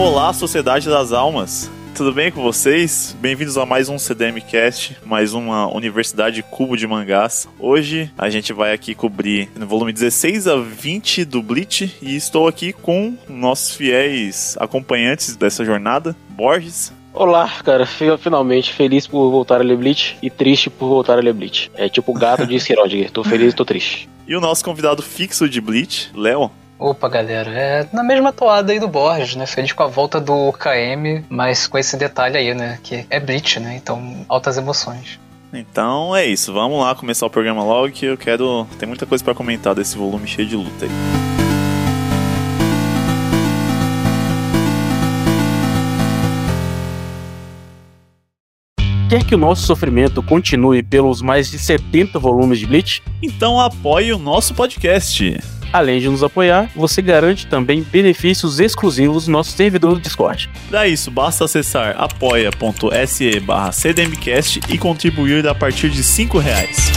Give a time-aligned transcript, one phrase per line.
[0.00, 1.70] Olá, Sociedade das Almas.
[1.94, 3.14] Tudo bem com vocês?
[3.20, 7.46] Bem-vindos a mais um CDMcast, mais uma Universidade Cubo de Mangás.
[7.58, 12.48] Hoje a gente vai aqui cobrir no volume 16 a 20 do Bleach e estou
[12.48, 16.94] aqui com nossos fiéis acompanhantes dessa jornada, Borges.
[17.12, 21.34] Olá, cara, finalmente feliz por voltar a ler Bleach e triste por voltar a ler
[21.34, 21.70] Bleach.
[21.74, 24.08] É tipo o gato de Schrödinger, tô feliz e tô triste.
[24.26, 26.50] E o nosso convidado fixo de Bleach, Léo.
[26.80, 29.44] Opa, galera, é na mesma toada aí do Borges, né?
[29.44, 32.78] Feliz com a volta do KM, mas com esse detalhe aí, né?
[32.82, 33.76] Que é Bleach, né?
[33.76, 35.20] Então, altas emoções.
[35.52, 38.66] Então é isso, vamos lá começar o programa logo que eu quero.
[38.78, 40.90] Tem muita coisa para comentar desse volume cheio de luta aí.
[49.10, 53.02] Quer que o nosso sofrimento continue pelos mais de 70 volumes de Bleach?
[53.22, 55.59] Então apoie o nosso podcast.
[55.72, 60.50] Além de nos apoiar, você garante também benefícios exclusivos no nosso servidor do Discord.
[60.68, 63.40] Para isso, basta acessar apoia.se
[63.72, 66.90] cdmcast e contribuir a partir de 5 reais.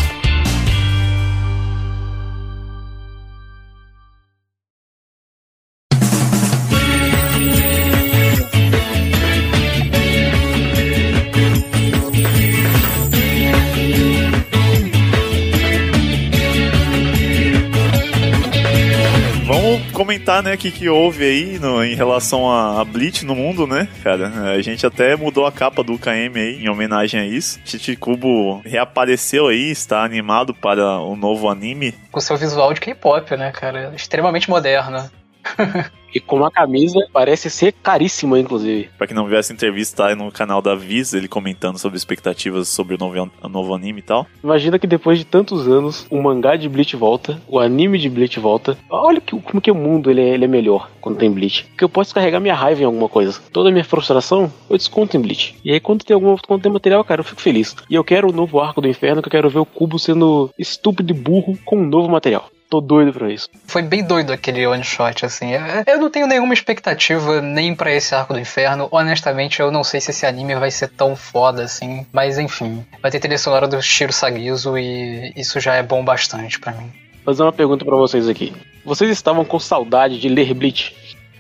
[20.24, 23.68] Comentar, né, o que, que houve aí no, em relação a, a Bleach no mundo,
[23.68, 24.54] né, cara?
[24.54, 27.60] A gente até mudou a capa do KM aí, em homenagem a isso.
[27.66, 31.94] Chichikubo reapareceu aí, está animado para o novo anime.
[32.10, 33.92] Com seu visual de K-pop, né, cara?
[33.96, 35.12] Extremamente moderno.
[36.14, 38.90] E com uma camisa parece ser caríssima, inclusive.
[38.98, 42.68] Pra quem não viu essa entrevista, tá no canal da Viz, ele comentando sobre expectativas
[42.68, 44.28] sobre o novo, o novo anime e tal.
[44.44, 48.40] Imagina que depois de tantos anos, o mangá de Bleach volta, o anime de Bleach
[48.40, 48.78] volta.
[48.90, 51.66] Olha que, como que o mundo ele é, ele é melhor quando tem Bleach.
[51.66, 53.40] Porque eu posso carregar minha raiva em alguma coisa.
[53.52, 55.56] Toda a minha frustração, eu desconto em Bleach.
[55.66, 57.76] E aí quando tem algum quando tem material, cara, eu fico feliz.
[57.90, 60.52] E eu quero o novo arco do inferno, que eu quero ver o Cubo sendo
[60.60, 62.53] estúpido e burro com um novo material.
[62.74, 63.48] Tô doido pra isso.
[63.68, 65.52] Foi bem doido aquele one shot, assim.
[65.86, 68.88] Eu não tenho nenhuma expectativa nem para esse arco do inferno.
[68.90, 72.04] Honestamente, eu não sei se esse anime vai ser tão foda assim.
[72.12, 76.60] Mas enfim, vai ter trilha sonora do Shiro Sagizo e isso já é bom bastante
[76.60, 76.92] para mim.
[77.24, 78.52] Vou fazer uma pergunta para vocês aqui.
[78.84, 80.96] Vocês estavam com saudade de ler Bleach?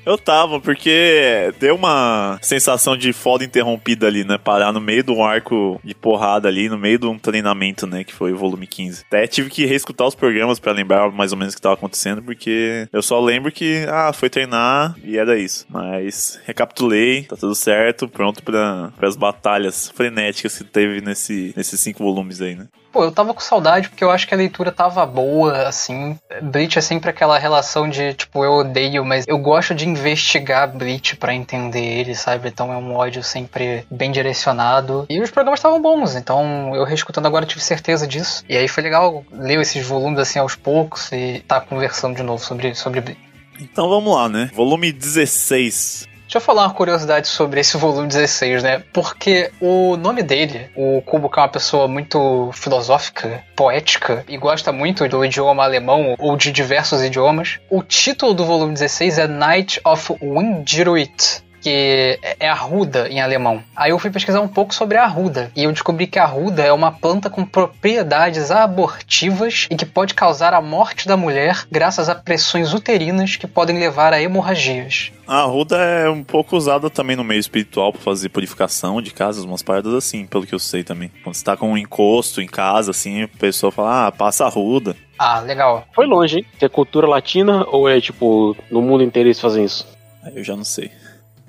[0.05, 4.37] Eu tava, porque deu uma sensação de foda interrompida ali, né?
[4.37, 8.03] Parar no meio de um arco de porrada ali, no meio de um treinamento, né?
[8.03, 9.05] Que foi o volume 15.
[9.07, 12.21] Até tive que reescutar os programas para lembrar mais ou menos o que tava acontecendo,
[12.21, 15.65] porque eu só lembro que, ah, foi treinar e era isso.
[15.69, 22.03] Mas recapitulei, tá tudo certo, pronto para as batalhas frenéticas que teve nesse, nesses cinco
[22.03, 22.67] volumes aí, né?
[22.93, 26.15] Pô, eu tava com saudade porque eu acho que a leitura tava boa, assim.
[26.43, 31.15] Bleach é sempre aquela relação de, tipo, eu odeio, mas eu gosto de investigar Bleach
[31.15, 32.49] para entender ele, sabe?
[32.49, 35.07] Então é um ódio sempre bem direcionado.
[35.09, 38.45] E os programas estavam bons, então eu reescutando agora tive certeza disso.
[38.47, 42.43] E aí foi legal ler esses volumes assim aos poucos e tá conversando de novo
[42.43, 43.19] sobre, sobre Bleach.
[43.59, 44.51] Então vamos lá, né?
[44.53, 46.12] Volume 16.
[46.23, 48.83] Deixa eu falar uma curiosidade sobre esse volume 16, né?
[48.91, 54.71] Porque o nome dele, o Kubo, que é uma pessoa muito filosófica, poética e gosta
[54.71, 59.79] muito do idioma alemão ou de diversos idiomas, o título do volume 16 é Night
[59.85, 63.63] of Windruit que é arruda em alemão.
[63.73, 66.61] Aí eu fui pesquisar um pouco sobre a arruda e eu descobri que a arruda
[66.61, 72.09] é uma planta com propriedades abortivas e que pode causar a morte da mulher graças
[72.09, 75.13] a pressões uterinas que podem levar a hemorragias.
[75.25, 79.45] A arruda é um pouco usada também no meio espiritual para fazer purificação de casas,
[79.45, 81.09] umas paradas assim, pelo que eu sei também.
[81.23, 84.97] Quando você tá com um encosto em casa, assim, a pessoa fala, ah, passa arruda.
[85.17, 85.87] Ah, legal.
[85.95, 86.45] Foi longe, hein?
[86.59, 89.87] É cultura latina ou é tipo, no mundo inteiro eles fazem isso?
[90.35, 90.91] Eu já não sei.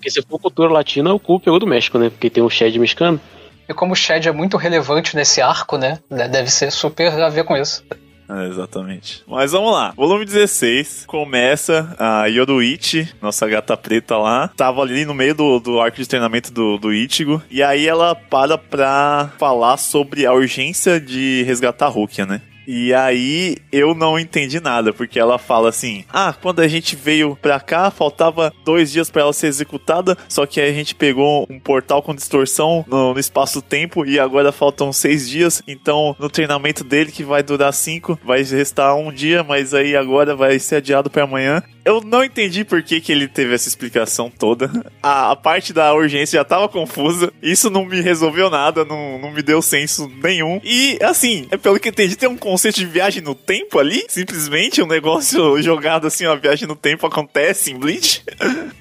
[0.05, 2.11] Porque se for cultura latina, o cu pegou do México, né?
[2.11, 3.19] Porque tem o Shed mexicano.
[3.67, 5.99] E como o Shed é muito relevante nesse arco, né?
[6.11, 7.83] Deve ser super a ver com isso.
[8.29, 9.23] É, exatamente.
[9.27, 9.95] Mas vamos lá.
[9.97, 14.49] Volume 16 começa a Yoruichi, nossa gata preta lá.
[14.49, 17.43] Tava ali no meio do, do arco de treinamento do, do Ichigo.
[17.51, 22.43] E aí ela para pra falar sobre a urgência de resgatar a Rukia, né?
[22.67, 27.37] E aí eu não entendi nada, porque ela fala assim: Ah, quando a gente veio
[27.41, 31.59] pra cá, faltava dois dias para ela ser executada, só que a gente pegou um
[31.59, 35.63] portal com distorção no, no espaço-tempo e agora faltam seis dias.
[35.67, 40.35] Então, no treinamento dele, que vai durar cinco, vai restar um dia, mas aí agora
[40.35, 41.63] vai ser adiado para amanhã.
[41.85, 44.71] eu não entendi por que, que ele teve essa explicação toda.
[45.03, 47.33] A, a parte da urgência já tava confusa.
[47.43, 50.61] Isso não me resolveu nada, não, não me deu senso nenhum.
[50.65, 54.05] E, assim, é pelo que entendi, tem um conceito de viagem no tempo ali.
[54.09, 58.23] Simplesmente um negócio jogado assim, uma viagem no tempo acontece em Bleach.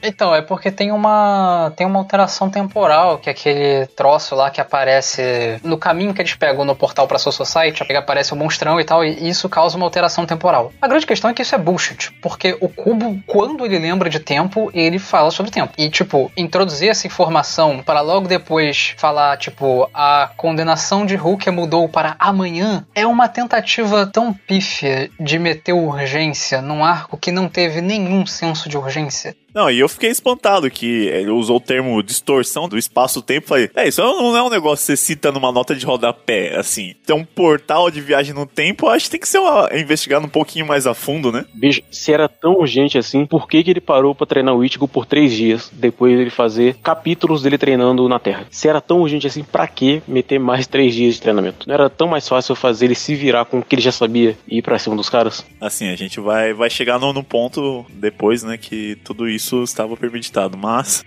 [0.02, 4.62] Então, é porque tem uma tem uma alteração temporal, que é aquele troço lá que
[4.62, 8.80] aparece no caminho que eles pegam no portal pra Soul Society, que aparece o monstrão
[8.80, 10.72] e tal, e isso causa uma alteração temporal.
[10.80, 14.20] A grande questão é que isso é bullshit, porque o cubo, quando ele lembra de
[14.20, 15.74] tempo, ele fala sobre tempo.
[15.78, 21.90] E, tipo, introduzir essa informação para logo depois falar, tipo, a condenação de Hulk mudou
[21.90, 23.63] para amanhã, é uma tentativa
[24.06, 29.36] tão pífia de meter urgência num arco que não teve nenhum senso de urgência.
[29.54, 33.48] Não, e eu fiquei espantado que ele usou o termo distorção do espaço-tempo.
[33.48, 36.96] Falei, é, isso não é um negócio que você cita numa nota de rodapé, assim.
[37.06, 40.30] Tem um portal de viagem no tempo, acho que tem que ser uma, investigado um
[40.30, 41.46] pouquinho mais a fundo, né?
[41.54, 44.88] Bicho, se era tão urgente assim, por que, que ele parou pra treinar o Ichigo
[44.88, 48.48] por três dias, depois ele fazer capítulos dele treinando na Terra?
[48.50, 51.68] Se era tão urgente assim, pra que meter mais três dias de treinamento?
[51.68, 54.36] Não era tão mais fácil fazer ele se virar com o que ele já sabia
[54.48, 55.46] e ir pra cima dos caras?
[55.62, 59.98] Assim, a gente vai, vai chegar no ponto depois, né, que tudo isso isso estava
[59.98, 61.04] premeditado, mas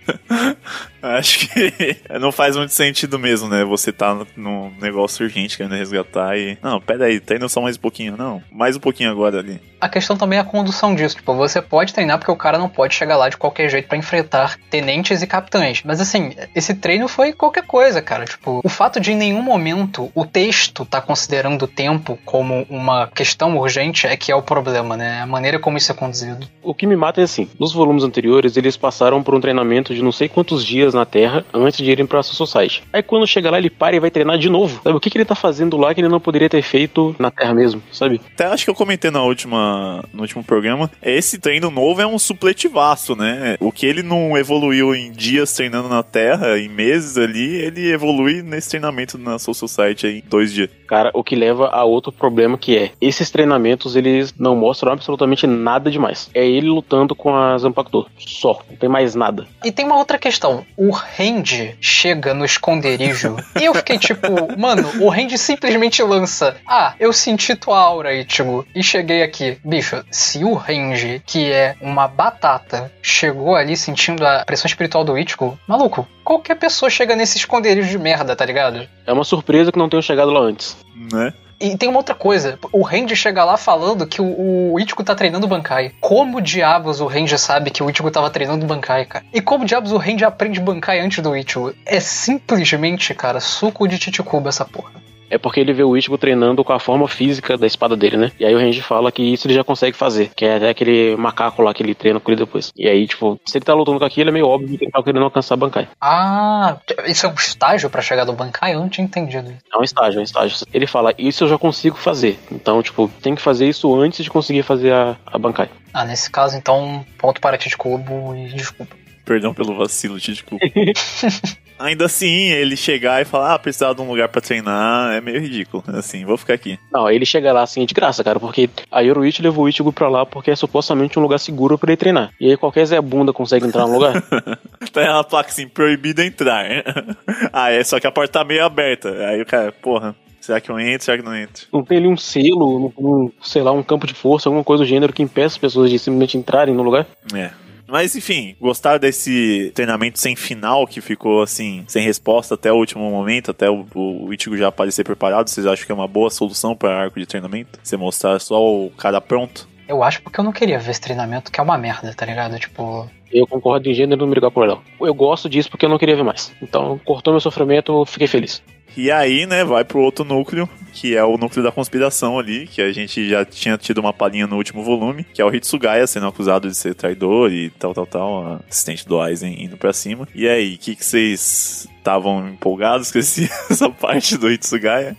[1.14, 3.64] acho que não faz muito sentido mesmo, né?
[3.64, 6.58] Você tá num negócio urgente querendo resgatar e.
[6.62, 8.16] Não, pera aí, treina só mais um pouquinho.
[8.16, 9.60] Não, mais um pouquinho agora ali.
[9.80, 11.16] A questão também é a condução disso.
[11.16, 13.98] Tipo, você pode treinar porque o cara não pode chegar lá de qualquer jeito para
[13.98, 15.82] enfrentar tenentes e capitães.
[15.84, 18.24] Mas assim, esse treino foi qualquer coisa, cara.
[18.24, 23.06] Tipo, o fato de em nenhum momento o texto tá considerando o tempo como uma
[23.08, 25.20] questão urgente é que é o problema, né?
[25.20, 26.48] A maneira como isso é conduzido.
[26.62, 29.94] O que me mata é assim, nos volumes anteriores anteriores, eles passaram por um treinamento
[29.94, 32.82] de não sei quantos dias na Terra antes de irem pra Society.
[32.92, 34.80] Aí quando chega lá, ele para e vai treinar de novo.
[34.82, 37.30] Sabe o que, que ele tá fazendo lá que ele não poderia ter feito na
[37.30, 38.20] Terra mesmo, sabe?
[38.34, 42.18] Até acho que eu comentei na última, no último programa, esse treino novo é um
[42.18, 43.56] supletivaço, né?
[43.60, 48.42] O que ele não evoluiu em dias treinando na Terra, em meses ali, ele evolui
[48.42, 50.70] nesse treinamento na Soul Society aí, em dois dias.
[50.86, 55.46] Cara, o que leva a outro problema que é, esses treinamentos, eles não mostram absolutamente
[55.46, 56.30] nada demais.
[56.32, 58.06] É ele lutando com a Zampactor.
[58.18, 59.46] Só, não tem mais nada.
[59.64, 60.64] E tem uma outra questão.
[60.76, 66.94] O Randy chega no esconderijo e eu fiquei tipo, mano, o Randy simplesmente lança: Ah,
[66.98, 69.58] eu senti tua aura, Ichigo, e cheguei aqui.
[69.64, 75.18] Bicho, se o Randy, que é uma batata, chegou ali sentindo a pressão espiritual do
[75.18, 78.86] Ichigo, maluco, qualquer pessoa chega nesse esconderijo de merda, tá ligado?
[79.06, 80.76] É uma surpresa que não tenham chegado lá antes.
[81.12, 81.32] Né?
[81.60, 82.58] E tem uma outra coisa.
[82.72, 85.92] O Randy chega lá falando que o, o Ichigo tá treinando Bankai.
[86.00, 89.24] Como diabos o Randy sabe que o Ichigo tava treinando Bankai, cara?
[89.32, 91.74] E como diabos o Randy aprende Bankai antes do Ichigo?
[91.84, 96.64] É simplesmente, cara, suco de Titicuba essa porra é porque ele vê o Ichigo treinando
[96.64, 98.32] com a forma física da espada dele, né?
[98.38, 101.16] E aí o Range fala que isso ele já consegue fazer, que é até aquele
[101.16, 102.72] macaco lá que ele treina com ele depois.
[102.76, 105.02] E aí, tipo, se ele tá lutando com aquilo, é meio óbvio que ele tá
[105.02, 105.88] querendo alcançar a Bankai.
[106.00, 106.76] Ah,
[107.06, 108.74] isso é um estágio para chegar do Bankai?
[108.74, 109.52] Eu não tinha entendido.
[109.72, 110.66] É um estágio, é um estágio.
[110.72, 112.38] Ele fala, isso eu já consigo fazer.
[112.50, 115.68] Então, tipo, tem que fazer isso antes de conseguir fazer a, a Bankai.
[115.92, 118.94] Ah, nesse caso, então, ponto para Tite Cubo e desculpa.
[119.24, 120.60] Perdão pelo vacilo, Tite Cubo.
[121.78, 125.40] ainda assim, ele chegar e falar, ah, precisava de um lugar para treinar, é meio
[125.40, 125.82] ridículo.
[125.88, 126.78] Assim, vou ficar aqui.
[126.92, 130.08] Não, ele chega lá assim de graça, cara, porque a Yoruichi levou o Ichigo pra
[130.08, 132.30] lá porque é supostamente um lugar seguro para ele treinar.
[132.40, 134.22] E aí qualquer Zé Bunda consegue entrar no lugar.
[134.92, 136.66] Tem uma placa assim, proibido entrar.
[137.52, 139.10] ah, é só que a porta tá meio aberta.
[139.28, 140.14] Aí o cara, porra,
[140.46, 141.04] Será que eu entro?
[141.04, 141.66] Será que não entro?
[141.72, 144.86] Não tem ali um selo, um, sei lá, um campo de força, alguma coisa do
[144.86, 147.04] gênero que impeça as pessoas de simplesmente entrarem no lugar?
[147.34, 147.50] É.
[147.88, 153.10] Mas enfim, gostaram desse treinamento sem final que ficou assim, sem resposta até o último
[153.10, 155.48] momento, até o, o Ichigo já aparecer preparado?
[155.48, 157.78] Vocês acham que é uma boa solução para arco de treinamento?
[157.82, 159.68] Você mostrar só o cara pronto?
[159.88, 162.58] Eu acho porque eu não queria ver esse treinamento, que é uma merda, tá ligado?
[162.58, 163.08] Tipo.
[163.32, 164.82] Eu concordo em gênero não me ligar por não.
[165.00, 166.52] Eu gosto disso porque eu não queria ver mais.
[166.60, 168.62] Então, cortou meu sofrimento, fiquei feliz.
[168.96, 172.80] E aí, né, vai pro outro núcleo, que é o núcleo da conspiração ali, que
[172.80, 176.26] a gente já tinha tido uma palhinha no último volume, que é o Hitsugaya sendo
[176.26, 180.26] acusado de ser traidor e tal, tal, tal, assistente do Aizen indo pra cima.
[180.34, 185.16] E aí, o que, vocês estavam empolgados com essa parte do Hitsugaya?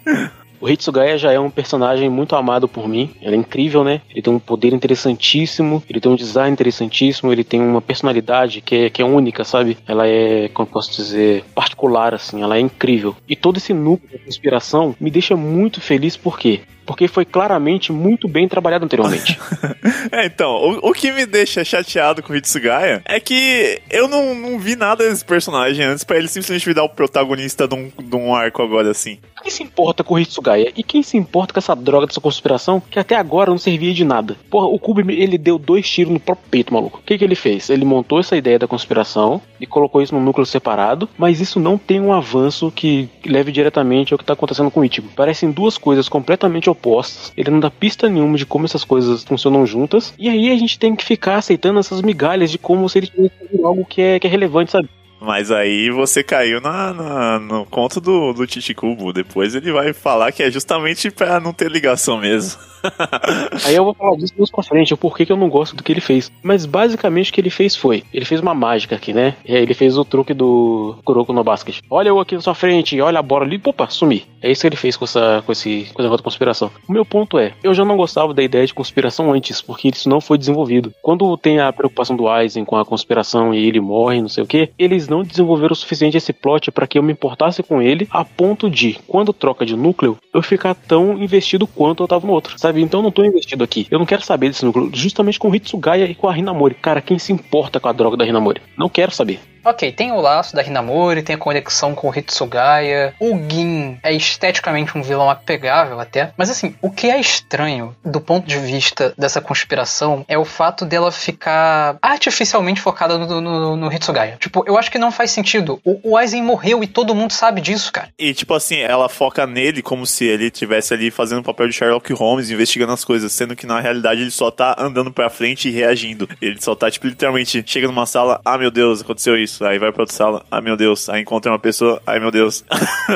[0.59, 3.13] O Hitsugaya já é um personagem muito amado por mim.
[3.21, 4.01] Ele é incrível, né?
[4.09, 8.75] Ele tem um poder interessantíssimo, ele tem um design interessantíssimo, ele tem uma personalidade que
[8.75, 9.77] é, que é única, sabe?
[9.87, 13.15] Ela é, como posso dizer, particular, assim, ela é incrível.
[13.27, 16.61] E todo esse núcleo de inspiração me deixa muito feliz, por quê?
[16.87, 19.37] porque foi claramente muito bem trabalhado anteriormente.
[20.09, 24.33] é, então, o, o, que me deixa chateado com o Hitsugaya é que eu não,
[24.33, 28.15] não vi nada desse personagem antes para ele simplesmente virar o protagonista de um, de
[28.15, 29.19] um arco agora assim.
[29.43, 30.46] Quem se importa com o Hitsugaya?
[30.55, 34.05] E quem se importa com essa droga dessa conspiração que até agora não servia de
[34.05, 34.35] nada?
[34.49, 36.99] Porra, o Kubo ele deu dois tiros no próprio peito, maluco.
[36.99, 37.69] O que, que ele fez?
[37.69, 41.77] Ele montou essa ideia da conspiração e colocou isso num núcleo separado, mas isso não
[41.77, 45.09] tem um avanço que leve diretamente ao que tá acontecendo com o Ichigo.
[45.15, 47.31] Parecem duas coisas completamente opostas.
[47.35, 50.13] Ele não dá pista nenhuma de como essas coisas funcionam juntas.
[50.17, 53.33] E aí a gente tem que ficar aceitando essas migalhas de como se ele tivesse
[53.63, 54.89] algo que é, que é relevante, sabe?
[55.19, 59.11] Mas aí você caiu na, na, no conto do, do Titicubo.
[59.11, 62.59] Depois ele vai falar que é justamente pra não ter ligação mesmo.
[63.65, 65.83] Aí eu vou falar disso mais pra frente, o porquê que eu não gosto do
[65.83, 66.31] que ele fez.
[66.41, 69.35] Mas basicamente o que ele fez foi: ele fez uma mágica aqui, né?
[69.45, 71.79] Ele fez o truque do Kuroko no basket.
[71.89, 74.25] Olha eu aqui na sua frente, olha a bola ali, opa, sumi.
[74.41, 76.71] É isso que ele fez com essa, com esse, com essa conspiração.
[76.87, 80.09] O meu ponto é: eu já não gostava da ideia de conspiração antes, porque isso
[80.09, 80.93] não foi desenvolvido.
[81.01, 84.47] Quando tem a preocupação do Aizen com a conspiração e ele morre, não sei o
[84.47, 88.07] que, eles não desenvolveram o suficiente esse plot para que eu me importasse com ele,
[88.11, 92.33] a ponto de, quando troca de núcleo, eu ficar tão investido quanto eu tava no
[92.33, 92.81] outro, sabe?
[92.81, 93.87] Então eu não tô investido aqui.
[93.89, 96.75] Eu não quero saber desse núcleo, justamente com o Hitsugaya e com a Hinamori.
[96.75, 98.61] Cara, quem se importa com a droga da Hinamori?
[98.77, 99.39] Não quero saber.
[99.67, 103.13] Ok, tem o laço da Hinamori, tem a conexão com o Hitsugaya.
[103.19, 106.31] O Gin é esteticamente um vilão apegável até.
[106.37, 110.85] Mas assim, o que é estranho do ponto de vista dessa conspiração é o fato
[110.85, 114.37] dela ficar artificialmente focada no, no, no Hitsugaya.
[114.39, 115.81] Tipo, eu acho que não faz sentido.
[115.83, 118.07] O, o Aizen morreu e todo mundo sabe disso, cara.
[118.17, 121.73] E tipo assim, ela foca nele como se ele tivesse ali fazendo o papel de
[121.73, 125.67] Sherlock Holmes, investigando as coisas, sendo que na realidade ele só tá andando pra frente
[125.67, 126.25] e reagindo.
[126.41, 129.79] Ele só tá, tipo, literalmente chega numa sala, ah meu Deus, aconteceu isso isso, aí
[129.79, 132.63] vai pra outra sala, ah meu Deus, aí encontra uma pessoa, ai meu Deus.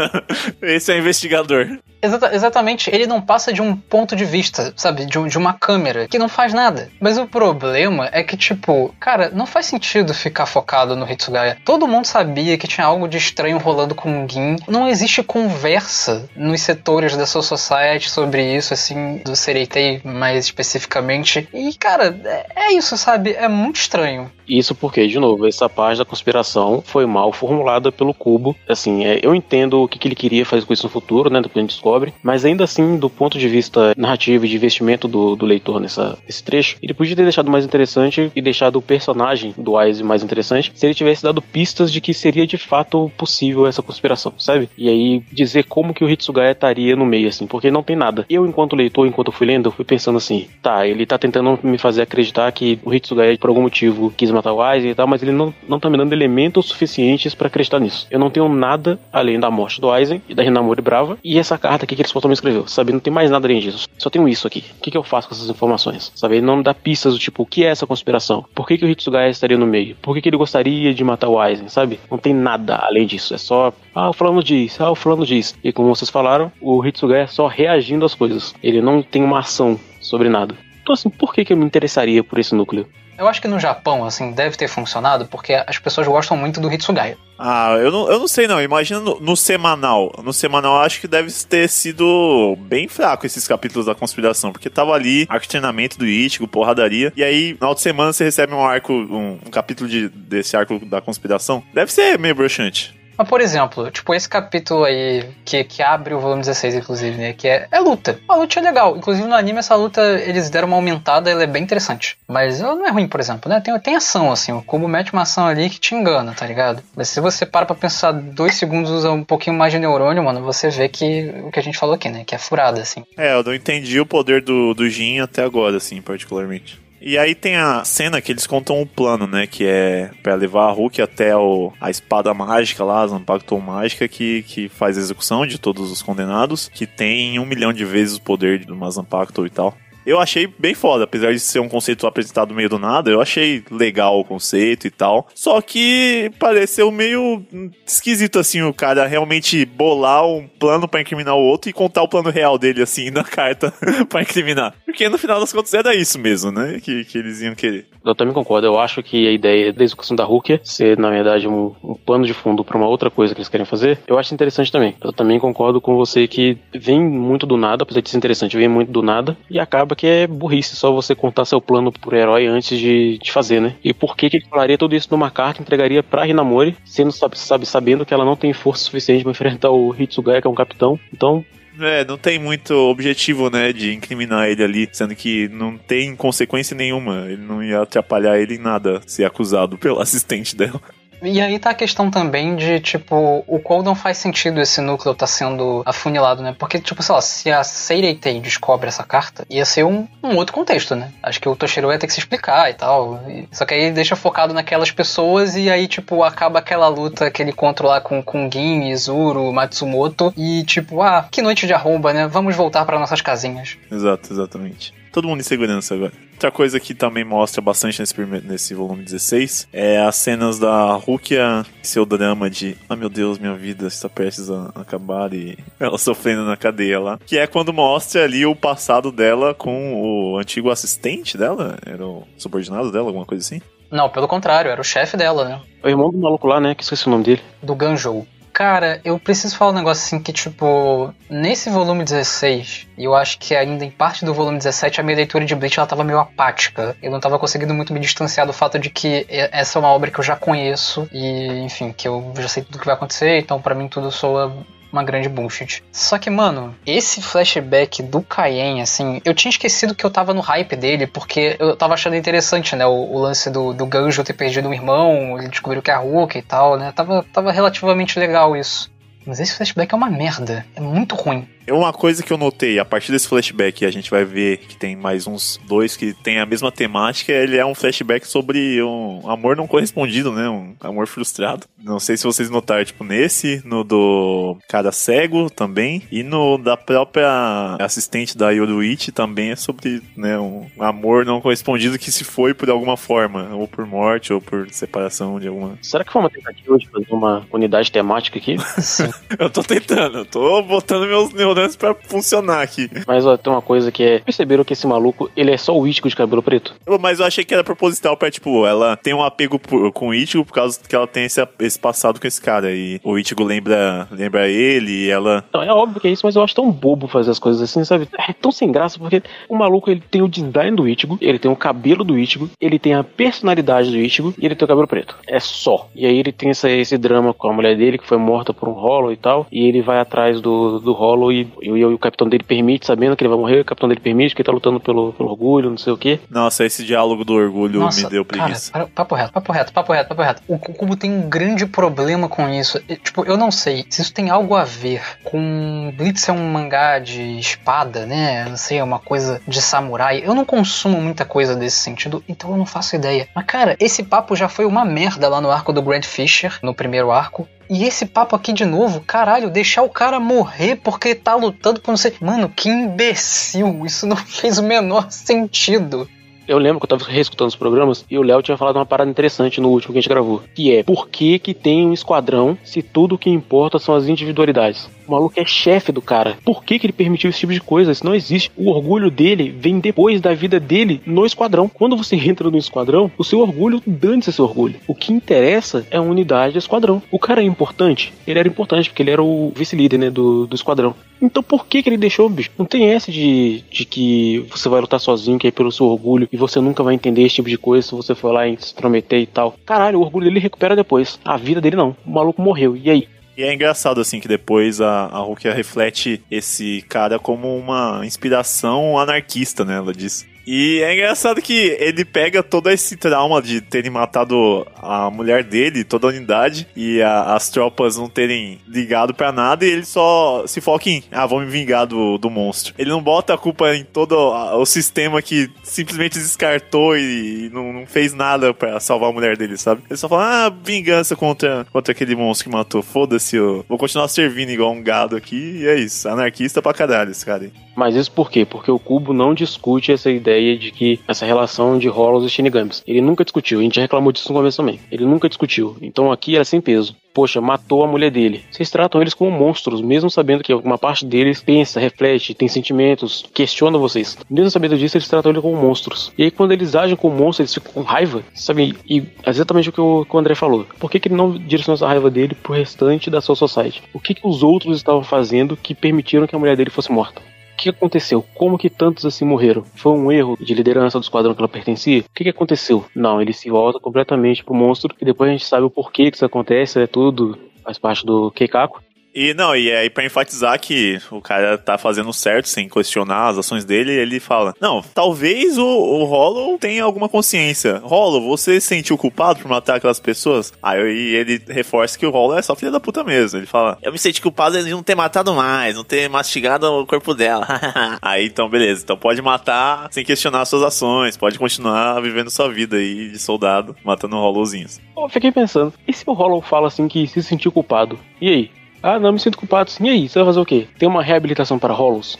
[0.62, 1.78] Esse é o investigador.
[2.02, 5.06] Exata, exatamente, ele não passa de um ponto de vista, sabe?
[5.06, 6.90] De, de, uma câmera que não faz nada.
[7.00, 11.58] Mas o problema é que, tipo, cara, não faz sentido ficar focado no Hitsugaya.
[11.64, 14.56] Todo mundo sabia que tinha algo de estranho rolando com o Gin.
[14.68, 21.48] Não existe conversa nos setores da Soul Society sobre isso, assim, do Sereitei mais especificamente.
[21.54, 23.34] E, cara, é, é isso, sabe?
[23.34, 24.32] É muito estranho.
[24.48, 28.56] Isso porque, de novo, essa parte da conspiração foi mal formulada pelo Cubo.
[28.68, 31.42] Assim, é, eu entendo o que, que, ele queria fazer com isso no futuro, né?
[31.42, 31.82] Depois a gente.
[32.24, 36.18] Mas ainda assim, do ponto de vista narrativo e de investimento do, do leitor nessa,
[36.26, 40.24] nesse trecho, ele podia ter deixado mais interessante e deixado o personagem do Wise mais
[40.24, 44.70] interessante se ele tivesse dado pistas de que seria de fato possível essa conspiração, sabe?
[44.78, 48.26] E aí dizer como que o Hitsugaya estaria no meio, assim, porque não tem nada.
[48.30, 51.60] Eu, enquanto leitor, enquanto eu fui lendo, eu fui pensando assim, tá, ele tá tentando
[51.64, 55.08] me fazer acreditar que o Hitsugaya, por algum motivo, quis matar o Aizen e tal,
[55.08, 58.08] mas ele não, não tá me dando elementos suficientes para acreditar nisso.
[58.10, 61.58] Eu não tenho nada além da morte do Aizen e da Hinamori Brava e essa
[61.58, 62.92] carta aqui que ele supostamente escreveu, sabe?
[62.92, 63.88] Não tem mais nada além disso.
[63.98, 64.64] Só tenho isso aqui.
[64.78, 66.12] O que, que eu faço com essas informações?
[66.16, 66.38] Sabe?
[66.38, 68.46] Ele não dá pistas do tipo, o que é essa conspiração?
[68.54, 69.96] Por que, que o Hitsugaya estaria no meio?
[70.02, 72.00] Por que, que ele gostaria de matar o Aizen, sabe?
[72.10, 73.34] Não tem nada além disso.
[73.34, 75.56] É só, ah, o fulano diz, ah, o fulano diz.
[75.64, 78.54] E como vocês falaram, o Hitsugaya é só reagindo às coisas.
[78.62, 80.56] Ele não tem uma ação sobre nada.
[80.82, 82.88] Então, assim, por que, que eu me interessaria por esse núcleo?
[83.22, 86.74] Eu acho que no Japão, assim, deve ter funcionado porque as pessoas gostam muito do
[86.74, 87.16] Hitsugaya.
[87.38, 88.60] Ah, eu não, eu não sei não.
[88.60, 90.12] Imagina no, no, semanal.
[90.24, 94.52] No semanal acho que deve ter sido bem fraco esses capítulos da conspiração.
[94.52, 97.14] Porque tava ali, arco treinamento do Ichigo, porradaria.
[97.16, 100.84] E aí, na outra semana, você recebe um arco, um, um capítulo de, desse arco
[100.84, 101.62] da conspiração.
[101.76, 103.00] Deve ser meio broxante.
[103.18, 107.34] Mas, por exemplo, tipo, esse capítulo aí, que, que abre o volume 16, inclusive, né?
[107.34, 108.20] Que é, é luta.
[108.28, 108.98] A luta é legal.
[108.98, 112.18] Inclusive, no anime, essa luta, eles deram uma aumentada, ela é bem interessante.
[112.28, 113.60] Mas ela não é ruim, por exemplo, né?
[113.60, 114.52] Tem, tem ação, assim.
[114.52, 116.82] O Kubo mete uma ação ali que te engana, tá ligado?
[116.96, 120.42] Mas se você para pra pensar dois segundos, usa um pouquinho mais de neurônio, mano,
[120.42, 122.24] você vê que o que a gente falou aqui, né?
[122.26, 123.04] Que é furada, assim.
[123.18, 126.81] É, eu não entendi o poder do, do Jin até agora, assim, particularmente.
[127.04, 129.48] E aí tem a cena que eles contam o plano, né?
[129.48, 134.08] Que é para levar a Hulk até o, a espada mágica lá, a Zanpakutou mágica,
[134.08, 138.18] que, que faz a execução de todos os condenados, que tem um milhão de vezes
[138.18, 139.76] o poder de uma Zanpakutou e tal.
[140.06, 143.64] Eu achei bem foda, apesar de ser um conceito apresentado meio do nada, eu achei
[143.70, 145.28] legal o conceito e tal.
[145.36, 147.44] Só que pareceu meio
[147.86, 152.08] esquisito assim o cara realmente bolar um plano para incriminar o outro e contar o
[152.08, 153.74] plano real dele assim na carta
[154.10, 154.74] para incriminar.
[154.86, 156.80] Porque no final das contas era isso mesmo, né?
[156.82, 157.88] Que, que eles iam querer.
[158.04, 158.68] Eu também concordo.
[158.68, 162.26] Eu acho que a ideia da execução da Hulk ser, na verdade, um, um pano
[162.26, 164.96] de fundo para uma outra coisa que eles querem fazer, eu acho interessante também.
[165.02, 168.68] Eu também concordo com você que vem muito do nada, apesar de ser interessante, vem
[168.68, 172.48] muito do nada e acaba que é burrice só você contar seu plano por herói
[172.48, 173.76] antes de, de fazer, né?
[173.84, 177.66] E por que, que ele falaria tudo isso numa carta entregaria pra Hinamori, sendo, sabe,
[177.66, 181.00] sabendo que ela não tem força suficiente para enfrentar o Hitsugaya, que é um capitão.
[181.14, 181.46] Então,
[181.88, 186.76] é, não tem muito objetivo, né, de incriminar ele ali, sendo que não tem consequência
[186.76, 187.26] nenhuma.
[187.28, 190.82] Ele não ia atrapalhar ele em nada ser acusado pelo assistente dela.
[191.22, 195.14] E aí tá a questão também de, tipo, o qual não faz sentido esse núcleo
[195.14, 196.56] tá sendo afunilado, né?
[196.58, 200.54] Porque, tipo, sei lá, se a Seireitei descobre essa carta, ia ser um, um outro
[200.54, 201.12] contexto, né?
[201.22, 203.20] Acho que o Toshiro ia ter que se explicar e tal.
[203.52, 207.54] Só que aí deixa focado naquelas pessoas e aí, tipo, acaba aquela luta que ele
[207.54, 212.28] controlar com, com Gin, Izuru, Matsumoto e, tipo, ah, que noite de arromba, né?
[212.28, 213.78] Vamos voltar para nossas casinhas.
[213.92, 215.01] Exato, exatamente.
[215.12, 216.14] Todo mundo em segurança agora.
[216.34, 220.94] Outra coisa que também mostra bastante nesse, primeiro, nesse volume 16 é as cenas da
[220.94, 225.98] Rukia seu drama de ah meu Deus, minha vida está prestes a acabar e ela
[225.98, 227.20] sofrendo na cadeia lá.
[227.26, 232.24] Que é quando mostra ali o passado dela com o antigo assistente dela, era o
[232.38, 233.62] subordinado dela, alguma coisa assim.
[233.92, 235.62] Não, pelo contrário, era o chefe dela, né?
[235.84, 236.74] O irmão do maluco lá, né?
[236.74, 237.42] Que esqueci o nome dele.
[237.62, 238.26] Do Ganjou.
[238.62, 243.40] Cara, eu preciso falar um negócio assim que, tipo, nesse volume 16, e eu acho
[243.40, 246.20] que ainda em parte do volume 17, a minha leitura de Bleach ela tava meio
[246.20, 246.96] apática.
[247.02, 250.12] Eu não tava conseguindo muito me distanciar do fato de que essa é uma obra
[250.12, 253.60] que eu já conheço e, enfim, que eu já sei tudo que vai acontecer, então
[253.60, 254.56] para mim tudo soa
[254.92, 255.84] uma grande bullshit.
[255.92, 260.42] Só que, mano, esse flashback do Cayenne, assim, eu tinha esquecido que eu tava no
[260.42, 262.86] hype dele, porque eu tava achando interessante, né?
[262.86, 266.00] O, o lance do, do Ganjo ter perdido um irmão, ele descobriu que é a
[266.00, 266.92] Hulk e tal, né?
[266.92, 268.92] Tava, tava relativamente legal isso.
[269.26, 270.66] Mas esse flashback é uma merda.
[270.76, 271.48] É muito ruim.
[271.72, 274.76] É uma coisa que eu notei, a partir desse flashback, a gente vai ver que
[274.76, 279.22] tem mais uns dois que tem a mesma temática, ele é um flashback sobre um
[279.30, 280.50] amor não correspondido, né?
[280.50, 281.66] Um amor frustrado.
[281.82, 286.76] Não sei se vocês notaram, tipo, nesse, no do cara cego também, e no da
[286.76, 292.54] própria assistente da Yoruichi também é sobre, né, um amor não correspondido que se foi
[292.54, 295.78] por alguma forma, ou por morte, ou por separação de alguma...
[295.82, 298.58] Será que foi uma tentativa de fazer uma unidade temática aqui?
[299.40, 302.90] Eu tô tentando, eu tô botando meus neuronas pra funcionar aqui.
[303.08, 304.20] Mas ó, tem uma coisa que é.
[304.20, 306.74] Perceberam que esse maluco, ele é só o Ítico de cabelo preto?
[307.00, 310.14] Mas eu achei que era proposital pra, tipo, ela tem um apego por, com o
[310.14, 312.72] Ítigo por causa que ela tem esse, esse passado com esse cara.
[312.74, 315.44] E o Ítigo lembra, lembra ele e ela.
[315.54, 317.84] Não, é óbvio que é isso, mas eu acho tão bobo fazer as coisas assim,
[317.84, 318.08] sabe?
[318.18, 321.52] É tão sem graça, porque o maluco ele tem o design do Ítigo, ele tem
[321.52, 324.88] o cabelo do Ítigo, ele tem a personalidade do Ítigo e ele tem o cabelo
[324.88, 325.16] preto.
[325.28, 325.90] É só.
[325.96, 328.70] E aí ele tem esse, esse drama com a mulher dele que foi morta por
[328.70, 329.48] um rolo e tal.
[329.52, 333.16] E ele vai atrás do, do rolo e, e, e o capitão dele permite, sabendo
[333.16, 335.70] que ele vai morrer, o capitão dele permite, que ele tá lutando pelo, pelo orgulho,
[335.70, 336.20] não sei o quê.
[336.30, 338.72] Nossa, esse diálogo do orgulho Nossa, me deu preguiça.
[338.72, 340.44] Cara, papo reto, papo reto, papo reto, papo reto.
[340.48, 342.80] O Kubo tem um grande problema com isso.
[343.04, 347.00] Tipo, eu não sei se isso tem algo a ver com Blitz é um mangá
[347.00, 348.46] de espada, né?
[348.46, 350.22] Não sei, é uma coisa de samurai.
[350.24, 353.28] Eu não consumo muita coisa desse sentido, então eu não faço ideia.
[353.36, 356.74] Mas, cara, esse papo já foi uma merda lá no arco do Grand Fisher, no
[356.74, 357.48] primeiro arco.
[357.74, 361.92] E esse papo aqui de novo, caralho, deixar o cara morrer porque tá lutando por
[361.92, 362.14] não sei.
[362.20, 363.86] Mano, que imbecil!
[363.86, 366.06] Isso não fez o menor sentido.
[366.46, 369.10] Eu lembro que eu tava reescutando os programas e o Léo tinha falado uma parada
[369.10, 370.44] interessante no último que a gente gravou.
[370.54, 374.06] Que é, por que que tem um esquadrão se tudo o que importa são as
[374.06, 374.90] individualidades?
[375.08, 376.38] O maluco é chefe do cara.
[376.44, 377.92] Por que, que ele permitiu esse tipo de coisa?
[377.92, 378.52] Isso não existe.
[378.56, 381.68] O orgulho dele vem depois da vida dele no esquadrão.
[381.68, 384.76] Quando você entra no esquadrão, o seu orgulho dane-se seu orgulho.
[384.88, 387.02] O que interessa é a unidade do esquadrão.
[387.12, 388.14] O cara é importante?
[388.26, 390.96] Ele era importante porque ele era o vice-líder né, do, do esquadrão.
[391.22, 392.50] Então por que, que ele deixou, bicho?
[392.58, 396.28] Não tem essa de, de que você vai lutar sozinho, que é pelo seu orgulho,
[396.32, 398.74] e você nunca vai entender esse tipo de coisa se você for lá e se
[398.74, 399.56] prometer e tal.
[399.66, 401.20] Caralho, o orgulho dele recupera depois.
[401.24, 401.96] A vida dele não.
[402.06, 402.76] O maluco morreu.
[402.76, 403.08] E aí?
[403.38, 409.00] E é engraçado, assim, que depois a, a Rukia reflete esse cara como uma inspiração
[409.00, 409.78] anarquista, né?
[409.78, 410.26] Ela diz.
[410.46, 415.84] E é engraçado que ele pega todo esse trauma de terem matado a mulher dele,
[415.84, 420.46] toda a unidade, e a, as tropas não terem ligado para nada, e ele só
[420.48, 422.74] se foca em, ah, vou me vingar do, do monstro.
[422.78, 427.86] Ele não bota a culpa em todo o sistema que simplesmente descartou e não, não
[427.86, 429.84] fez nada para salvar a mulher dele, sabe?
[429.90, 432.82] Ele só fala, ah, vingança contra, contra aquele monstro que matou.
[432.82, 436.08] Foda-se, eu vou continuar servindo igual um gado aqui, e é isso.
[436.10, 437.52] Anarquista pra caralho esse cara aí.
[437.76, 438.46] Mas isso por quê?
[438.46, 442.84] Porque o Cubo não discute essa ideia de que essa relação de Hollows e Shinigamis.
[442.86, 444.80] Ele nunca discutiu, a gente reclamou disso no começo também.
[444.92, 445.78] Ele nunca discutiu.
[445.82, 446.96] Então aqui era sem peso.
[447.14, 448.44] Poxa, matou a mulher dele.
[448.50, 453.26] Vocês tratam eles como monstros, mesmo sabendo que uma parte deles pensa, reflete, tem sentimentos,
[453.34, 454.18] questiona vocês.
[454.30, 456.12] Mesmo sabendo disso, eles tratam eles como monstros.
[456.18, 458.76] E aí, quando eles agem como monstros, eles ficam com raiva, sabe?
[458.90, 460.66] E exatamente o que o, que o André falou.
[460.80, 463.84] Por que, que ele não direcionou essa raiva dele pro restante da sua society?
[463.94, 467.22] O que, que os outros estavam fazendo que permitiram que a mulher dele fosse morta?
[467.62, 468.26] Que aconteceu?
[468.34, 469.64] Como que tantos assim morreram?
[469.76, 472.02] Foi um erro de liderança do esquadrão que ela pertencia?
[472.02, 472.86] O que, que aconteceu?
[472.96, 476.18] Não, ele se volta completamente pro monstro e depois a gente sabe o porquê que
[476.18, 478.82] isso acontece, é tudo, faz parte do Keikaku.
[479.14, 483.38] E não, e aí pra enfatizar que o cara tá fazendo certo, sem questionar as
[483.38, 487.82] ações dele, ele fala: Não, talvez o, o Hollow tenha alguma consciência.
[487.84, 490.54] Hollow, você se sentiu culpado por matar aquelas pessoas?
[490.64, 493.40] Aí ele reforça que o Hollow é só filha da puta mesmo.
[493.40, 496.86] Ele fala: Eu me senti culpado de não ter matado mais, não ter mastigado o
[496.86, 497.48] corpo dela.
[498.02, 498.84] aí então, beleza.
[498.84, 503.76] Então pode matar sem questionar suas ações, pode continuar vivendo sua vida aí de soldado,
[503.84, 504.80] matando Hollowzinhos.
[504.96, 508.00] Eu fiquei pensando, e se o Hollow fala assim que se sentiu culpado?
[508.22, 508.61] E aí?
[508.84, 509.70] Ah, não, me sinto culpado.
[509.70, 510.10] Sim, e aí?
[510.10, 510.68] Você vai fazer o quê?
[510.78, 512.18] Tem uma reabilitação para Hollows?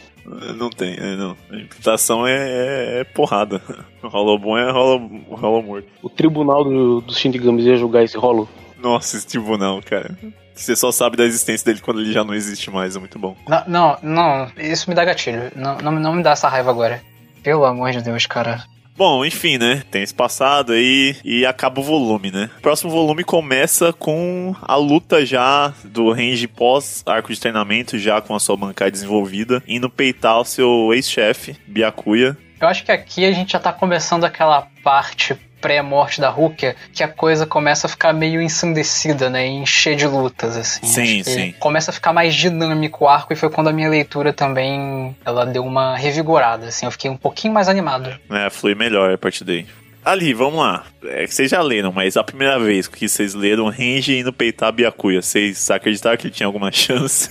[0.56, 1.36] Não tem, não.
[1.50, 3.60] A imputação é, é, é porrada.
[4.02, 5.88] O Hollow bom é Hollow, Hollow morto.
[6.00, 8.48] O tribunal do, dos Shindigamis ia julgar esse Hollow?
[8.80, 10.16] Nossa, esse tribunal, cara.
[10.54, 13.36] Você só sabe da existência dele quando ele já não existe mais, é muito bom.
[13.48, 15.50] Não, não, não isso me dá gatilho.
[15.56, 17.02] Não, não, não me dá essa raiva agora.
[17.42, 18.64] Pelo amor de Deus, cara.
[18.96, 19.82] Bom, enfim, né?
[19.90, 22.50] Tem esse passado aí e acaba o volume, né?
[22.58, 28.20] O próximo volume começa com a luta já do range pós arco de treinamento, já
[28.20, 32.36] com a sua bancada desenvolvida, indo peitar o seu ex-chefe, Byakuya.
[32.60, 37.02] Eu acho que aqui a gente já tá começando aquela parte pré-morte da Rukia, que
[37.02, 39.46] a coisa começa a ficar meio ensandecida, né?
[39.46, 40.84] Encher de lutas, assim.
[40.84, 41.54] Sim, sim.
[41.60, 45.46] Começa a ficar mais dinâmico o arco e foi quando a minha leitura também ela
[45.46, 46.84] deu uma revigorada, assim.
[46.84, 48.12] Eu fiquei um pouquinho mais animado.
[48.28, 49.64] É, flui melhor a partir daí.
[50.04, 50.84] Ali, vamos lá.
[51.04, 54.68] É que vocês já leram, mas a primeira vez que vocês leram Range indo peitar
[54.68, 57.30] a Byakuya, vocês acreditaram que ele tinha alguma chance?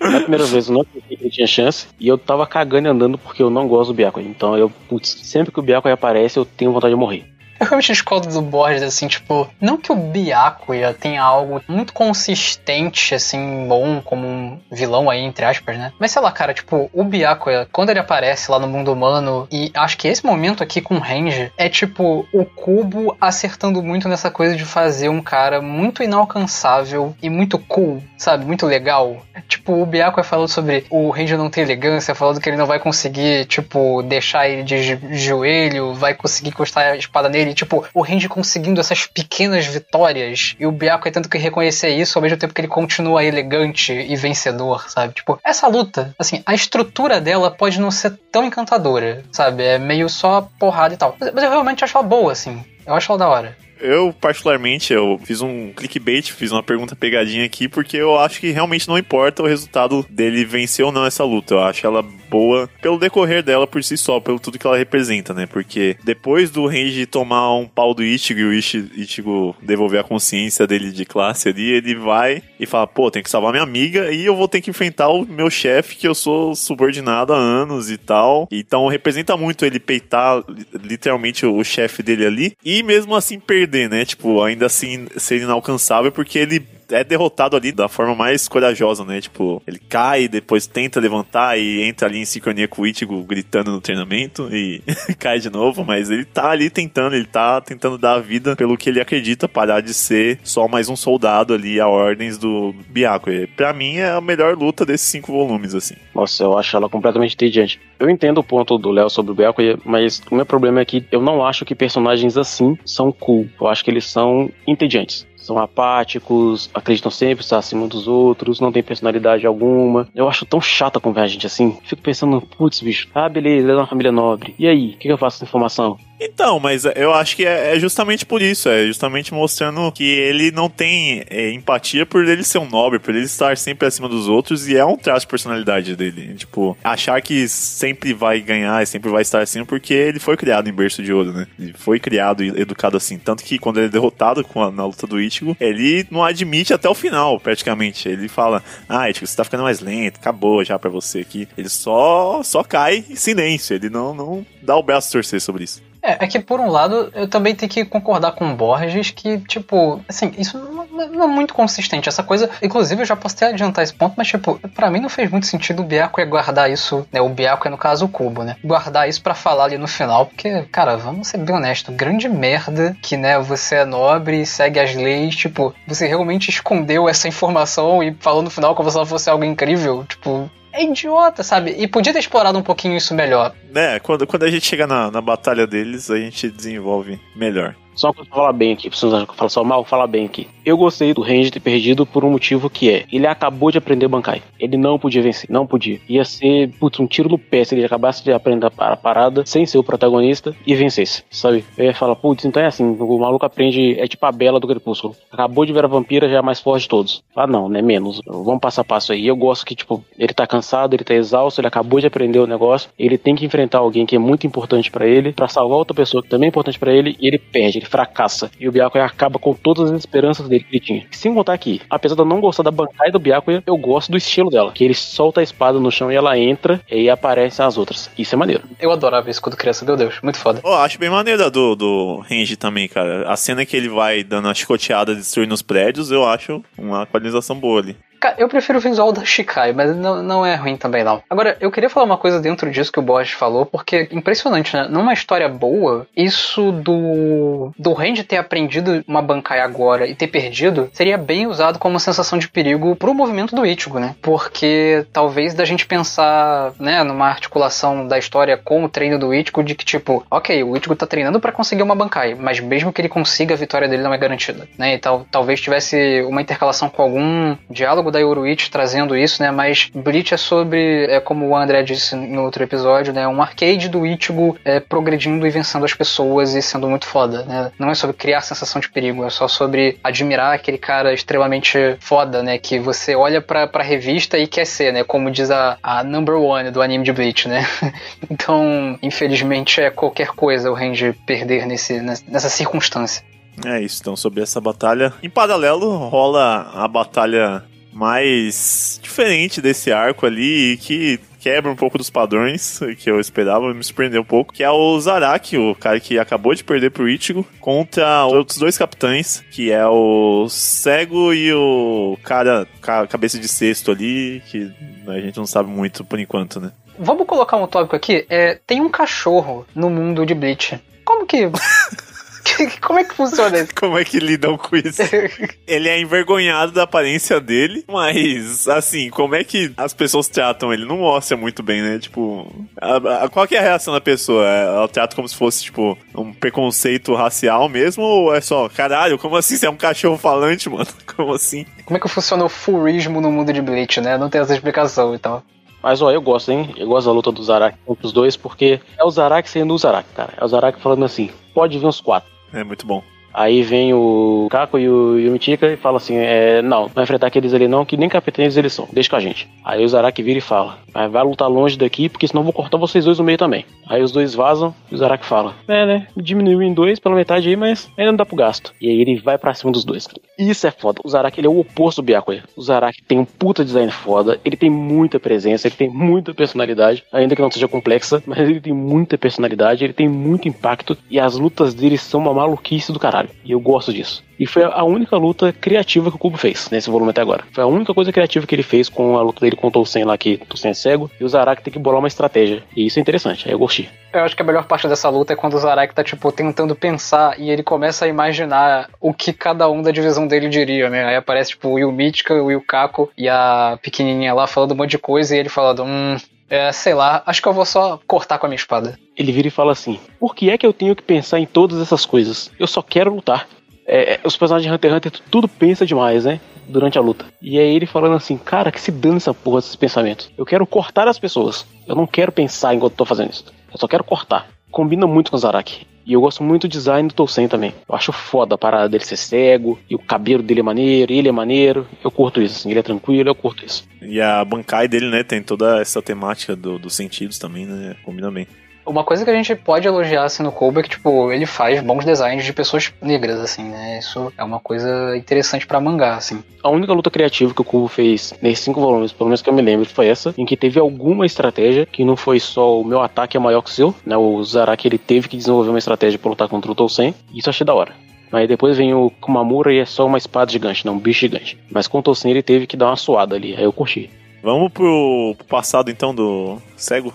[0.00, 2.90] Na primeira vez eu não acreditei que ele tinha chance e eu tava cagando e
[2.90, 4.26] andando porque eu não gosto do Byakuya.
[4.26, 7.29] Então eu, putz, sempre que o Byakuya aparece eu tenho vontade de morrer.
[7.60, 13.14] Eu realmente discordo do Borges, assim, tipo, não que o Byakuya tenha algo muito consistente,
[13.14, 15.92] assim, bom, como um vilão aí, entre aspas, né?
[15.98, 19.70] Mas sei lá, cara, tipo, o Byakuya, quando ele aparece lá no mundo humano, e
[19.74, 24.30] acho que esse momento aqui com o Range é tipo o cubo acertando muito nessa
[24.30, 28.46] coisa de fazer um cara muito inalcançável e muito cool, sabe?
[28.46, 29.18] Muito legal.
[29.46, 32.78] Tipo, o Byakuya falou sobre o Range não ter elegância, falando que ele não vai
[32.78, 38.28] conseguir, tipo, deixar ele de joelho, vai conseguir encostar a espada nele tipo, o Randy
[38.28, 42.60] conseguindo essas pequenas vitórias e o Byakuya tendo que reconhecer isso ao mesmo tempo que
[42.60, 45.14] ele continua elegante e vencedor, sabe?
[45.14, 49.62] Tipo, essa luta, assim, a estrutura dela pode não ser tão encantadora, sabe?
[49.62, 51.16] É meio só porrada e tal.
[51.18, 52.64] Mas eu realmente acho ela boa, assim.
[52.86, 53.56] Eu acho ela da hora.
[53.80, 58.50] Eu, particularmente, eu fiz um clickbait, fiz uma pergunta pegadinha aqui, porque eu acho que
[58.50, 61.54] realmente não importa o resultado dele vencer ou não essa luta.
[61.54, 65.34] Eu acho ela boa pelo decorrer dela por si só, pelo tudo que ela representa,
[65.34, 65.46] né?
[65.46, 70.66] Porque depois do Range tomar um pau do Ichigo e o Ichigo devolver a consciência
[70.66, 74.24] dele de classe ali, ele vai e fala, pô, tem que salvar minha amiga e
[74.24, 77.98] eu vou ter que enfrentar o meu chefe que eu sou subordinado há anos e
[77.98, 78.46] tal.
[78.50, 80.42] Então representa muito ele peitar
[80.74, 84.04] literalmente o chefe dele ali e mesmo assim perder, né?
[84.04, 89.20] Tipo, ainda assim ser inalcançável porque ele é derrotado ali da forma mais corajosa, né?
[89.20, 93.70] Tipo, ele cai, depois tenta levantar e entra ali em sincronia com o Ichigo gritando
[93.70, 94.82] no treinamento e
[95.18, 98.76] cai de novo, mas ele tá ali tentando, ele tá tentando dar a vida pelo
[98.76, 103.48] que ele acredita, parar de ser só mais um soldado ali a ordens do Byakuya.
[103.56, 105.94] Pra mim é a melhor luta desses cinco volumes, assim.
[106.14, 107.80] Nossa, eu acho ela completamente entediante.
[107.98, 111.04] Eu entendo o ponto do Léo sobre o Byakuya, mas o meu problema é que
[111.10, 113.48] eu não acho que personagens assim são cool.
[113.60, 118.72] Eu acho que eles são entediantes são apáticos, acreditam sempre estar acima dos outros, não
[118.72, 120.08] tem personalidade alguma.
[120.14, 121.78] Eu acho tão chata a gente assim.
[121.84, 124.54] Fico pensando, putz, bicho, ah, beleza, ele é uma família nobre.
[124.58, 126.09] E aí, o que, que eu faço com essa informação?
[126.20, 130.50] Então, mas eu acho que é, é, justamente por isso, é justamente mostrando que ele
[130.50, 134.28] não tem é, empatia por ele ser um nobre, por ele estar sempre acima dos
[134.28, 136.34] outros, e é um traço de personalidade dele.
[136.34, 140.68] Tipo, achar que sempre vai ganhar e sempre vai estar acima, porque ele foi criado
[140.68, 141.46] em berço de ouro, né?
[141.58, 143.18] Ele foi criado e educado assim.
[143.18, 146.88] Tanto que quando ele é derrotado a, na luta do Ichigo, ele não admite até
[146.88, 148.06] o final, praticamente.
[148.06, 151.48] Ele fala: Ah, Ichigo, você tá ficando mais lento, acabou já pra você aqui.
[151.56, 155.64] Ele só, só cai em silêncio, ele não, não dá o braço a torcer sobre
[155.64, 155.89] isso.
[156.02, 159.38] É, é que por um lado eu também tenho que concordar com o Borges que,
[159.40, 162.08] tipo, assim, isso não, não, é muito consistente.
[162.08, 165.08] Essa coisa, inclusive eu já posso até adiantar esse ponto, mas, tipo, para mim não
[165.08, 167.20] fez muito sentido o Biaco é guardar isso, né?
[167.20, 168.56] O Biaco é no caso o Cubo, né?
[168.64, 172.96] Guardar isso para falar ali no final, porque, cara, vamos ser bem honestos, grande merda
[173.02, 178.02] que, né, você é nobre e segue as leis, tipo, você realmente escondeu essa informação
[178.02, 181.74] e falou no final como se ela fosse algo incrível, tipo, é idiota, sabe?
[181.78, 183.54] E podia ter explorado um pouquinho isso melhor.
[183.74, 187.74] É, quando, quando a gente chega na, na batalha deles, a gente desenvolve melhor.
[188.00, 190.48] Só pra falar bem aqui, vocês que eu só mal, falar bem aqui.
[190.64, 194.08] Eu gostei do Range ter perdido por um motivo que é, ele acabou de aprender
[194.08, 194.42] Bankai.
[194.58, 196.00] Ele não podia vencer, não podia.
[196.08, 199.66] Ia ser, putz, um tiro no pé se ele acabasse de aprender a parada sem
[199.66, 201.62] ser o protagonista e vencesse, sabe?
[201.76, 204.66] Eu ia falar, putz, então é assim, o maluco aprende, é tipo a Bela do
[204.66, 205.14] Crepúsculo.
[205.30, 207.22] Acabou de ver a vampira, já é mais forte de todos.
[207.36, 208.22] Ah não, né, menos.
[208.26, 209.26] Vamos passo a passo aí.
[209.26, 212.46] Eu gosto que, tipo, ele tá cansado, ele tá exausto, ele acabou de aprender o
[212.46, 215.94] negócio, ele tem que enfrentar alguém que é muito importante para ele, para salvar outra
[215.94, 218.50] pessoa que também é importante para ele, e ele perde, ele fracassa.
[218.58, 221.06] E o Byakuya acaba com todas as esperanças dele que ele tinha.
[221.10, 224.16] Sem contar que, apesar de eu não gostar da bancada do Byakuya, eu gosto do
[224.16, 224.72] estilo dela.
[224.72, 228.10] Que ele solta a espada no chão e ela entra, e aí aparecem as outras.
[228.16, 228.62] Isso é maneiro.
[228.78, 230.60] Eu adorava isso quando criança, meu Deus, muito foda.
[230.62, 233.30] Oh, acho bem maneira do, do Range também, cara.
[233.30, 237.58] A cena que ele vai dando a chicoteada destruindo os prédios, eu acho uma atualização
[237.58, 237.96] boa ali.
[238.36, 241.22] Eu prefiro o visual da Shikai, mas não, não é ruim também, não.
[241.28, 244.76] Agora, eu queria falar uma coisa dentro disso que o Bosch falou, porque é impressionante,
[244.76, 244.86] né?
[244.88, 250.90] Numa história boa, isso do, do Range ter aprendido uma Bankai agora e ter perdido
[250.92, 254.14] seria bem usado como sensação de perigo pro movimento do Ichigo, né?
[254.20, 259.62] Porque talvez da gente pensar, né, numa articulação da história com o treino do Ichigo
[259.62, 263.00] de que, tipo, ok, o Ichigo tá treinando para conseguir uma Bankai, mas mesmo que
[263.00, 264.94] ele consiga, a vitória dele não é garantida, né?
[264.94, 269.50] E tal, talvez tivesse uma intercalação com algum diálogo da Yoruichi trazendo isso, né?
[269.50, 273.26] Mas Bleach é sobre, é como o André disse no outro episódio, né?
[273.26, 277.72] Um arcade do Ichigo é, progredindo e vencendo as pessoas e sendo muito foda, né?
[277.78, 282.42] Não é sobre criar sensação de perigo, é só sobre admirar aquele cara extremamente foda,
[282.42, 282.58] né?
[282.58, 285.04] Que você olha pra, pra revista e quer ser, né?
[285.04, 287.66] Como diz a, a number one do anime de Bleach, né?
[288.30, 293.22] então, infelizmente, é qualquer coisa o Range perder nesse, nessa circunstância.
[293.64, 295.12] É isso, então, sobre essa batalha.
[295.22, 297.62] Em paralelo, rola a batalha
[297.92, 303.82] mais diferente desse arco ali que quebra um pouco dos padrões que eu esperava, me
[303.82, 307.46] surpreendeu um pouco, que é o Zaraki, o cara que acabou de perder pro Ichigo,
[307.58, 312.68] contra outros dois capitães, que é o Cego e o cara
[313.08, 314.70] cabeça de cesto ali, que
[315.08, 316.72] a gente não sabe muito por enquanto, né?
[316.98, 318.26] Vamos colocar um tópico aqui.
[318.28, 320.78] É, tem um cachorro no mundo de Bleach.
[321.02, 321.50] Como que
[322.80, 323.74] Como é que funciona isso?
[323.74, 325.02] Como é que lidam com isso?
[325.66, 330.84] ele é envergonhado da aparência dele, mas, assim, como é que as pessoas tratam ele?
[330.84, 331.98] Não mostra muito bem, né?
[331.98, 334.46] Tipo, a, a, qual é a reação da pessoa?
[334.46, 338.02] É, ela trata como se fosse, tipo, um preconceito racial mesmo?
[338.02, 339.56] Ou é só, caralho, como assim?
[339.56, 340.86] Você é um cachorro falante, mano?
[341.16, 341.66] Como assim?
[341.84, 344.16] Como é que funciona o furismo no mundo de Bleach, né?
[344.16, 345.32] Não tem essa explicação e então.
[345.32, 345.44] tal.
[345.82, 346.74] Mas ó, eu gosto, hein?
[346.76, 349.78] Eu gosto da luta do Zarak contra os dois, porque é o Zarak sendo o
[349.78, 350.34] Zarak, cara.
[350.36, 352.30] É o Zarak falando assim: pode vir os quatro.
[352.52, 353.02] É muito bom.
[353.32, 357.54] Aí vem o Kako e o Yumichika e fala assim: é, não, vai enfrentar aqueles
[357.54, 359.48] ali não, que nem capitães eles são, deixa com a gente.
[359.64, 362.52] Aí o Zaraki vira e fala: mas vai lutar longe daqui, porque senão eu vou
[362.52, 363.64] cortar vocês dois no meio também.
[363.88, 367.48] Aí os dois vazam e o Zaraki fala: é, né, diminuiu em dois pela metade
[367.48, 368.72] aí, mas ainda não dá pro gasto.
[368.80, 370.08] E aí ele vai pra cima dos dois.
[370.38, 371.00] Isso é foda.
[371.04, 372.44] O Zaraki ele é o oposto do Byakuya.
[372.56, 377.04] O Zaraki tem um puta design foda, ele tem muita presença, ele tem muita personalidade,
[377.12, 381.18] ainda que não seja complexa, mas ele tem muita personalidade, ele tem muito impacto e
[381.18, 383.19] as lutas dele são uma maluquice do caralho.
[383.44, 384.24] E eu gosto disso.
[384.40, 387.44] E foi a única luta criativa que o Kubo fez nesse volume até agora.
[387.52, 390.04] Foi a única coisa criativa que ele fez com a luta dele com o Tolsen
[390.04, 392.62] lá, que Tolsen é cego, e o Zarak tem que bolar uma estratégia.
[392.74, 393.90] E isso é interessante, aí eu gostei.
[394.12, 396.74] Eu acho que a melhor parte dessa luta é quando o Zarak tá, tipo, tentando
[396.74, 401.04] pensar e ele começa a imaginar o que cada um da divisão dele diria, né?
[401.04, 404.76] Aí aparece, tipo, o Will Mítica, o Will Kako e a pequenininha lá falando um
[404.76, 406.16] monte de coisa e ele falando, hum,
[406.50, 408.98] é, sei lá, acho que eu vou só cortar com a minha espada.
[409.16, 411.80] Ele vira e fala assim: Por que é que eu tenho que pensar em todas
[411.80, 412.50] essas coisas?
[412.58, 413.46] Eu só quero lutar.
[413.86, 416.40] É, é os personagens de Hunter x Hunter tudo pensa demais, né?
[416.68, 417.24] Durante a luta.
[417.40, 420.30] E aí ele falando assim, cara, que se dane essa porra desses pensamentos.
[420.36, 421.64] Eu quero cortar as pessoas.
[421.86, 423.44] Eu não quero pensar enquanto tô fazendo isso.
[423.72, 424.48] Eu só quero cortar.
[424.70, 425.86] Combina muito com o Zaraki.
[426.06, 427.74] E eu gosto muito do design do Tolsen também.
[427.88, 431.28] Eu acho foda a parada dele ser cego, e o cabelo dele é maneiro, ele
[431.28, 431.86] é maneiro.
[432.02, 433.86] Eu curto isso, assim, ele é tranquilo, eu curto isso.
[434.02, 437.94] E a Bankai dele, né, tem toda essa temática do, dos sentidos também, né?
[438.02, 438.46] Combina bem.
[438.90, 441.80] Uma coisa que a gente pode elogiar assim, no Kobe é que, tipo, ele faz
[441.80, 444.00] bons designs de pessoas negras, assim, né?
[444.00, 446.42] Isso é uma coisa interessante para mangá, assim.
[446.60, 449.54] A única luta criativa que o Kubo fez nesses cinco volumes, pelo menos que eu
[449.54, 453.00] me lembro, foi essa, em que teve alguma estratégia, que não foi só o meu
[453.00, 454.16] ataque é maior que o seu, né?
[454.16, 457.48] O Zaraki, ele teve que desenvolver uma estratégia pra lutar contra o Tolsen, e isso
[457.48, 457.92] achei da hora.
[458.32, 461.56] Mas depois vem o Kumamura e é só uma espada gigante, não um bicho gigante.
[461.70, 464.10] Mas com o Tolsen ele teve que dar uma suada ali, aí eu curti.
[464.42, 467.14] Vamos pro, pro passado então do cego?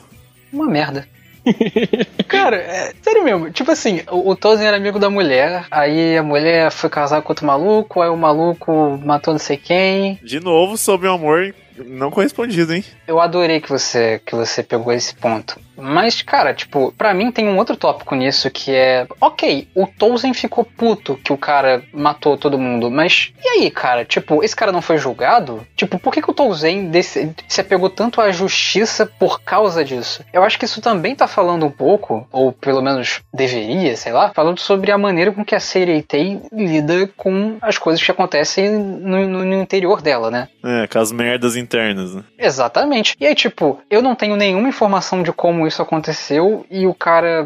[0.54, 1.06] Uma merda.
[2.28, 3.52] Cara, é, sério mesmo.
[3.52, 7.32] Tipo assim, o, o Tozen era amigo da mulher, aí a mulher foi casar com
[7.32, 10.20] outro maluco, aí o maluco matou não sei quem.
[10.24, 12.84] De novo, sobre o amor não correspondido, hein?
[13.08, 15.60] Eu adorei que você, que você pegou esse ponto.
[15.78, 19.08] Mas, cara, tipo, pra mim tem um outro tópico nisso que é.
[19.20, 24.06] Ok, o Tolzen ficou puto que o cara matou todo mundo, mas e aí, cara?
[24.06, 25.66] Tipo, esse cara não foi julgado?
[25.76, 30.24] Tipo, por que, que o Tolzen desse, se apegou tanto à justiça por causa disso?
[30.34, 34.32] Eu acho que isso também tá falando um pouco, ou pelo menos deveria, sei lá,
[34.34, 39.28] falando sobre a maneira com que a Sereitei lida com as coisas que acontecem no,
[39.28, 40.48] no, no interior dela, né?
[40.64, 42.24] É, com as merdas internas, né?
[42.38, 43.16] Exatamente.
[43.20, 47.46] E aí, tipo, eu não tenho nenhuma informação de como isso aconteceu e o cara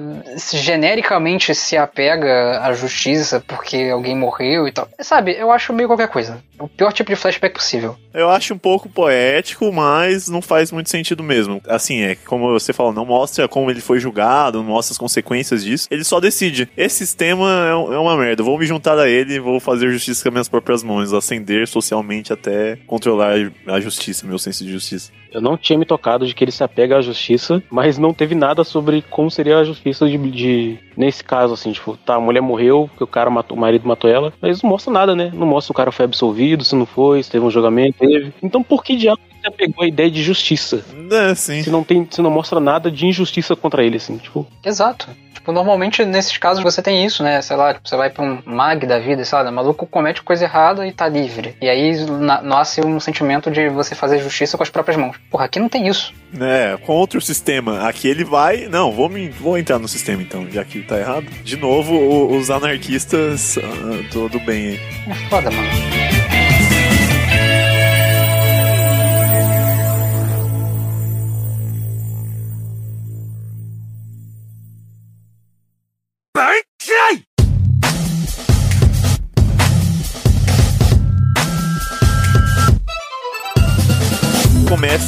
[0.53, 4.87] genericamente se apega à justiça porque alguém morreu e tal.
[4.99, 6.41] Sabe, eu acho meio qualquer coisa.
[6.59, 7.95] O pior tipo de flashback possível.
[8.13, 11.61] Eu acho um pouco poético, mas não faz muito sentido mesmo.
[11.67, 15.63] Assim, é como você falou, não mostra como ele foi julgado, não mostra as consequências
[15.63, 15.87] disso.
[15.89, 16.69] Ele só decide.
[16.75, 18.43] Esse sistema é, é uma merda.
[18.43, 22.33] Vou me juntar a ele, vou fazer justiça com as minhas próprias mãos, ascender socialmente
[22.33, 23.35] até controlar
[23.67, 25.11] a justiça, meu senso de justiça.
[25.31, 28.35] Eu não tinha me tocado de que ele se apega à justiça, mas não teve
[28.35, 32.41] nada sobre como seria a justiça de, de nesse caso, assim, tipo, tá, a mulher
[32.41, 35.31] morreu, que o cara matou, o marido matou ela, mas não mostra nada, né?
[35.33, 38.33] Não mostra se o cara foi absolvido, se não foi, se teve um julgamento, teve.
[38.41, 40.83] Então por que diabo você pegou a ideia de justiça?
[41.11, 41.63] É, sim.
[41.63, 44.45] Se não tem, se não mostra nada de injustiça contra ele, assim, tipo.
[44.63, 45.07] Exato.
[45.33, 47.41] Tipo, normalmente nesses casos você tem isso, né?
[47.41, 50.21] Sei lá, tipo, você vai pra um mag da vida, sei lá, o maluco comete
[50.21, 51.55] coisa errada e tá livre.
[51.61, 52.05] E aí
[52.43, 55.17] nasce um sentimento de você fazer justiça com as próprias mãos.
[55.31, 56.13] Porra, aqui não tem isso.
[56.39, 57.87] É, com outro sistema.
[57.87, 58.67] Aqui ele vai.
[58.67, 61.25] Não, vou, me, vou entrar no sistema então, já que tá errado.
[61.43, 64.79] De novo, os anarquistas uh, do, do bem aí.
[65.09, 66.18] É foda, mano.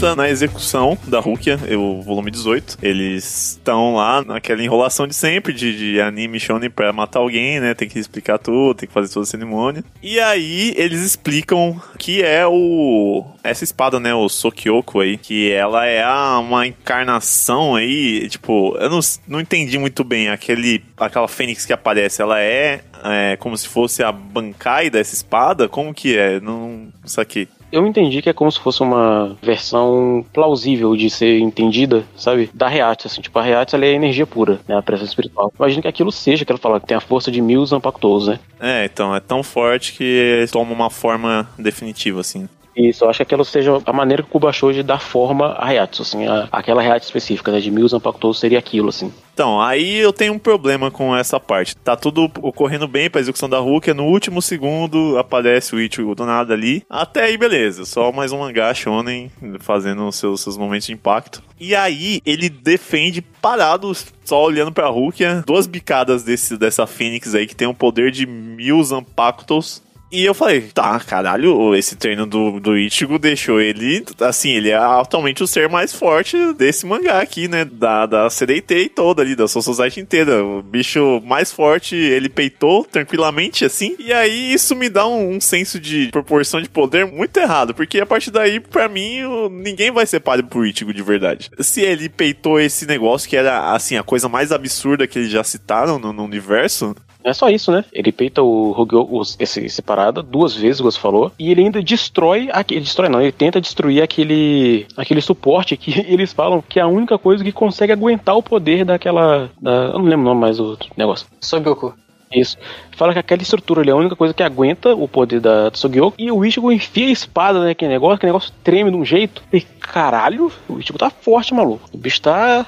[0.01, 2.79] Começa na execução da Rukia, o volume 18.
[2.81, 7.75] Eles estão lá naquela enrolação de sempre, de, de anime shonen pra matar alguém, né?
[7.75, 9.83] Tem que explicar tudo, tem que fazer toda a cerimônia.
[10.01, 13.25] E aí eles explicam que é o.
[13.43, 14.13] Essa espada, né?
[14.13, 15.17] O Sokyoku aí.
[15.17, 16.03] Que ela é
[16.39, 18.27] uma encarnação aí.
[18.27, 22.23] Tipo, eu não, não entendi muito bem aquele, aquela fênix que aparece.
[22.23, 25.67] Ela é é, como se fosse a Bankai dessa espada?
[25.67, 26.39] Como que é?
[26.39, 27.47] Não saquei.
[27.71, 32.49] Eu entendi que é como se fosse uma versão plausível de ser entendida, sabe?
[32.53, 34.77] Da React, assim, tipo, a React ela é energia pura, né?
[34.77, 35.51] A presença espiritual.
[35.57, 38.39] Imagina que aquilo seja, que ela fala, que tem a força de mil Zampactos, né?
[38.59, 42.47] É, então, é tão forte que toma uma forma definitiva, assim.
[42.75, 45.65] Isso, eu acho que aquela seja a maneira que o Kuba de dar forma a
[45.65, 49.11] Reatos, assim, a, aquela Reatos específica, né, de Mills Ampactos seria aquilo, assim.
[49.33, 51.75] Então, aí eu tenho um problema com essa parte.
[51.75, 56.25] Tá tudo ocorrendo bem pra execução da Hulk, no último segundo aparece o Ichigo do
[56.25, 56.83] nada ali.
[56.89, 57.85] Até aí, beleza.
[57.85, 61.41] Só mais um mangá shonen fazendo seus, seus momentos de impacto.
[61.59, 63.91] E aí, ele defende parado,
[64.25, 68.25] só olhando pra Hulk, duas bicadas desse, dessa Fênix aí que tem um poder de
[68.25, 74.49] mil Zampactos e eu falei, tá, caralho, esse treino do, do Ichigo deixou ele, assim,
[74.49, 77.63] ele é atualmente o ser mais forte desse mangá aqui, né?
[77.63, 80.43] Da, da CDT toda ali, da Soul Society inteira.
[80.43, 83.95] O bicho mais forte, ele peitou tranquilamente, assim.
[83.99, 87.99] E aí isso me dá um, um senso de proporção de poder muito errado, porque
[87.99, 89.21] a partir daí, pra mim,
[89.51, 91.49] ninguém vai ser páreo pro Ichigo de verdade.
[91.59, 95.43] Se ele peitou esse negócio que era, assim, a coisa mais absurda que eles já
[95.43, 97.83] citaram no, no universo, não é só isso, né?
[97.91, 99.07] Ele peita o Hogyo,
[99.39, 103.31] esse, parada, duas vezes, o você falou, e ele ainda destrói, ele destrói não, ele
[103.31, 107.93] tenta destruir aquele, aquele suporte que eles falam que é a única coisa que consegue
[107.93, 111.27] aguentar o poder daquela, da, eu não lembro o nome mais do negócio.
[111.39, 111.93] Sogoku.
[112.33, 112.57] Isso.
[112.95, 116.15] Fala que aquela estrutura ali é a única coisa que aguenta o poder da Tsugyoku.
[116.17, 119.43] E o Ichigo enfia a espada naquele né, negócio, que negócio treme de um jeito.
[119.51, 121.89] E caralho, o Ichigo tá forte, maluco.
[121.91, 122.65] O bicho tá.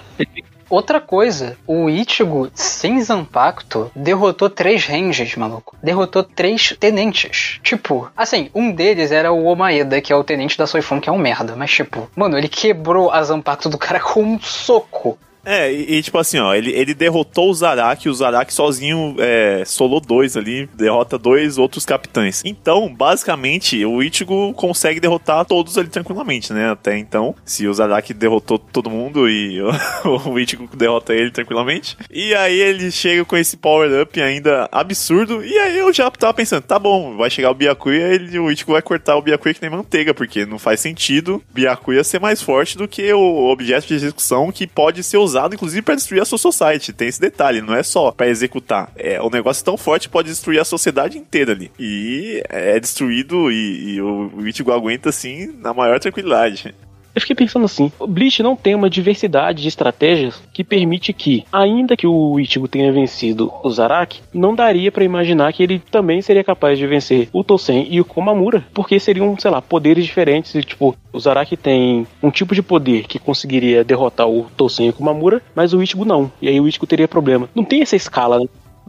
[0.74, 5.78] Outra coisa, o Ichigo, sem Zampacto, derrotou três ranges, maluco.
[5.84, 7.60] Derrotou três tenentes.
[7.62, 11.12] Tipo, assim, um deles era o Omaeda, que é o tenente da Soifun, que é
[11.12, 11.56] um merda.
[11.56, 15.16] Mas, tipo, mano, ele quebrou a Zampacto do cara com um soco.
[15.46, 19.64] É, e, e, tipo assim, ó, ele, ele derrotou o Zaraki, o Zaraki sozinho é,
[19.66, 22.42] solou dois ali, derrota dois outros capitães.
[22.46, 26.72] Então, basicamente, o Ichigo consegue derrotar todos ali tranquilamente, né?
[26.72, 29.70] Até então, se o Zaraki derrotou todo mundo e o,
[30.32, 31.98] o Ichigo derrota ele tranquilamente.
[32.10, 36.64] E aí ele chega com esse power-up ainda absurdo, e aí eu já tava pensando,
[36.64, 39.72] tá bom, vai chegar o Byakuya, ele, o Ichigo vai cortar o Byakuya que nem
[39.72, 44.52] manteiga, porque não faz sentido Byakuya ser mais forte do que o objeto de execução
[44.52, 46.94] que pode ser usado usado, inclusive, para destruir a sua society.
[46.94, 48.92] Tem esse detalhe, não é só para executar.
[48.96, 51.72] É, o negócio tão forte pode destruir a sociedade inteira ali.
[51.80, 56.74] E é destruído e, e o Ichigo aguenta, assim, na maior tranquilidade.
[57.16, 61.46] Eu fiquei pensando assim, o Bleach não tem uma diversidade de estratégias que permite que,
[61.52, 66.24] ainda que o Ichigo tenha vencido o Zaraki, não daria para imaginar que ele também
[66.24, 70.56] seria capaz de vencer o Tosen e o Komamura, porque seriam, sei lá, poderes diferentes,
[70.56, 74.90] e, tipo, o Zaraki tem um tipo de poder que conseguiria derrotar o Tosen e
[74.90, 76.32] o Komamura, mas o Ichigo não.
[76.42, 77.48] E aí o Ichigo teria problema.
[77.54, 78.46] Não tem essa escala, né?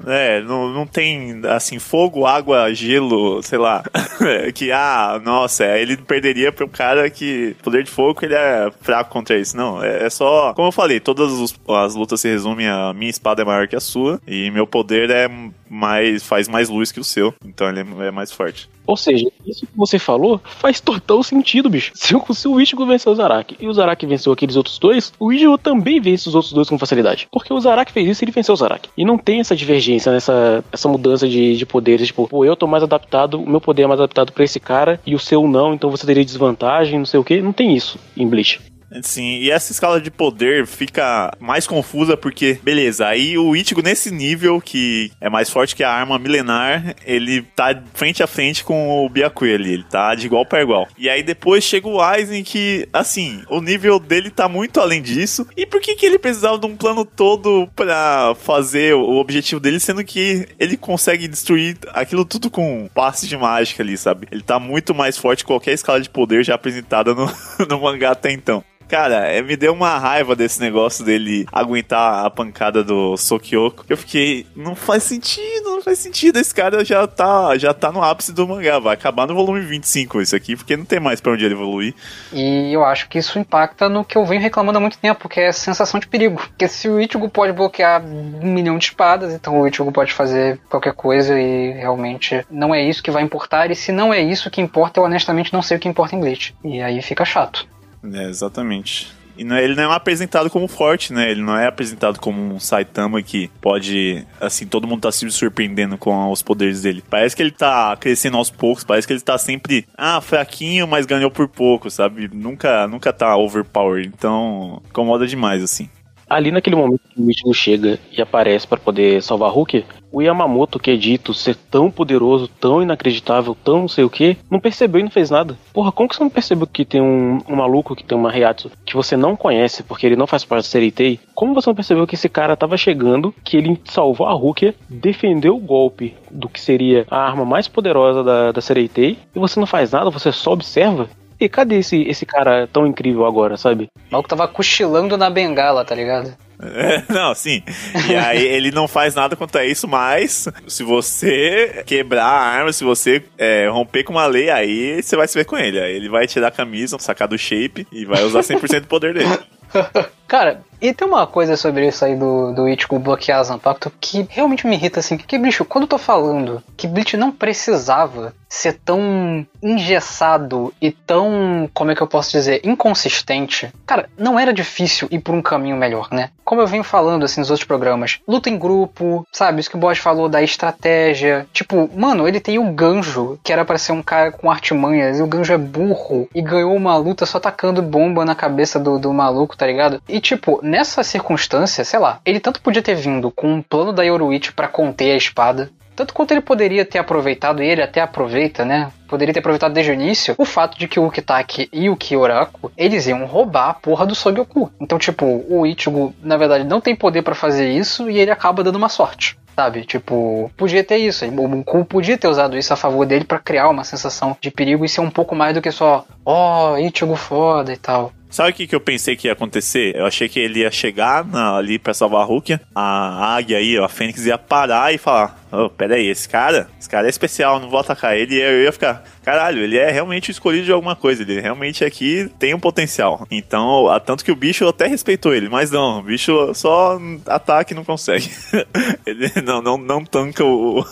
[0.07, 3.83] É, não, não tem, assim, fogo, água, gelo, sei lá.
[4.55, 9.11] que, ah, nossa, ele perderia para um cara que poder de fogo ele é fraco
[9.11, 9.57] contra isso.
[9.57, 10.53] Não, é, é só.
[10.55, 13.77] Como eu falei, todas os, as lutas se resumem a minha espada é maior que
[13.77, 15.29] a sua e meu poder é
[15.69, 16.23] mais.
[16.23, 17.35] faz mais luz que o seu.
[17.45, 18.69] Então ele é, é mais forte.
[18.87, 21.93] Ou seja, isso que você falou faz total sentido, bicho.
[22.35, 25.57] Se o, Ichigo venceu o Zaraki e o Zaraki venceu aqueles outros dois, o Ichigo
[25.59, 27.29] também vence os outros dois com facilidade.
[27.31, 28.91] Porque o Zaraki fez isso e ele venceu o Zaraki.
[28.97, 32.09] E não tem essa divergência, nessa essa mudança de, de poderes.
[32.09, 35.01] Tipo, pô, eu tô mais adaptado, o meu poder é mais adaptado para esse cara
[35.07, 37.41] e o seu não, então você teria desvantagem, não sei o que.
[37.41, 38.61] Não tem isso em Bleach.
[39.03, 44.11] Sim, e essa escala de poder fica mais confusa porque, beleza, aí o Ichigo nesse
[44.11, 49.05] nível, que é mais forte que a arma milenar, ele tá frente a frente com
[49.05, 50.89] o Byakui ali, ele tá de igual para igual.
[50.97, 55.47] E aí depois chega o Aizen que, assim, o nível dele tá muito além disso.
[55.57, 59.81] E por que que ele precisava de um plano todo para fazer o objetivo dele,
[59.81, 64.29] sendo que ele consegue destruir aquilo tudo com um passe de mágica ali, sabe?
[64.31, 67.31] Ele tá muito mais forte que qualquer escala de poder já apresentada no,
[67.69, 68.65] no mangá até então.
[68.95, 73.85] Cara, é, me deu uma raiva desse negócio dele aguentar a pancada do Sokyoko.
[73.89, 76.39] Eu fiquei, não faz sentido, não faz sentido.
[76.39, 78.79] Esse cara já tá, já tá no ápice do mangá.
[78.79, 81.93] Vai acabar no volume 25 isso aqui, porque não tem mais pra onde ele evoluir.
[82.33, 85.41] E eu acho que isso impacta no que eu venho reclamando há muito tempo, que
[85.41, 86.37] é a sensação de perigo.
[86.37, 90.61] Porque se o Ichigo pode bloquear um milhão de espadas, então o Ichigo pode fazer
[90.71, 93.73] qualquer coisa e realmente não é isso que vai importar.
[93.73, 96.21] E se não é isso que importa, eu honestamente não sei o que importa em
[96.21, 96.55] Bleach.
[96.63, 97.75] E aí fica chato.
[98.13, 99.13] É, exatamente.
[99.37, 101.31] E não, é, ele não é apresentado como forte, né?
[101.31, 105.99] Ele não é apresentado como um Saitama que pode, assim, todo mundo tá se surpreendendo
[105.99, 107.03] com os poderes dele.
[107.09, 111.07] Parece que ele tá crescendo aos poucos, parece que ele tá sempre, ah, fraquinho, mas
[111.07, 112.31] ganhou por pouco, sabe?
[112.33, 114.13] Nunca, nunca tá overpowered.
[114.17, 115.89] Então, incomoda demais, assim.
[116.35, 120.81] Ali naquele momento que o Ichigo chega e aparece para poder salvar Hulk, o Yamamoto,
[120.81, 124.99] que é dito ser tão poderoso, tão inacreditável, tão não sei o que, não percebeu
[124.99, 125.57] e não fez nada.
[125.73, 128.69] Porra, como que você não percebeu que tem um, um maluco que tem uma Reatsu
[128.85, 131.21] que você não conhece porque ele não faz parte do Sereitei?
[131.37, 135.55] Como você não percebeu que esse cara tava chegando, que ele salvou a Rukia, defendeu
[135.55, 139.69] o golpe do que seria a arma mais poderosa da, da Sereitei, e você não
[139.69, 141.09] faz nada, você só observa?
[141.39, 143.89] E cadê esse, esse cara tão incrível agora, sabe?
[144.09, 146.35] O maluco tava cochilando na bengala, tá ligado?
[146.63, 147.63] É, não, sim.
[148.09, 152.85] E aí ele não faz nada contra isso, mas se você quebrar a arma, se
[152.85, 155.81] você é, romper com uma lei, aí você vai se ver com ele.
[155.81, 159.15] Aí ele vai tirar a camisa, sacar do shape e vai usar 100% do poder
[159.15, 159.39] dele.
[160.27, 164.67] Cara, e tem uma coisa sobre isso aí do, do Ichigo bloquear Zanpakuto que realmente
[164.67, 165.17] me irrita assim.
[165.17, 171.69] Que, bicho, quando eu tô falando que Bleach não precisava ser tão engessado e tão,
[171.75, 175.77] como é que eu posso dizer, inconsistente, cara, não era difícil ir por um caminho
[175.77, 176.31] melhor, né?
[176.45, 179.61] Como eu venho falando assim nos outros programas, luta em grupo, sabe?
[179.61, 181.47] Isso que o Boss falou da estratégia.
[181.53, 185.23] Tipo, mano, ele tem o Ganjo, que era para ser um cara com artimanhas, e
[185.23, 189.13] o Ganjo é burro e ganhou uma luta só tacando bomba na cabeça do, do
[189.13, 190.01] maluco, tá ligado?
[190.09, 194.03] E tipo, nessa circunstância, sei lá, ele tanto podia ter vindo com um plano da
[194.03, 198.65] Yoruichi para conter a espada, tanto quanto ele poderia ter aproveitado, e ele até aproveita,
[198.65, 198.91] né?
[199.09, 202.73] Poderia ter aproveitado desde o início o fato de que o Ukitake e o Kyoraku,
[202.77, 204.71] eles iam roubar a porra do Sogyoku.
[204.81, 208.65] Então, tipo, o Ichigo, na verdade, não tem poder para fazer isso e ele acaba
[208.65, 209.39] dando uma sorte.
[209.55, 209.85] Sabe?
[209.85, 211.25] Tipo, podia ter isso.
[211.25, 214.85] O Bunku podia ter usado isso a favor dele para criar uma sensação de perigo
[214.85, 218.13] e ser um pouco mais do que só, ó, oh, Ichigo foda e tal.
[218.35, 219.95] Sabe o que, que eu pensei que ia acontecer?
[219.95, 223.79] Eu achei que ele ia chegar na, ali pra salvar a Rukia, a águia aí,
[223.79, 227.61] a Fênix ia parar e falar: oh, pera aí, esse cara, esse cara é especial,
[227.61, 228.35] não vou atacar ele.
[228.35, 232.29] E eu ia ficar, caralho, ele é realmente escolhido de alguma coisa, ele realmente aqui
[232.37, 233.25] tem um potencial.
[233.31, 237.77] Então, tanto que o bicho até respeitou ele, mas não, o bicho só ataca e
[237.77, 238.29] não consegue.
[239.07, 240.85] ele não, não, não tanca o,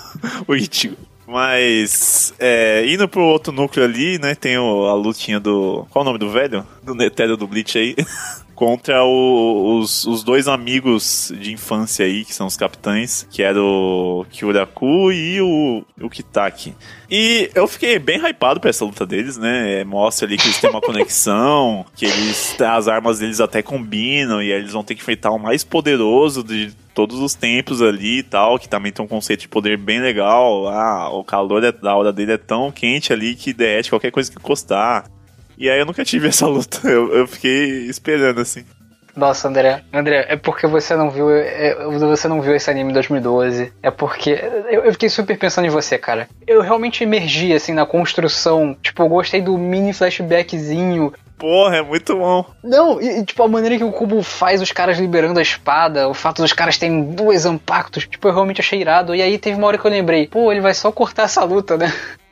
[0.47, 0.97] o Ichigo.
[1.33, 5.87] Mas, é, indo pro outro núcleo ali, né, tem o, a lutinha do...
[5.89, 6.67] Qual o nome do velho?
[6.83, 7.97] Do Netero do Bleach aí.
[8.55, 13.61] contra o, os, os dois amigos de infância aí, que são os capitães, que era
[13.61, 16.73] o Kyuraku e o, o Kitaki.
[17.11, 19.83] E eu fiquei bem hypado pra essa luta deles, né?
[19.83, 24.53] Mostra ali que eles têm uma conexão, que eles as armas deles até combinam, e
[24.53, 28.23] aí eles vão ter que enfrentar o mais poderoso de todos os tempos ali e
[28.23, 30.69] tal, que também tem um conceito de poder bem legal.
[30.69, 34.31] Ah, o calor é, da hora dele é tão quente ali que derrete qualquer coisa
[34.31, 35.05] que encostar.
[35.57, 36.89] E aí eu nunca tive essa luta.
[36.89, 38.65] Eu, eu fiquei esperando, assim.
[39.15, 39.83] Nossa, André.
[39.93, 41.31] André, é porque você não viu.
[41.31, 43.73] É, você não viu esse anime em 2012.
[43.83, 44.31] É porque.
[44.71, 46.29] Eu, eu, fiquei super pensando em você, cara.
[46.47, 48.75] Eu realmente emergi, assim, na construção.
[48.83, 51.13] Tipo, eu gostei do mini flashbackzinho.
[51.43, 52.47] Porra, é muito bom.
[52.63, 56.09] Não, e, e, tipo, a maneira que o Cubo faz os caras liberando a espada,
[56.09, 59.13] o fato dos caras terem dois impactos, tipo, eu realmente achei irado.
[59.13, 61.77] E aí teve uma hora que eu lembrei, pô, ele vai só cortar essa luta,
[61.77, 61.93] né?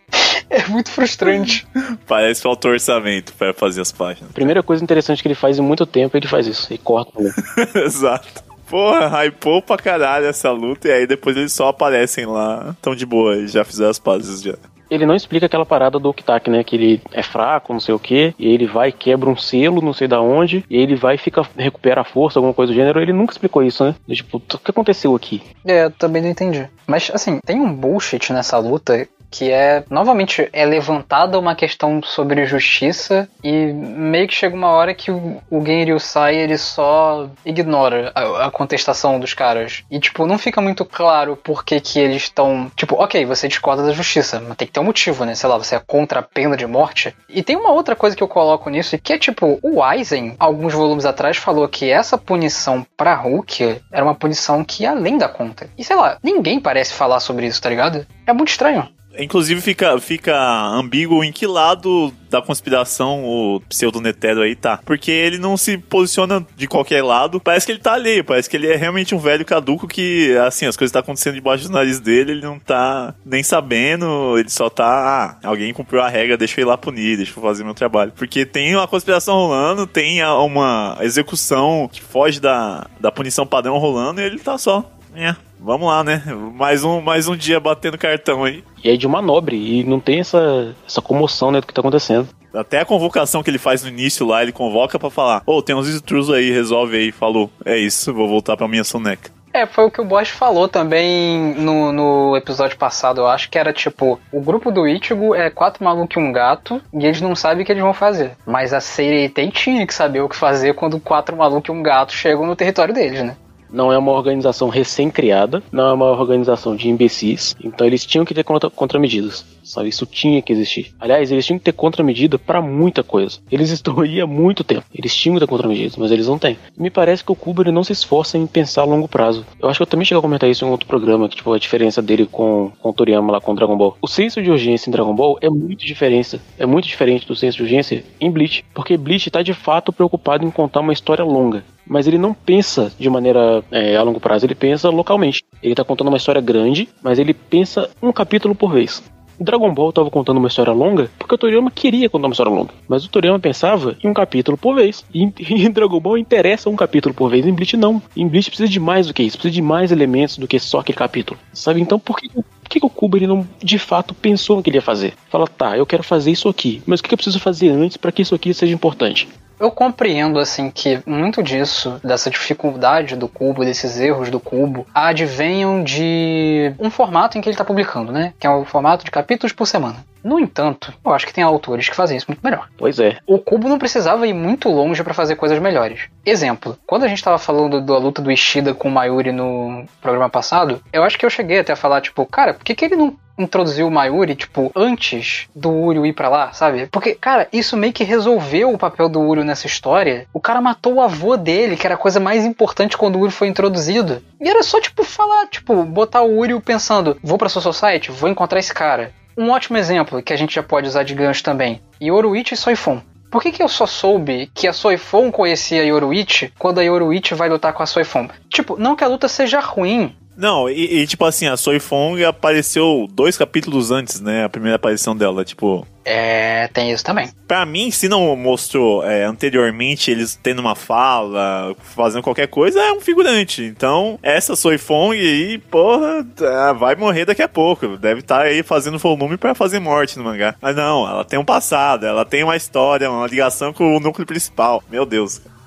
[0.48, 1.64] É muito frustrante.
[2.08, 4.32] Parece faltou orçamento para fazer as páginas.
[4.32, 6.72] Primeira coisa interessante que ele faz em muito tempo, ele faz isso.
[6.72, 7.12] Ele corta.
[7.78, 8.42] Exato.
[8.68, 12.74] Porra, hypou pra caralho essa luta e aí depois eles só aparecem lá.
[12.82, 14.56] Tão de boa, eles já fizeram as pazes já.
[14.90, 16.64] Ele não explica aquela parada do Okitaki, né?
[16.64, 19.92] Que ele é fraco, não sei o que, e ele vai quebra um selo, não
[19.92, 23.00] sei da onde, e ele vai fica, recupera a força, alguma coisa do gênero.
[23.00, 23.94] Ele nunca explicou isso, né?
[24.08, 25.42] Tipo, o que aconteceu aqui?
[25.64, 26.68] É, eu também não entendi.
[26.86, 32.44] Mas, assim, tem um bullshit nessa luta que é novamente é levantada uma questão sobre
[32.44, 38.10] justiça e meio que chega uma hora que o, o Genryu sai ele só ignora
[38.14, 39.84] a, a, contestação dos caras.
[39.90, 43.84] E tipo não fica muito claro por que que eles estão tipo ok você discorda
[43.84, 45.34] da justiça mas tem que ter um motivo né?
[45.34, 47.14] Sei lá você é contra a pena de morte.
[47.28, 50.74] E tem uma outra coisa que eu coloco nisso que é tipo o Aizen alguns
[50.74, 55.28] volumes atrás falou que essa punição para Hulk era uma punição que ia além da
[55.28, 55.68] conta.
[55.78, 58.06] E sei lá ninguém parece falar sobre isso tá ligado?
[58.26, 58.88] É muito estranho
[59.22, 64.78] Inclusive fica, fica ambíguo em que lado da conspiração o pseudo-netero aí tá.
[64.84, 67.40] Porque ele não se posiciona de qualquer lado.
[67.40, 70.66] Parece que ele tá alheio, parece que ele é realmente um velho caduco que, assim,
[70.66, 74.48] as coisas estão tá acontecendo debaixo do nariz dele, ele não tá nem sabendo, ele
[74.48, 77.64] só tá, ah, alguém cumpriu a regra, deixa eu ir lá punir, deixa eu fazer
[77.64, 78.12] meu trabalho.
[78.16, 84.20] Porque tem uma conspiração rolando, tem uma execução que foge da, da punição padrão rolando
[84.20, 86.22] e ele tá só é, vamos lá, né?
[86.54, 88.64] Mais um, mais um dia batendo cartão aí.
[88.82, 91.80] E é de uma nobre, e não tem essa, essa comoção né, do que tá
[91.80, 92.28] acontecendo.
[92.52, 95.62] Até a convocação que ele faz no início lá, ele convoca para falar: Ô, oh,
[95.62, 97.12] tem uns intrusos aí, resolve aí.
[97.12, 99.30] Falou, é isso, vou voltar pra minha soneca.
[99.52, 103.58] É, foi o que o Bosch falou também no, no episódio passado, eu acho que
[103.58, 107.34] era tipo, o grupo do Ichigo é quatro malucos e um gato, e eles não
[107.34, 108.36] sabem o que eles vão fazer.
[108.46, 112.12] Mas a Seirei tinha que saber o que fazer quando quatro malucos e um gato
[112.12, 113.36] chegam no território deles, né?
[113.72, 118.34] Não é uma organização recém-criada, não é uma organização de imbecis, então eles tinham que
[118.34, 119.88] ter contra contramedidas, sabe?
[119.88, 120.92] Isso tinha que existir.
[120.98, 123.38] Aliás, eles tinham que ter contramedida para muita coisa.
[123.50, 124.84] Eles estão aí há muito tempo.
[124.94, 126.58] Eles tinham que ter contramedidas, mas eles não têm.
[126.76, 129.44] Me parece que o Kubo ele não se esforça em pensar a longo prazo.
[129.60, 131.58] Eu acho que eu também cheguei a comentar isso em outro programa, que tipo a
[131.58, 133.96] diferença dele com, com o Toriyama lá com Dragon Ball.
[134.00, 137.58] O senso de urgência em Dragon Ball é muito diferente, é muito diferente do senso
[137.58, 141.64] de urgência em Bleach, porque Bleach está de fato preocupado em contar uma história longa
[141.86, 145.44] mas ele não pensa de maneira é, a longo prazo, ele pensa localmente.
[145.62, 149.02] Ele está contando uma história grande, mas ele pensa um capítulo por vez.
[149.42, 152.74] Dragon Ball estava contando uma história longa porque o Toriyama queria contar uma história longa,
[152.86, 155.04] mas o Toriyama pensava em um capítulo por vez.
[155.14, 158.02] E em, Dragon Ball interessa um capítulo por vez, em Bleach não.
[158.14, 160.80] Em Bleach precisa de mais do que isso, precisa de mais elementos do que só
[160.80, 161.40] aquele capítulo.
[161.54, 161.80] Sabe?
[161.80, 164.76] Então por que por que, o Kubo ele não de fato pensou no que ele
[164.76, 165.14] ia fazer?
[165.28, 168.12] Fala, tá, eu quero fazer isso aqui, mas o que eu preciso fazer antes para
[168.12, 169.26] que isso aqui seja importante?
[169.60, 175.84] Eu compreendo, assim, que muito disso, dessa dificuldade do cubo, desses erros do cubo, advenham
[175.84, 178.32] de um formato em que ele está publicando, né?
[178.40, 179.96] Que é o formato de capítulos por semana.
[180.22, 182.68] No entanto, eu acho que tem autores que fazem isso muito melhor.
[182.76, 183.18] Pois é.
[183.26, 186.08] O Cubo não precisava ir muito longe para fazer coisas melhores.
[186.24, 190.28] Exemplo, quando a gente tava falando da luta do Ishida com o Mayuri no programa
[190.28, 192.96] passado, eu acho que eu cheguei até a falar, tipo, cara, por que, que ele
[192.96, 196.86] não introduziu o Mayuri, tipo, antes do Uryu ir para lá, sabe?
[196.86, 200.26] Porque, cara, isso meio que resolveu o papel do Uryu nessa história.
[200.32, 203.32] O cara matou o avô dele, que era a coisa mais importante quando o Uryu
[203.32, 204.22] foi introduzido.
[204.40, 208.28] E era só, tipo, falar, tipo, botar o Uryu pensando, vou pra sua society, vou
[208.28, 209.12] encontrar esse cara.
[209.36, 211.80] Um ótimo exemplo que a gente já pode usar de gancho também.
[212.00, 213.00] Yoruichi e Soifon.
[213.30, 217.34] Por que, que eu só soube que a Soifon conhecia a Yoruichi quando a Yoruichi
[217.34, 218.28] vai lutar com a Soifon?
[218.48, 222.24] Tipo, não que a luta seja ruim, não, e, e, tipo assim, a Soy Fong
[222.24, 224.44] apareceu dois capítulos antes, né?
[224.44, 225.86] A primeira aparição dela, tipo.
[226.02, 227.30] É, tem isso também.
[227.46, 232.92] Pra mim, se não mostrou é, anteriormente eles tendo uma fala, fazendo qualquer coisa, é
[232.92, 233.62] um figurante.
[233.62, 237.98] Então, essa Soy Fong aí, porra, tá, vai morrer daqui a pouco.
[237.98, 240.54] Deve estar tá aí fazendo volume para fazer morte no mangá.
[240.60, 244.26] Mas não, ela tem um passado, ela tem uma história, uma ligação com o núcleo
[244.26, 244.82] principal.
[244.88, 245.40] Meu Deus.
[245.40, 245.59] Cara,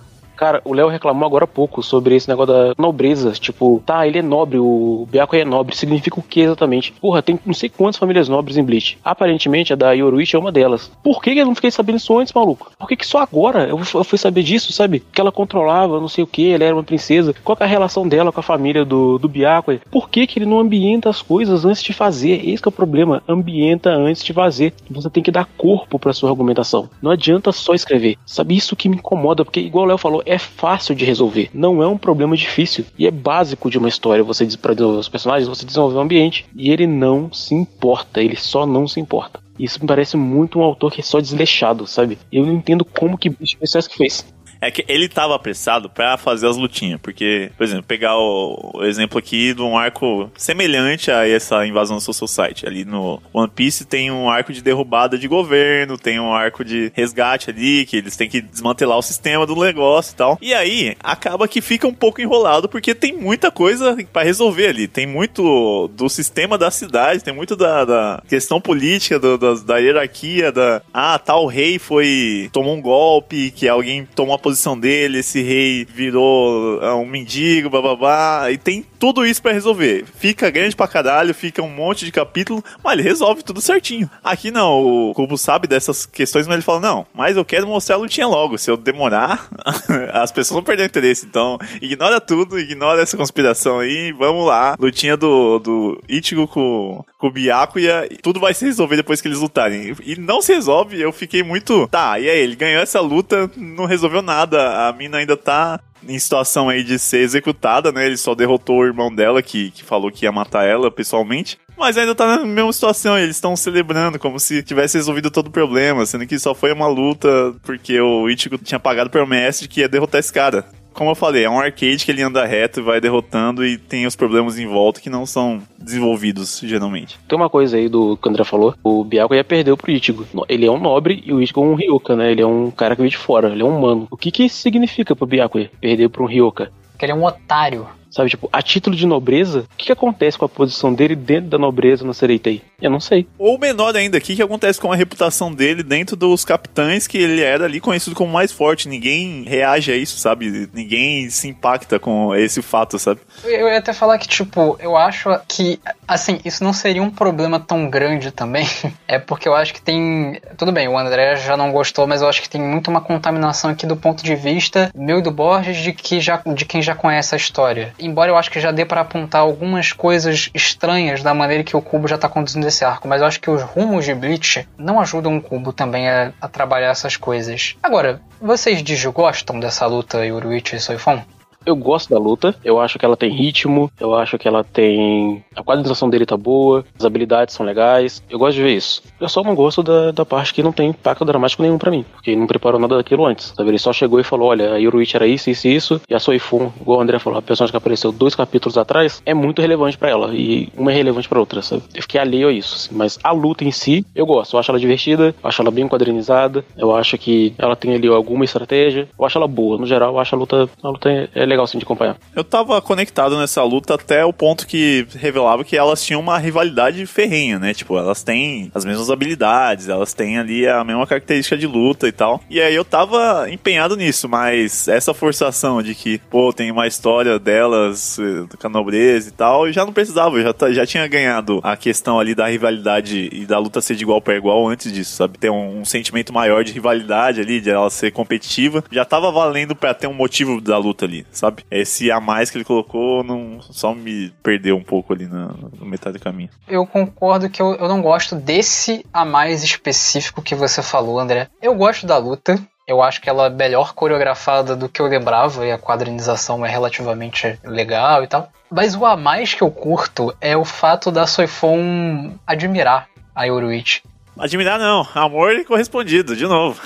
[0.64, 3.32] o Léo reclamou agora há pouco sobre esse negócio da nobreza.
[3.32, 5.76] Tipo, tá, ele é nobre, o Byakuya é nobre.
[5.76, 6.92] Significa o que exatamente?
[6.94, 8.98] Porra, tem não sei quantas famílias nobres em Bleach.
[9.04, 10.92] Aparentemente, a da Yoruichi é uma delas.
[11.04, 12.72] Por que eu não fiquei sabendo isso antes, maluco?
[12.78, 15.04] Por que, que só agora eu, fui saber disso, sabe?
[15.12, 17.34] Que ela controlava, não sei o que, ela era uma princesa.
[17.44, 19.82] Qual é a relação dela com a família do, do Byakuya?
[19.92, 22.48] Por que, que ele não ambienta as coisas antes de fazer?
[22.48, 23.22] Esse é o problema.
[23.28, 24.74] Ambienta antes de fazer.
[24.90, 26.90] Você tem que dar corpo para sua argumentação.
[27.02, 28.18] Não adianta só escrever.
[28.26, 31.50] Sabe isso que me incomoda, porque igual o Léo falou, é fácil de resolver.
[31.54, 32.86] Não é um problema difícil.
[32.98, 36.46] E é básico de uma história você para desenvolver os personagens, você desenvolver o ambiente.
[36.56, 39.40] E ele não se importa, ele só não se importa.
[39.58, 42.18] Isso me parece muito um autor que é só desleixado, sabe?
[42.32, 44.26] Eu não entendo como que bicho que fez.
[44.64, 49.20] É que ele tava apressado para fazer as lutinhas, porque, por exemplo, pegar o, exemplo
[49.20, 52.66] aqui de um arco semelhante a essa invasão do Soul Society.
[52.66, 56.94] Ali no One Piece tem um arco de derrubada de governo, tem um arco de
[56.96, 60.38] resgate ali, que eles têm que desmantelar o sistema do negócio e tal.
[60.42, 64.88] E aí, acaba que fica um pouco enrolado, porque tem muita coisa para resolver ali.
[64.88, 69.78] Tem muito do sistema da cidade, tem muito da, da questão política, do, da, da
[69.78, 70.82] hierarquia, da...
[70.94, 72.50] Ah, tal rei foi...
[72.54, 77.06] tomou um golpe, que alguém tomou a posição posição dele, esse rei virou uh, um
[77.06, 80.06] mendigo, bababá, e tem tudo isso para resolver.
[80.16, 84.10] Fica grande pra caralho, fica um monte de capítulo, mas ele resolve tudo certinho.
[84.24, 87.96] Aqui não, o Kubo sabe dessas questões, mas ele fala: não, mas eu quero mostrar
[87.96, 88.58] a lutinha logo.
[88.58, 89.50] Se eu demorar,
[90.14, 91.26] as pessoas vão perder interesse.
[91.26, 94.76] Então, ignora tudo, ignora essa conspiração aí, vamos lá.
[94.80, 99.40] Lutinha do, do Ichigo com, com o Byakuya, tudo vai se resolver depois que eles
[99.40, 99.96] lutarem.
[100.06, 101.88] E não se resolve, eu fiquei muito.
[101.88, 105.80] Tá, e aí, ele ganhou essa luta, não resolveu nada nada, a mina ainda tá
[106.08, 108.06] em situação aí de ser executada, né?
[108.06, 111.58] Ele só derrotou o irmão dela, que, que falou que ia matar ela pessoalmente.
[111.78, 115.52] Mas ainda tá na mesma situação, eles estão celebrando como se tivesse resolvido todo o
[115.52, 119.80] problema, sendo que só foi uma luta porque o Ichigo tinha pagado promessa de que
[119.80, 122.84] ia derrotar esse cara como eu falei, é um arcade que ele anda reto e
[122.84, 127.20] vai derrotando e tem os problemas em volta que não são desenvolvidos, geralmente.
[127.28, 130.26] Tem uma coisa aí do que o André falou, o Biago ia perder pro Ichigo.
[130.48, 132.32] Ele é um nobre e o Ichigo é um Ryoka, né?
[132.32, 134.08] Ele é um cara que veio de fora, ele é um humano.
[134.10, 136.72] O que que isso significa pro Biago perder pro um Ryoka?
[136.98, 137.88] Que ele é um otário.
[138.14, 141.50] Sabe, tipo, a título de nobreza, o que, que acontece com a posição dele dentro
[141.50, 142.62] da nobreza no Sereitei?
[142.80, 143.28] Eu não sei.
[143.40, 147.18] Ou menor ainda, o que, que acontece com a reputação dele dentro dos capitães que
[147.18, 148.88] ele era ali conhecido como mais forte?
[148.88, 150.70] Ninguém reage a isso, sabe?
[150.72, 153.20] Ninguém se impacta com esse fato, sabe?
[153.44, 157.60] Eu ia até falar que, tipo, eu acho que, assim, isso não seria um problema
[157.60, 158.68] tão grande também.
[159.08, 160.40] é porque eu acho que tem.
[160.56, 163.72] Tudo bem, o André já não gostou, mas eu acho que tem muito uma contaminação
[163.72, 166.94] aqui do ponto de vista meu e do Borges de, que já, de quem já
[166.94, 171.34] conhece a história embora eu acho que já dê para apontar algumas coisas estranhas da
[171.34, 174.06] maneira que o Cubo já tá conduzindo esse arco, mas eu acho que os rumos
[174.06, 177.76] de Bleach não ajudam o Cubo também a, a trabalhar essas coisas.
[177.82, 181.22] Agora, vocês desgostam dessa luta Yoruichi e Soifon?
[181.66, 185.44] Eu gosto da luta, eu acho que ela tem ritmo, eu acho que ela tem.
[185.56, 189.02] A qualificação dele tá boa, as habilidades são legais, eu gosto de ver isso.
[189.20, 192.06] Eu só não gosto da, da parte que não tem impacto dramático nenhum para mim,
[192.14, 193.70] porque ele não preparou nada daquilo antes, sabe?
[193.70, 196.20] Ele só chegou e falou: olha, a Yoruichi era isso, isso e isso, e a
[196.20, 199.98] Soifun, igual o André falou, a personagem que apareceu dois capítulos atrás, é muito relevante
[199.98, 201.84] para ela, e uma é relevante para outra, sabe?
[201.94, 204.72] Eu fiquei alheio a isso, assim, mas a luta em si, eu gosto, eu acho
[204.72, 209.08] ela divertida, eu acho ela bem quadrinizada, eu acho que ela tem ali alguma estratégia,
[209.18, 211.78] eu acho ela boa, no geral, eu acho a luta, a luta é legal assim
[211.78, 212.18] de acompanhar.
[212.36, 217.06] Eu tava conectado nessa luta até o ponto que revelava que elas tinham uma rivalidade
[217.06, 217.74] ferrenha, né?
[217.74, 222.12] Tipo, elas têm as mesmas habilidades, elas têm ali a mesma característica de luta e
[222.12, 222.42] tal.
[222.50, 227.38] E aí eu tava empenhado nisso, mas essa forçação de que, pô, tem uma história
[227.40, 231.08] delas eh, com a nobreza e tal, eu já não precisava, eu já, já tinha
[231.08, 234.92] ganhado a questão ali da rivalidade e da luta ser de igual para igual antes
[234.92, 235.38] disso, sabe?
[235.38, 239.76] Ter um, um sentimento maior de rivalidade ali, de ela ser competitiva, já tava valendo
[239.76, 241.26] para ter um motivo da luta ali?
[241.72, 245.86] Esse a mais que ele colocou não só me perdeu um pouco ali na, na
[245.86, 246.50] metade do caminho.
[246.68, 251.48] Eu concordo que eu, eu não gosto desse a mais específico que você falou, André.
[251.62, 255.66] Eu gosto da luta, eu acho que ela é melhor coreografada do que eu lembrava
[255.66, 258.50] e a quadrinização é relativamente legal e tal.
[258.70, 264.02] Mas o a mais que eu curto é o fato da Soifon admirar a Yoruichi.
[264.38, 266.82] Admirar não, amor correspondido, de novo.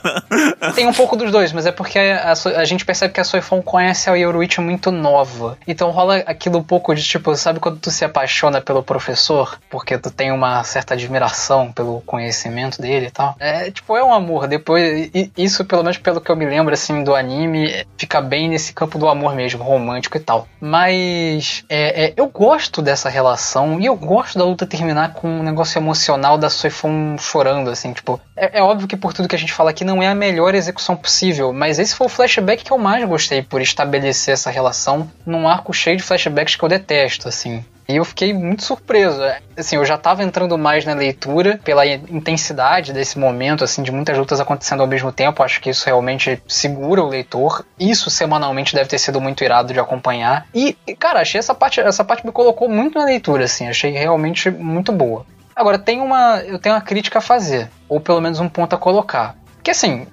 [0.74, 3.60] Tem um pouco dos dois, mas é porque a, a, gente percebe que a Soifon
[3.60, 5.58] conhece a Yoruichi muito nova.
[5.66, 9.58] Então rola aquilo um pouco de tipo, sabe quando tu se apaixona pelo professor?
[9.68, 13.36] Porque tu tem uma certa admiração pelo conhecimento dele e tal.
[13.38, 14.46] É tipo, é um amor.
[14.46, 18.72] Depois, isso pelo menos pelo que eu me lembro assim do anime, fica bem nesse
[18.72, 20.48] campo do amor mesmo, romântico e tal.
[20.58, 25.42] Mas é, é, eu gosto dessa relação e eu gosto da luta terminar com um
[25.42, 28.20] negócio emocional da Soifon Soifon chorando, assim, tipo.
[28.36, 30.54] É, é, óbvio que por tudo que a gente fala aqui não é a melhor
[30.54, 35.10] execução possível, mas esse foi o flashback que eu mais gostei por estabelecer essa relação
[35.26, 37.64] num arco cheio de flashbacks que eu detesto, assim.
[37.88, 39.18] E eu fiquei muito surpreso.
[39.56, 44.16] Assim, eu já estava entrando mais na leitura pela intensidade desse momento, assim, de muitas
[44.18, 45.42] lutas acontecendo ao mesmo tempo.
[45.42, 47.64] Acho que isso realmente segura o leitor.
[47.80, 50.46] Isso semanalmente deve ter sido muito irado de acompanhar.
[50.54, 53.66] E, cara, achei essa parte, essa parte me colocou muito na leitura, assim.
[53.66, 55.24] Achei realmente muito boa.
[55.58, 58.78] Agora, tem uma, eu tenho uma crítica a fazer, ou pelo menos um ponto a
[58.78, 59.34] colocar.
[59.60, 60.06] Que assim,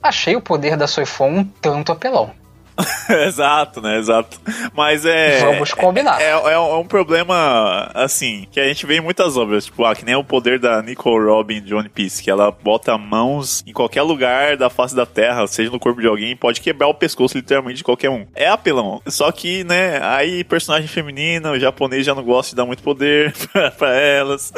[0.00, 2.30] achei o poder da Soifon um tanto apelão.
[3.26, 3.98] Exato, né?
[3.98, 4.40] Exato.
[4.74, 5.40] Mas é.
[5.40, 6.20] Vamos combinar.
[6.20, 9.66] É, é, é, um problema, assim, que a gente vê em muitas obras.
[9.66, 12.96] Tipo, ah, que nem o poder da Nicole Robin de One Piece, que ela bota
[12.96, 16.88] mãos em qualquer lugar da face da terra, seja no corpo de alguém, pode quebrar
[16.88, 18.26] o pescoço literalmente de qualquer um.
[18.34, 19.02] É apelão.
[19.06, 23.32] Só que, né, aí personagem feminina, o japonês já não gosta de dar muito poder
[23.78, 24.52] pra, elas.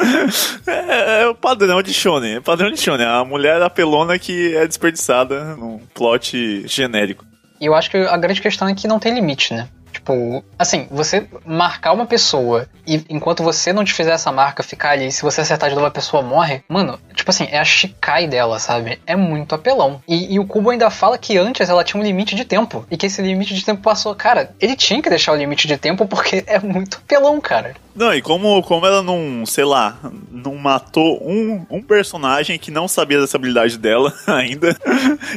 [0.65, 2.35] É, é, o padrão de shonen.
[2.35, 3.05] É padrão de shonen.
[3.05, 7.25] A mulher apelona que é desperdiçada num plot genérico.
[7.59, 9.67] E eu acho que a grande questão é que não tem limite, né?
[9.95, 14.89] Tipo, assim, você marcar uma pessoa e enquanto você não te fizer essa marca ficar
[14.89, 18.27] ali, se você acertar de novo a pessoa morre, mano, tipo assim, é a Shikai
[18.27, 18.99] dela, sabe?
[19.07, 20.01] É muito apelão.
[20.05, 22.97] E, e, o Kubo ainda fala que antes ela tinha um limite de tempo e
[22.97, 24.13] que esse limite de tempo passou.
[24.13, 27.73] Cara, ele tinha que deixar o limite de tempo porque é muito apelão, cara.
[27.95, 29.97] Não, e como, como ela não, sei lá,
[30.29, 34.77] não matou um, um personagem que não sabia dessa habilidade dela ainda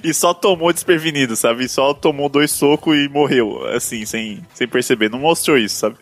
[0.03, 1.69] e só tomou desprevenido, sabe?
[1.69, 5.09] Só tomou dois socos e morreu, assim, sem, sem perceber.
[5.09, 5.97] Não mostrou isso, sabe?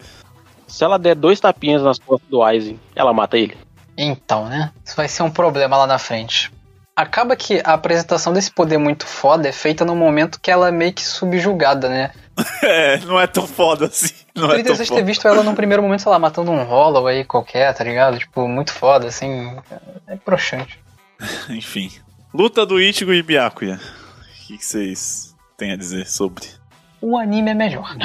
[0.66, 3.56] Se ela der dois tapinhas nas costas do Aizen, ela mata ele.
[3.96, 4.72] Então, né?
[4.82, 6.50] Isso vai ser um problema lá na frente.
[6.96, 10.72] Acaba que a apresentação desse poder muito foda é feita no momento que ela é
[10.72, 12.12] meio que subjugada, né?
[12.62, 14.12] É, não é tão foda assim.
[14.34, 17.24] Não é tão ter visto ela num primeiro momento, sei lá, matando um Hollow aí
[17.24, 18.18] qualquer, tá ligado?
[18.18, 19.56] Tipo, muito foda, assim.
[20.06, 20.78] É broxante.
[21.48, 21.90] Enfim.
[22.34, 23.80] Luta do Ichigo e Byakuya.
[23.80, 26.44] O que vocês têm a dizer sobre?
[27.00, 27.96] O anime é melhor.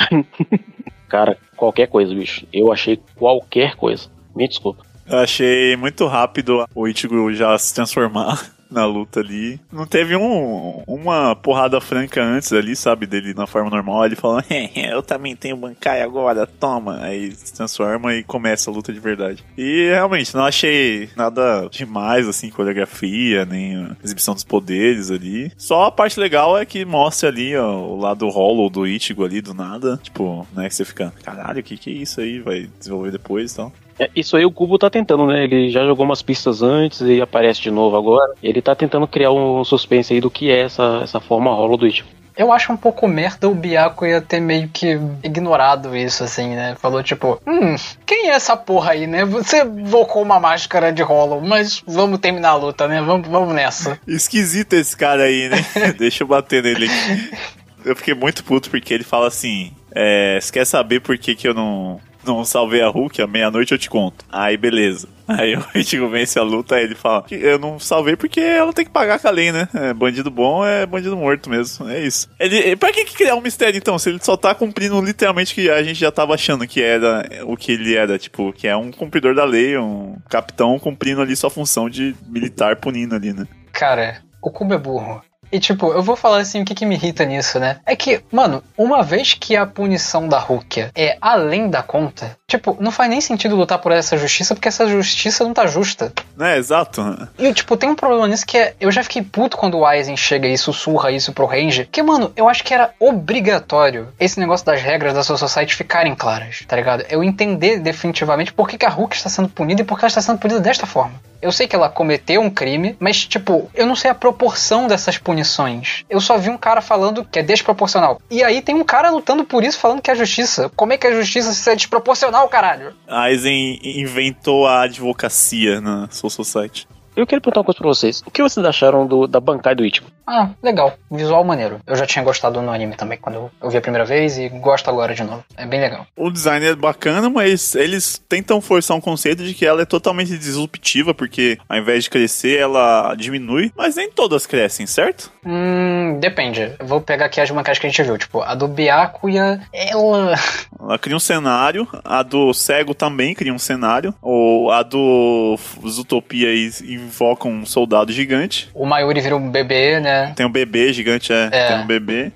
[1.09, 2.47] Cara, qualquer coisa, bicho.
[2.53, 4.09] Eu achei qualquer coisa.
[4.33, 4.85] Me desculpa.
[5.05, 8.39] Eu achei muito rápido o Ichigo já se transformar
[8.71, 9.59] na luta ali.
[9.71, 13.05] Não teve um, uma porrada franca antes ali, sabe?
[13.05, 14.05] Dele na forma normal.
[14.05, 14.45] Ele falando,
[14.75, 16.99] eu também tenho Bankai agora, toma.
[17.01, 19.43] Aí se transforma e começa a luta de verdade.
[19.57, 25.51] E realmente, não achei nada demais, assim, coreografia, nem exibição dos poderes ali.
[25.57, 29.41] Só a parte legal é que mostra ali ó, o lado hollow do Ichigo ali,
[29.41, 29.99] do nada.
[30.01, 32.39] Tipo, né, que você fica, caralho, o que que é isso aí?
[32.39, 33.73] Vai desenvolver depois e tal.
[34.01, 35.43] É, isso aí o Cubo tá tentando, né?
[35.43, 38.33] Ele já jogou umas pistas antes e aparece de novo agora.
[38.41, 41.85] Ele tá tentando criar um suspense aí do que é essa, essa forma rolo do
[41.85, 42.07] Ichigo.
[42.35, 46.75] Eu acho um pouco merda o Biaco ia ter meio que ignorado isso, assim, né?
[46.81, 49.23] Falou tipo, hum, quem é essa porra aí, né?
[49.23, 53.01] Você invocou uma máscara de rolo, mas vamos terminar a luta, né?
[53.03, 53.99] Vamos, vamos nessa.
[54.07, 55.57] Esquisito esse cara aí, né?
[55.99, 57.37] Deixa eu bater nele aqui.
[57.85, 61.47] Eu fiquei muito puto porque ele fala assim: é, você quer saber por que, que
[61.47, 64.25] eu não não salvei a Hulk, à meia-noite eu te conto.
[64.31, 65.07] Aí, beleza.
[65.27, 68.85] Aí o Ichigo vence a luta, aí ele fala eu não salvei porque ela tem
[68.85, 69.67] que pagar a lei, né?
[69.73, 72.29] É, bandido bom é bandido morto mesmo, é isso.
[72.39, 75.81] Ele, pra que, criar um mistério então, se ele só tá cumprindo literalmente que a
[75.83, 79.33] gente já tava achando que era o que ele era, tipo, que é um cumpridor
[79.33, 83.47] da lei, um capitão cumprindo ali sua função de militar punindo ali, né?
[83.71, 85.21] Cara, o Kubo é burro.
[85.51, 87.79] E tipo, eu vou falar assim, o que, que me irrita nisso, né?
[87.85, 92.77] É que, mano, uma vez que a punição da Rukia é além da conta, tipo,
[92.79, 96.11] não faz nem sentido lutar por essa justiça, porque essa justiça não tá justa.
[96.39, 97.27] É, exato.
[97.37, 98.73] E, tipo, tem um problema nisso que é.
[98.79, 101.87] Eu já fiquei puto quando o Aizen chega e sussurra isso pro Ranger.
[101.91, 106.15] Que, mano, eu acho que era obrigatório esse negócio das regras da sua society ficarem
[106.15, 107.05] claras, tá ligado?
[107.09, 110.09] Eu entender definitivamente por que, que a Hulk está sendo punida e por que ela
[110.09, 111.13] está sendo punida desta forma.
[111.41, 115.17] Eu sei que ela cometeu um crime, mas, tipo, eu não sei a proporção dessas
[115.17, 116.05] punições.
[116.07, 118.21] Eu só vi um cara falando que é desproporcional.
[118.29, 120.69] E aí tem um cara lutando por isso falando que é justiça.
[120.75, 122.93] Como é que é justiça se é desproporcional, caralho?
[123.07, 126.87] Aizen inventou a advocacia na Soul Society.
[127.15, 128.23] Eu quero perguntar uma coisa pra vocês.
[128.25, 130.07] O que vocês acharam do, da bancada do Ichigo?
[130.25, 130.93] Ah, legal.
[131.09, 131.79] Visual maneiro.
[131.85, 134.89] Eu já tinha gostado no anime também, quando eu vi a primeira vez, e gosto
[134.89, 135.43] agora de novo.
[135.57, 136.05] É bem legal.
[136.15, 140.37] O design é bacana, mas eles tentam forçar um conceito de que ela é totalmente
[140.37, 143.71] disruptiva, porque ao invés de crescer, ela diminui.
[143.75, 145.31] Mas nem todas crescem, certo?
[145.45, 146.73] Hum, depende.
[146.79, 148.17] Eu vou pegar aqui as bancadas que a gente viu.
[148.17, 150.35] Tipo, a do Byakuya, ela...
[150.79, 151.87] Ela cria um cenário.
[152.03, 154.13] A do Cego também cria um cenário.
[154.21, 155.57] Ou a do
[155.87, 156.49] Zootopia
[156.83, 158.69] invoca um soldado gigante.
[158.73, 160.10] O Mayuri vira um bebê, né?
[160.35, 161.49] Tem um bebê gigante, é.
[161.51, 161.67] é.
[161.67, 162.31] Tem um bebê.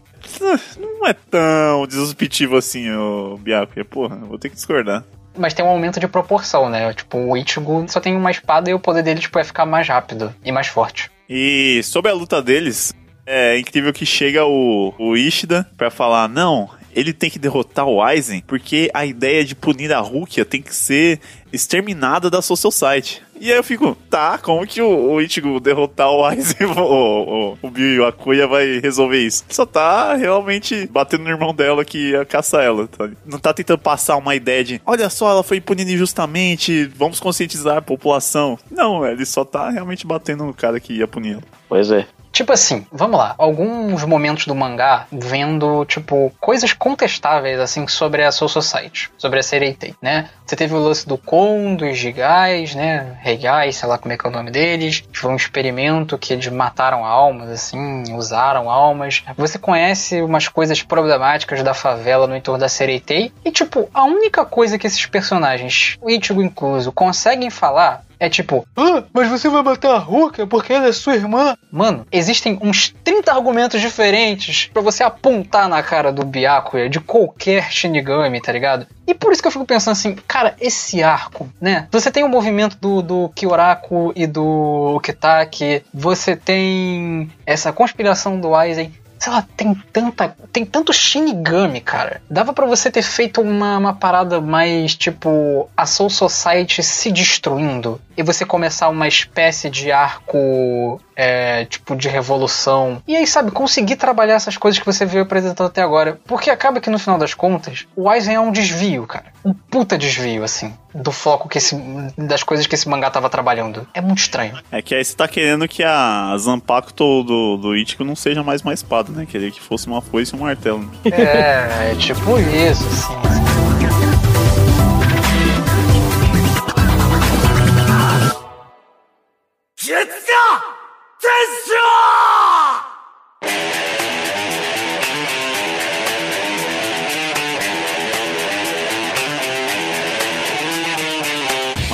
[0.80, 3.86] Não é tão disruptivo assim, o Byakuya.
[3.86, 5.04] Porra, vou ter que discordar.
[5.38, 6.94] mas tem um aumento de proporção, né?
[6.94, 9.88] Tipo, o Ichigo só tem uma espada e o poder dele tipo, é ficar mais
[9.88, 11.12] rápido e mais forte.
[11.30, 12.94] E sobre a luta deles,
[13.26, 18.02] é incrível que chega o, o Ishida pra falar: não, ele tem que derrotar o
[18.02, 21.20] Aizen, porque a ideia de punir a Rukia tem que ser
[21.52, 23.22] exterminada da Social Site.
[23.39, 27.58] E aí eu fico, tá, como que o, o Ichigo derrotar o Aizen, o, o,
[27.62, 29.43] o Bill e o Akuya vai resolver isso?
[29.50, 33.10] Só tá realmente batendo no irmão dela que ia caçar ela, tá?
[33.26, 37.78] Não tá tentando passar uma ideia de, olha só, ela foi punida injustamente, vamos conscientizar
[37.78, 38.58] a população.
[38.72, 41.43] Não, ele só tá realmente batendo no cara que ia punir ela.
[41.68, 42.08] Pois é.
[42.36, 43.34] Tipo assim, vamos lá.
[43.38, 49.44] Alguns momentos do mangá vendo, tipo, coisas contestáveis, assim, sobre a Soul Society, sobre a
[49.44, 50.30] Sereitei, né?
[50.46, 53.18] Você teve o lance do Kon, dos Gigais, né?
[53.22, 55.06] Regais, sei lá como é que é o nome deles.
[55.14, 59.24] Foi um experimento que eles mataram almas, assim, usaram almas.
[59.38, 63.32] Você conhece umas coisas problemáticas da favela no entorno da Sereitei.
[63.46, 68.68] E, tipo, a única coisa que esses personagens, o Ichigo incluso, conseguem falar é tipo,
[68.76, 71.57] ah, mas você vai matar a Ruka porque ela é sua irmã.
[71.72, 77.72] Mano, existem uns 30 argumentos diferentes para você apontar na cara do Byakuya de qualquer
[77.72, 78.88] Shinigami, tá ligado?
[79.07, 81.88] E por isso que eu fico pensando assim, cara, esse arco, né?
[81.91, 88.55] Você tem o movimento do, do Kyoraku e do Kitaki, você tem essa conspiração do
[88.55, 90.36] Aizen sei lá, tem tanta.
[90.51, 92.22] Tem tanto Shinigami, cara.
[92.30, 95.70] Dava para você ter feito uma, uma parada mais tipo.
[95.76, 97.99] A Soul Society se destruindo.
[98.18, 101.01] E você começar uma espécie de arco.
[101.16, 103.01] É, tipo, de revolução.
[103.07, 106.20] E aí, sabe, conseguir trabalhar essas coisas que você veio apresentando até agora.
[106.26, 109.28] Porque acaba que no final das contas, o Aizen é um desvio, cara.
[109.43, 110.74] Um puta desvio, assim.
[110.96, 111.76] Do foco que esse.
[112.18, 113.86] das coisas que esse mangá tava trabalhando.
[113.93, 114.58] É muito estranho.
[114.72, 118.62] É que aí você tá querendo que a Zanpakuto do, do Ichigo não seja mais
[118.62, 119.26] uma espada, né?
[119.26, 120.89] Queria que fosse uma foice e um martelo.
[121.04, 123.46] É, é tipo isso, assim.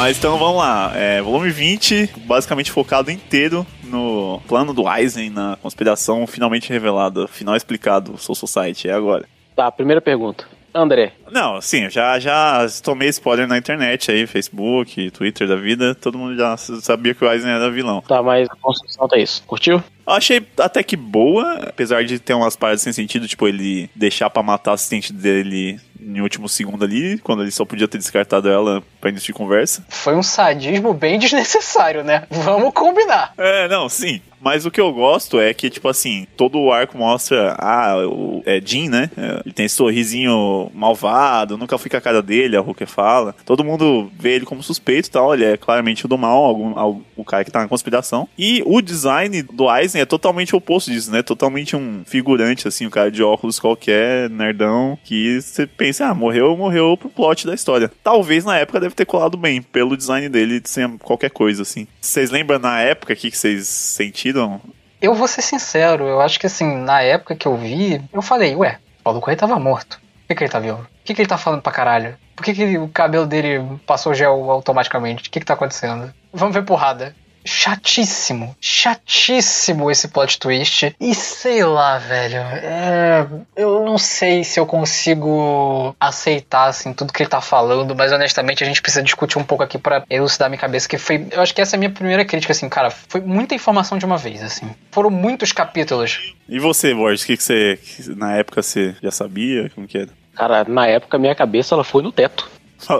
[0.01, 0.91] Mas então vamos lá.
[0.95, 7.55] É, volume 20, basicamente focado inteiro no plano do Aizen, na conspiração finalmente revelada, final
[7.55, 9.27] explicado, Soul Society, é agora.
[9.55, 10.47] Tá, primeira pergunta.
[10.73, 11.13] André.
[11.31, 16.35] Não, sim, já, já tomei spoiler na internet aí, Facebook, Twitter da vida, todo mundo
[16.35, 18.01] já sabia que o Aizen era vilão.
[18.01, 19.43] Tá, mas a construção tá isso.
[19.45, 19.83] Curtiu?
[20.07, 24.31] Eu achei até que boa, apesar de ter umas paradas sem sentido, tipo ele deixar
[24.31, 28.49] para matar a assistente dele em último segundo ali, quando ele só podia ter descartado
[28.49, 29.85] ela pra início de conversa.
[29.89, 32.23] Foi um sadismo bem desnecessário, né?
[32.29, 33.33] Vamos combinar.
[33.37, 34.21] É, não, sim.
[34.41, 38.41] Mas o que eu gosto é que, tipo assim, todo o arco mostra, ah, o
[38.43, 39.09] é Jin, né?
[39.15, 43.35] É, ele tem esse sorrisinho malvado, nunca fica a cara dele, a Hulk fala.
[43.45, 47.03] Todo mundo vê ele como suspeito e tal, ele é claramente o do mal, algum,
[47.15, 48.27] o cara que tá na conspiração.
[48.35, 51.21] E o design do Aizen é totalmente o oposto disso, né?
[51.21, 56.55] Totalmente um figurante, assim, um cara de óculos qualquer, nerdão, que você pensa, ah, morreu,
[56.55, 57.91] morreu pro plot da história.
[58.03, 61.87] Talvez na época deve ter colado bem, pelo design dele, sem qualquer coisa, assim.
[61.99, 64.61] Vocês lembram na época que vocês sentiram?
[65.01, 68.55] Eu vou ser sincero, eu acho que assim, na época que eu vi, eu falei,
[68.55, 69.99] ué, o Paulo Coelho tava morto.
[69.99, 70.81] Por que, que ele tá vivo?
[70.81, 72.15] O que, que ele tá falando pra caralho?
[72.35, 75.27] Por que, que o cabelo dele passou gel automaticamente?
[75.27, 76.13] O que, que tá acontecendo?
[76.31, 77.15] Vamos ver porrada
[77.45, 80.95] chatíssimo, chatíssimo esse plot twist.
[80.99, 87.23] E sei lá, velho, é, eu não sei se eu consigo aceitar assim tudo que
[87.23, 90.59] ele tá falando, mas honestamente a gente precisa discutir um pouco aqui para elucidar minha
[90.59, 93.21] cabeça que foi, eu acho que essa é a minha primeira crítica assim, cara, foi
[93.21, 94.69] muita informação de uma vez assim.
[94.91, 96.33] Foram muitos capítulos.
[96.47, 97.79] E você, Borges, o que que você
[98.15, 100.09] na época você já sabia como que era?
[100.35, 102.49] Cara, na época minha cabeça ela foi no teto.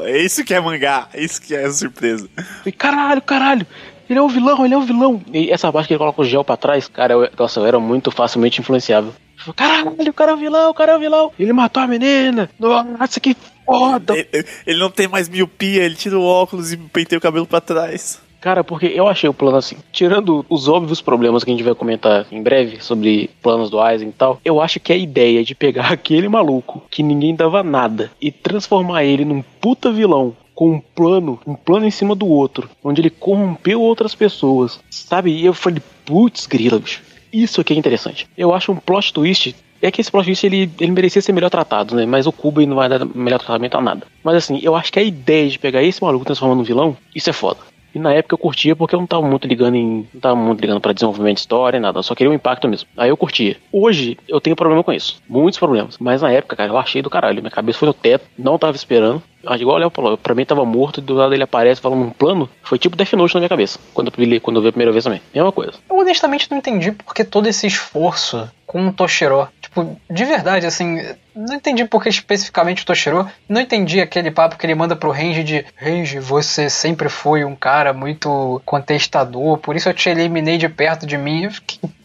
[0.04, 2.30] É isso que é mangá, é isso que é surpresa.
[2.66, 3.66] E caralho, caralho,
[4.12, 5.22] ele é o vilão, ele é o vilão.
[5.34, 7.80] E essa parte que ele coloca o gel pra trás, cara, eu, nossa, eu era
[7.80, 9.14] muito facilmente influenciável.
[9.55, 11.32] Caralho, o cara é o vilão, o cara é o vilão.
[11.39, 12.49] Ele matou a menina.
[12.59, 13.36] Nossa, que
[13.66, 14.14] foda.
[14.14, 17.62] Ele, ele não tem mais miopia, ele tira o óculos e penteia o cabelo para
[17.62, 18.22] trás.
[18.41, 21.76] Cara, porque eu achei o plano assim, tirando os óbvios problemas que a gente vai
[21.76, 25.55] comentar em breve sobre planos do Aizen e tal, eu acho que a ideia de
[25.55, 30.80] pegar aquele maluco que ninguém dava nada e transformar ele num puta vilão com um
[30.80, 35.32] plano, um plano em cima do outro, onde ele corrompeu outras pessoas, sabe?
[35.32, 37.01] E eu falei, putz, grila, bicho.
[37.34, 38.28] Isso aqui é interessante.
[38.38, 41.49] Eu acho um plot twist é que esse plot twist ele, ele merecia ser melhor
[41.49, 42.05] tratado, né?
[42.05, 44.05] Mas o Kubo não vai dar melhor tratamento a nada.
[44.24, 47.32] Mas assim, eu acho que a ideia de pegar esse maluco transformando num vilão, isso
[47.32, 47.57] é foda.
[47.94, 50.08] E na época eu curtia porque eu não tava muito ligando em.
[50.14, 52.00] Não tava muito ligando pra desenvolvimento de história, nada.
[52.00, 52.88] Eu só queria um impacto mesmo.
[52.98, 53.58] Aí eu curtia.
[53.72, 55.22] Hoje eu tenho problema com isso.
[55.28, 55.98] Muitos problemas.
[56.00, 57.42] Mas na época, cara, eu achei do caralho.
[57.42, 59.22] Minha cabeça foi no teto, não tava esperando.
[59.60, 62.50] Igual o Léo falou, pra mim tava morto, do lado ele aparece falando um plano.
[62.62, 63.80] Foi tipo Death Note na minha cabeça.
[63.94, 65.22] Quando eu vi, quando eu vi a primeira vez também.
[65.34, 65.74] Mesma coisa.
[65.89, 69.48] Eu honestamente não entendi porque todo esse esforço com o Toshiro.
[69.72, 71.01] Tipo, de verdade, assim,
[71.34, 73.26] não entendi porque especificamente o Toshiro.
[73.47, 77.55] Não entendi aquele papo que ele manda pro Range de Range, você sempre foi um
[77.55, 81.49] cara muito contestador, por isso eu te eliminei de perto de mim.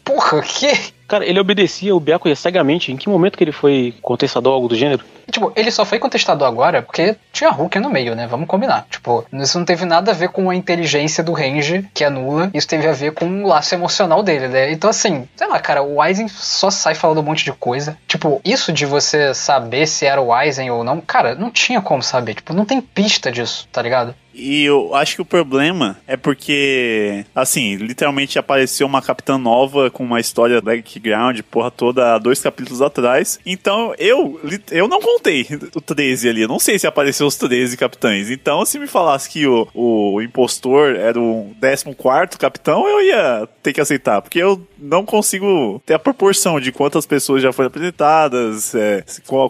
[0.05, 0.95] Porra, que?
[1.09, 2.93] Cara, ele obedecia o Byakuya cegamente.
[2.93, 5.05] Em que momento que ele foi contestador algo do gênero?
[5.31, 8.27] Tipo, ele só foi contestador agora porque tinha Hulk no meio, né?
[8.27, 8.87] Vamos combinar.
[8.91, 12.51] Tipo, isso não teve nada a ver com a inteligência do Range, que é nula.
[12.55, 14.71] Isso teve a ver com o laço emocional dele, né?
[14.71, 17.99] Então, assim, sei lá, cara, o Aizen só sai falando um monte de coisa.
[18.07, 22.03] Tipo, isso de você saber se era o Aizen ou não, cara, não tinha como
[22.03, 22.35] saber.
[22.35, 24.15] Tipo, não tem pista disso, tá ligado?
[24.37, 30.05] E eu acho que o problema é porque, assim, literalmente apareceu uma capitã nova com
[30.05, 33.41] uma história background, porra toda, dois capítulos atrás.
[33.47, 34.39] Então eu,
[34.71, 36.43] eu não contei o 13 ali.
[36.43, 38.31] Eu não sei se apareceu os 13 capitães.
[38.31, 43.73] Então, se me falasse que o, o impostor era o 14 capitão, eu ia ter
[43.73, 44.21] que aceitar.
[44.21, 49.03] Porque eu não consigo ter a proporção de quantas pessoas já foram apresentadas, é,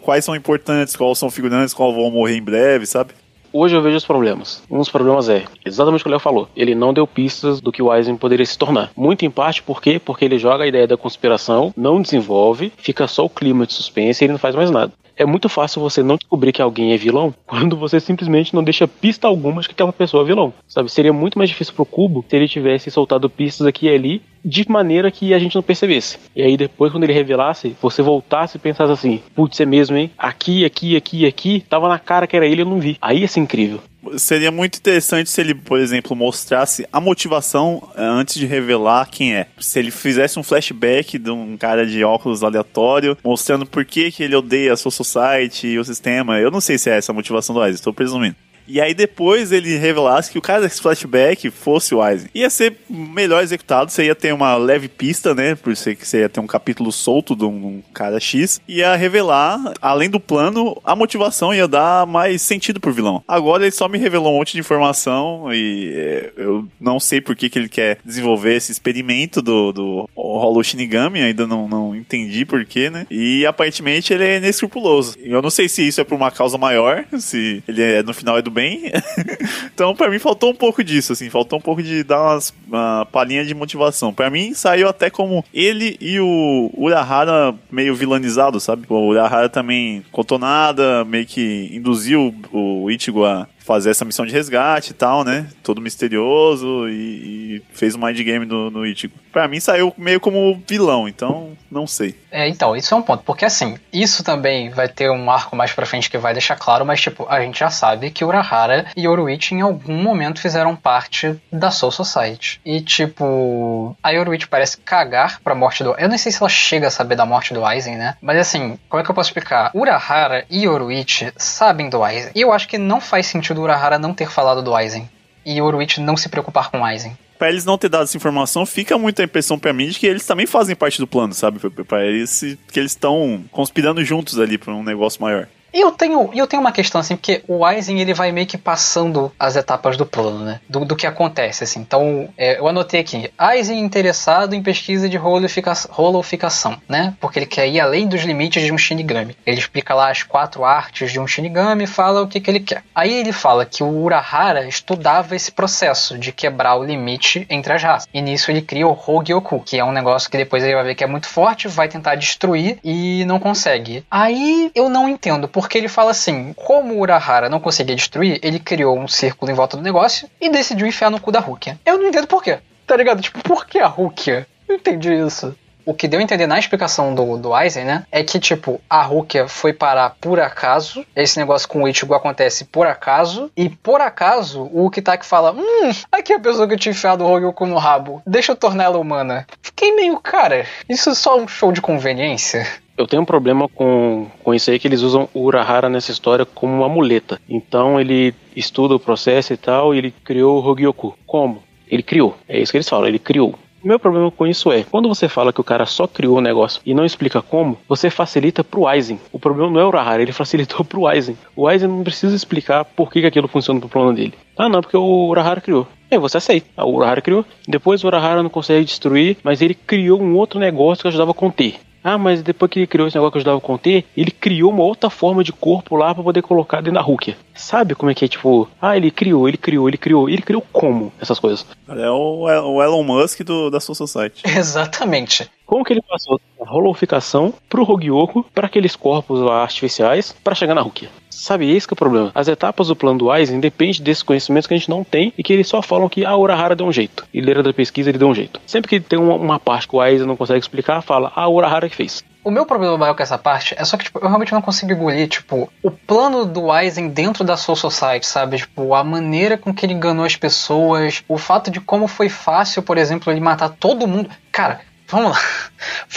[0.02, 3.12] quais são importantes, quais são figurantes, qual vão morrer em breve, sabe?
[3.52, 4.62] Hoje eu vejo os problemas.
[4.70, 6.48] Um dos problemas é exatamente o que o Léo falou.
[6.56, 8.90] Ele não deu pistas do que o Eisen poderia se tornar.
[8.96, 10.00] Muito em parte por quê?
[10.02, 14.22] Porque ele joga a ideia da conspiração, não desenvolve, fica só o clima de suspense
[14.22, 14.92] e ele não faz mais nada.
[15.16, 18.86] É muito fácil você não descobrir que alguém é vilão quando você simplesmente não deixa
[18.86, 20.52] pista alguma de que aquela pessoa é vilão.
[20.68, 20.90] Sabe?
[20.90, 24.70] Seria muito mais difícil pro Cubo se ele tivesse soltado pistas aqui e ali de
[24.70, 26.18] maneira que a gente não percebesse.
[26.34, 30.10] E aí depois, quando ele revelasse, você voltasse e pensasse assim: putz, é mesmo, hein?
[30.16, 32.96] Aqui, aqui, aqui, aqui, tava na cara que era ele, eu não vi.
[33.00, 33.80] Aí ia ser incrível
[34.16, 39.34] seria muito interessante se ele, por exemplo, mostrasse a motivação eh, antes de revelar quem
[39.34, 39.46] é.
[39.58, 44.22] Se ele fizesse um flashback de um cara de óculos aleatório, mostrando por que, que
[44.22, 46.38] ele odeia a Soul Society e o sistema.
[46.38, 48.36] Eu não sei se é essa a motivação do Isaac, estou presumindo.
[48.66, 52.28] E aí depois ele revelasse que o cara desse flashback fosse o Aizen.
[52.34, 55.54] Ia ser melhor executado, você ia ter uma leve pista, né?
[55.54, 58.60] Por ser que você ia ter um capítulo solto de um cara X.
[58.68, 63.22] Ia revelar, além do plano, a motivação ia dar mais sentido pro vilão.
[63.26, 67.36] Agora ele só me revelou um monte de informação e é, eu não sei por
[67.36, 72.44] que, que ele quer desenvolver esse experimento do, do Hollow Shinigami, ainda não, não entendi
[72.44, 73.06] por quê, né?
[73.10, 75.16] E aparentemente ele é inescrupuloso.
[75.18, 78.38] Eu não sei se isso é por uma causa maior, se ele é, no final
[78.38, 78.90] é do bem.
[79.72, 83.06] então, para mim, faltou um pouco disso, assim, faltou um pouco de dar umas, uma
[83.12, 84.14] palhinha de motivação.
[84.14, 88.86] para mim, saiu até como ele e o Urahara meio vilanizados, sabe?
[88.88, 94.32] O Urahara também contou nada, meio que induziu o Ichigo a fazer essa missão de
[94.32, 95.48] resgate e tal, né?
[95.62, 99.14] Todo misterioso e, e fez o mind game no, no Ichigo.
[99.32, 102.14] Pra mim saiu meio como vilão, então não sei.
[102.30, 105.72] É, então, isso é um ponto, porque assim, isso também vai ter um arco mais
[105.72, 109.04] pra frente que vai deixar claro, mas tipo, a gente já sabe que Urahara e
[109.04, 112.60] Yoruichi em algum momento fizeram parte da Soul Society.
[112.64, 115.94] E tipo, a Yoruichi parece cagar pra morte do...
[115.98, 118.16] Eu não sei se ela chega a saber da morte do Aizen, né?
[118.22, 119.70] Mas assim, como é que eu posso explicar?
[119.74, 122.30] Urahara e Yoruichi sabem do Aizen.
[122.34, 125.10] E eu acho que não faz sentido do Urahara não ter falado do Aizen
[125.44, 127.16] e Uruichi não se preocupar com Aizen.
[127.38, 130.24] Pra eles não ter dado essa informação, fica muita impressão pra mim de que eles
[130.24, 131.58] também fazem parte do plano, sabe?
[131.84, 132.40] Pra eles
[132.72, 135.46] que eles estão conspirando juntos ali pra um negócio maior.
[135.76, 138.56] E eu tenho, eu tenho uma questão assim, porque o Aizen ele vai meio que
[138.56, 140.58] passando as etapas do plano, né?
[140.66, 141.80] Do, do que acontece, assim.
[141.80, 147.12] Então, é, eu anotei aqui: Aizen interessado em pesquisa de holoficação, né?
[147.20, 149.36] Porque ele quer ir além dos limites de um Shinigami.
[149.44, 152.60] Ele explica lá as quatro artes de um Shinigami e fala o que, que ele
[152.60, 152.82] quer.
[152.94, 157.82] Aí ele fala que o Urahara estudava esse processo de quebrar o limite entre as
[157.82, 158.08] raças.
[158.14, 160.94] E nisso ele cria o Hogyoku, que é um negócio que depois ele vai ver
[160.94, 164.02] que é muito forte, vai tentar destruir e não consegue.
[164.10, 168.38] Aí eu não entendo por porque ele fala assim: como o Urahara não conseguia destruir,
[168.40, 171.76] ele criou um círculo em volta do negócio e decidiu enfiar no cu da Rukia.
[171.84, 172.60] Eu não entendo por quê.
[172.86, 173.20] Tá ligado?
[173.20, 174.46] Tipo, por que a Rukia?
[174.68, 178.04] Não entendi isso o que deu a entender na explicação do, do Aizen, né?
[178.10, 181.06] É que, tipo, a Rukia foi parar por acaso.
[181.14, 183.52] Esse negócio com o Ichigo acontece por acaso.
[183.56, 187.30] E por acaso, o Kitaki fala: Hum, aqui é a pessoa que tinha enfiado o
[187.30, 188.20] Hogyoku no rabo.
[188.26, 189.46] Deixa eu tornar ela humana.
[189.62, 192.66] Fiquei meio, cara, isso é só um show de conveniência.
[192.96, 196.46] Eu tenho um problema com, com isso aí que eles usam o Urahara nessa história
[196.46, 197.38] como uma muleta.
[197.46, 201.14] Então ele estuda o processo e tal, e ele criou o Hogyoku.
[201.26, 201.62] Como?
[201.86, 202.34] Ele criou.
[202.48, 203.54] É isso que eles falam, ele criou.
[203.84, 206.80] Meu problema com isso é, quando você fala que o cara só criou o negócio
[206.84, 209.20] e não explica como, você facilita pro Aizen.
[209.30, 211.36] O problema não é o Urahara, ele facilitou pro Aizen.
[211.54, 214.34] O Aizen não precisa explicar por que, que aquilo funciona pro plano dele.
[214.56, 215.86] Ah, não, porque o Urahara criou.
[216.10, 216.84] Aí você aceita.
[216.84, 217.44] O Urahara criou.
[217.68, 221.34] Depois o Urahara não consegue destruir, mas ele criou um outro negócio que ajudava a
[221.34, 221.74] conter.
[222.06, 224.84] Ah, mas depois que ele criou esse negócio que ajudava a conter, ele criou uma
[224.84, 227.36] outra forma de corpo lá para poder colocar dentro da Rukia.
[227.52, 230.64] Sabe como é que é, tipo, ah, ele criou, ele criou, ele criou, ele criou
[230.72, 231.66] como essas coisas?
[231.88, 234.40] É o, o Elon Musk do, da Soul Society.
[234.46, 235.50] Exatamente.
[235.66, 240.74] Como que ele passou da holoficação pro Hogyoku, para aqueles corpos lá artificiais, para chegar
[240.74, 241.10] na Rukia?
[241.28, 242.30] Sabe, esse que é o problema.
[242.34, 245.42] As etapas do plano do Aizen dependem desses conhecimentos que a gente não tem e
[245.42, 247.26] que eles só falam que a ah, Urahara deu um jeito.
[247.34, 248.60] Ele era da pesquisa, ele deu um jeito.
[248.64, 251.48] Sempre que tem uma, uma parte que o Aizen não consegue explicar, fala, ah, a
[251.48, 252.24] Urahara que fez.
[252.46, 254.92] O meu problema maior com essa parte é só que, tipo, eu realmente não consigo
[254.92, 258.58] engolir, tipo, o plano do Aizen dentro da Soul Society, sabe?
[258.58, 262.84] Tipo, a maneira com que ele enganou as pessoas, o fato de como foi fácil,
[262.84, 264.30] por exemplo, ele matar todo mundo.
[264.52, 265.42] Cara, Vamos lá.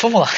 [0.02, 0.30] Vamos lá.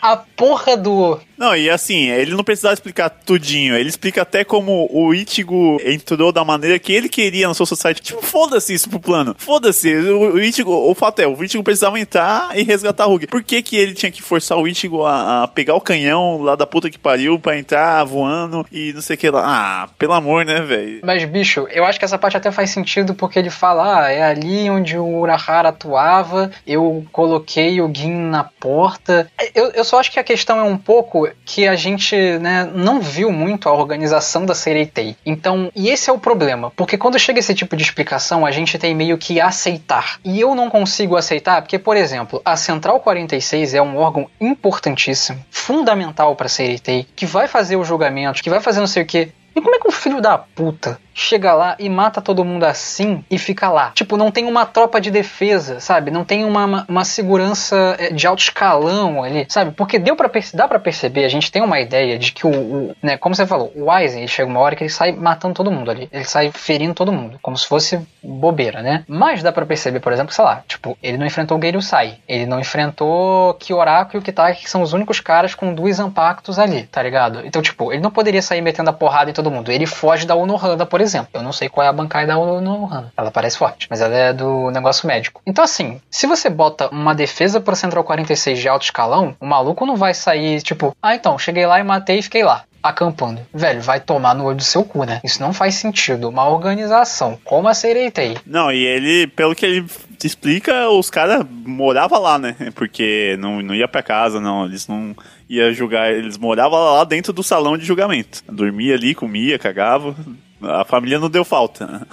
[0.00, 1.20] A porra do.
[1.42, 3.74] Não, e assim, ele não precisava explicar tudinho.
[3.74, 8.00] Ele explica até como o Ichigo entrou da maneira que ele queria no Soul Society.
[8.00, 9.34] Tipo, foda-se isso pro plano.
[9.36, 9.92] Foda-se.
[9.92, 13.26] O, o Ichigo, o fato é, o Ichigo precisava entrar e resgatar a Rugi.
[13.26, 16.54] Por que que ele tinha que forçar o Ichigo a, a, pegar o canhão lá
[16.54, 19.42] da puta que pariu pra entrar voando e não sei o que lá?
[19.44, 21.00] Ah, pelo amor, né, velho?
[21.02, 24.22] Mas, bicho, eu acho que essa parte até faz sentido porque ele fala, ah, é
[24.22, 29.28] ali onde o Urahara atuava, eu coloquei o Gin na porta.
[29.52, 33.00] Eu, eu só acho que a questão é um pouco que a gente né, não
[33.00, 35.16] viu muito a organização da Sereitei.
[35.24, 38.78] Então, e esse é o problema, porque quando chega esse tipo de explicação, a gente
[38.78, 40.18] tem meio que aceitar.
[40.24, 45.44] E eu não consigo aceitar porque, por exemplo, a Central 46 é um órgão importantíssimo,
[45.50, 49.06] fundamental para a Sereitei, que vai fazer os julgamentos, que vai fazer não sei o
[49.06, 49.32] que.
[49.54, 53.24] E como é que um filho da puta chega lá e mata todo mundo assim
[53.30, 53.92] e fica lá.
[53.94, 56.10] Tipo, não tem uma tropa de defesa, sabe?
[56.10, 59.72] Não tem uma, uma, segurança eh, de alto escalão ali, sabe?
[59.72, 62.96] Porque deu para dá para perceber, a gente tem uma ideia de que o, o,
[63.02, 65.90] né, como você falou, o Aizen, chega uma hora que ele sai matando todo mundo
[65.90, 66.08] ali.
[66.12, 69.04] Ele sai ferindo todo mundo, como se fosse bobeira, né?
[69.06, 72.46] Mas dá para perceber, por exemplo, sei lá, tipo, ele não enfrentou o Sai, ele
[72.46, 76.84] não enfrentou Kyoraku e o Kitaki, que são os únicos caras com dois impactos ali,
[76.84, 77.40] tá ligado?
[77.44, 79.70] Então, tipo, ele não poderia sair metendo a porrada em todo mundo.
[79.70, 81.30] Ele foge da Unohana, por exemplo.
[81.34, 83.12] Eu não sei qual é a bancada da Unohana.
[83.16, 85.40] Ela parece forte, mas ela é do negócio médico.
[85.46, 89.86] Então, assim, se você bota uma defesa pro Central 46 de alto escalão, o maluco
[89.86, 93.40] não vai sair, tipo, ah, então, cheguei lá e matei e fiquei lá acampando.
[93.54, 95.20] Velho, vai tomar no olho do seu cu, né?
[95.22, 96.28] Isso não faz sentido.
[96.28, 98.36] Uma organização como a Sereitei.
[98.44, 99.86] Não, e ele, pelo que ele
[100.22, 102.56] explica, os caras moravam lá, né?
[102.74, 104.64] Porque não, não ia pra casa, não.
[104.64, 105.14] Eles não
[105.48, 106.12] ia julgar.
[106.12, 108.42] Eles moravam lá dentro do salão de julgamento.
[108.48, 110.16] Dormia ali, comia, cagava.
[110.64, 112.06] A família não deu falta.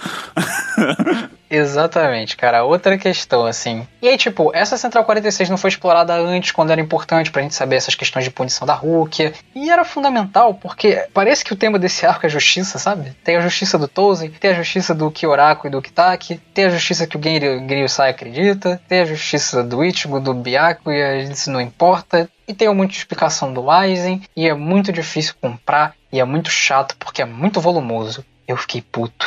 [1.50, 2.62] Exatamente, cara.
[2.62, 3.84] Outra questão, assim.
[4.00, 7.56] E aí, tipo, essa Central 46 não foi explorada antes, quando era importante pra gente
[7.56, 9.32] saber essas questões de punição da Rukia.
[9.52, 13.12] E era fundamental, porque parece que o tema desse arco é justiça, sabe?
[13.24, 16.70] Tem a justiça do Touzen, tem a justiça do Kyoraku e do Kitaki, tem a
[16.70, 21.50] justiça que o Genryu Sai acredita, tem a justiça do Ichigo, do Byaku, e isso
[21.50, 22.30] não importa.
[22.46, 26.94] E tem muita explicação do Aizen, e é muito difícil comprar, e é muito chato,
[26.96, 28.24] porque é muito volumoso.
[28.46, 29.26] Eu fiquei puto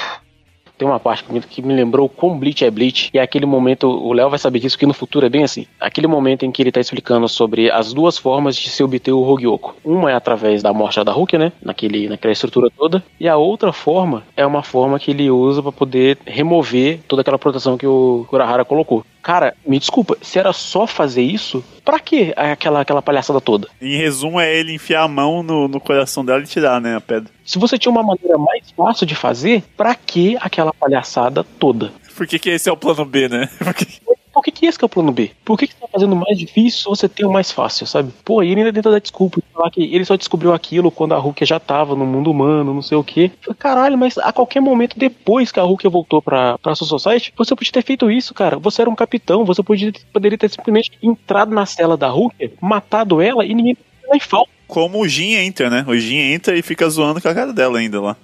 [0.84, 4.12] tem uma parte que me lembrou como Bleach é Bleach, e é aquele momento, o
[4.12, 5.66] Léo vai saber disso, que no futuro é bem assim.
[5.80, 9.24] Aquele momento em que ele tá explicando sobre as duas formas de se obter o
[9.24, 9.78] Hogyoko.
[9.86, 11.54] Uma é através da morte da Hulk, né?
[11.62, 13.02] Naquele, naquela estrutura toda.
[13.18, 17.40] E a outra forma é uma forma que ele usa para poder remover toda aquela
[17.40, 19.06] proteção que o Kurahara colocou.
[19.24, 23.70] Cara, me desculpa, se era só fazer isso, pra que aquela, aquela palhaçada toda?
[23.82, 27.02] Em resumo, é ele enfiar a mão no, no coração dela e tirar, né, a
[27.02, 27.32] pedra.
[27.46, 31.94] Se você tinha uma maneira mais fácil de fazer, pra que aquela palhaçada toda?
[32.16, 33.50] Por que, que esse é o plano B, né?
[33.58, 33.86] Porque...
[34.34, 35.32] Por que, que esse que é o plano B?
[35.46, 38.12] Por que, que você tá fazendo mais difícil você tem o mais fácil, sabe?
[38.26, 41.46] Pô, ele ainda tenta dar desculpa falar que ele só descobriu aquilo quando a Hulk
[41.46, 43.32] já tava no mundo humano, não sei o quê.
[43.58, 47.56] Caralho, mas a qualquer momento depois que a Hulk voltou pra, pra sua society, você
[47.56, 48.58] podia ter feito isso, cara.
[48.58, 53.22] Você era um capitão, você podia, poderia ter simplesmente entrado na cela da Hulk, matado
[53.22, 53.78] ela e ninguém
[54.10, 54.52] nem falta.
[54.68, 55.86] Como o Jin entra, né?
[55.88, 58.18] O Jin entra e fica zoando com a cara dela ainda lá.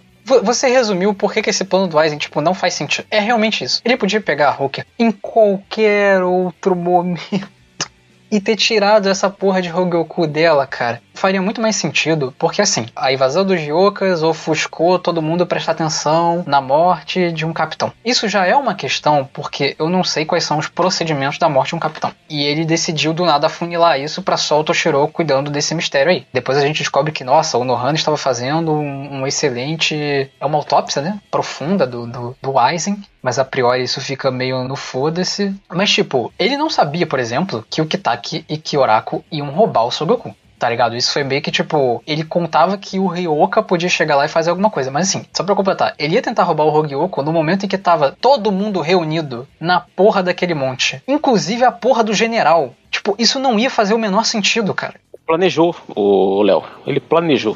[0.43, 3.05] Você resumiu por que, que esse plano do Aizen, tipo, não faz sentido.
[3.09, 3.81] É realmente isso.
[3.83, 7.58] Ele podia pegar a Hulk em qualquer outro momento
[8.31, 12.87] e ter tirado essa porra de Hogyoku dela, cara, faria muito mais sentido, porque assim,
[12.95, 17.91] a invasão dos Yokas ofuscou todo mundo prestar atenção na morte de um capitão.
[18.05, 21.69] Isso já é uma questão, porque eu não sei quais são os procedimentos da morte
[21.69, 22.11] de um capitão.
[22.29, 26.25] E ele decidiu do nada funilar isso para só o Toshiro cuidando desse mistério aí.
[26.31, 29.95] Depois a gente descobre que, nossa, o Nohana estava fazendo um, um, excelente.
[30.39, 31.19] É uma autópsia, né?
[31.29, 33.01] Profunda do, do, do Aizen.
[33.21, 35.53] Mas a priori isso fica meio no foda-se.
[35.69, 39.91] Mas, tipo, ele não sabia, por exemplo, que o Kitaki e Kyoraku iam roubar o
[39.91, 40.33] Sogoku.
[40.59, 40.97] Tá ligado?
[40.97, 44.49] Isso foi meio que, tipo, ele contava que o Ryoka podia chegar lá e fazer
[44.49, 44.91] alguma coisa.
[44.91, 47.77] Mas assim, só pra completar, ele ia tentar roubar o Hogyoko no momento em que
[47.77, 51.01] tava todo mundo reunido na porra daquele monte.
[51.07, 52.75] Inclusive a porra do general.
[52.91, 54.95] Tipo, isso não ia fazer o menor sentido, cara.
[55.25, 56.63] Planejou, o Léo.
[56.85, 57.55] Ele planejou.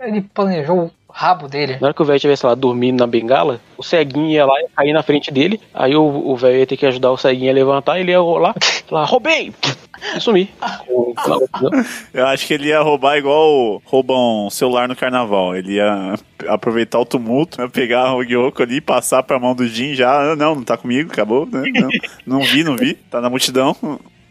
[0.00, 1.78] Ele planejou rabo dele.
[1.80, 4.68] Na hora que o velho estivesse lá dormindo na bengala, o ceguinho ia lá e
[4.68, 5.60] cair na frente dele.
[5.74, 8.54] Aí o velho ia ter que ajudar o ceguinho a levantar, ele ia rolar,
[8.88, 9.52] lá, roubei!
[10.14, 10.48] E sumir.
[12.14, 15.56] Eu acho que ele ia roubar igual roubam um celular no carnaval.
[15.56, 16.14] Ele ia
[16.46, 20.32] aproveitar o tumulto, ia pegar o Gyoko ali, passar pra mão do Jin já.
[20.32, 21.46] Ah, não, não tá comigo, acabou.
[21.46, 21.64] Né?
[21.74, 22.94] Não, não vi, não vi.
[22.94, 23.76] Tá na multidão.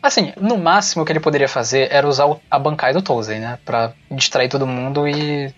[0.01, 3.59] Assim, no máximo que ele poderia fazer era usar a bancai do Tozen, né?
[3.65, 5.53] Pra distrair todo mundo e.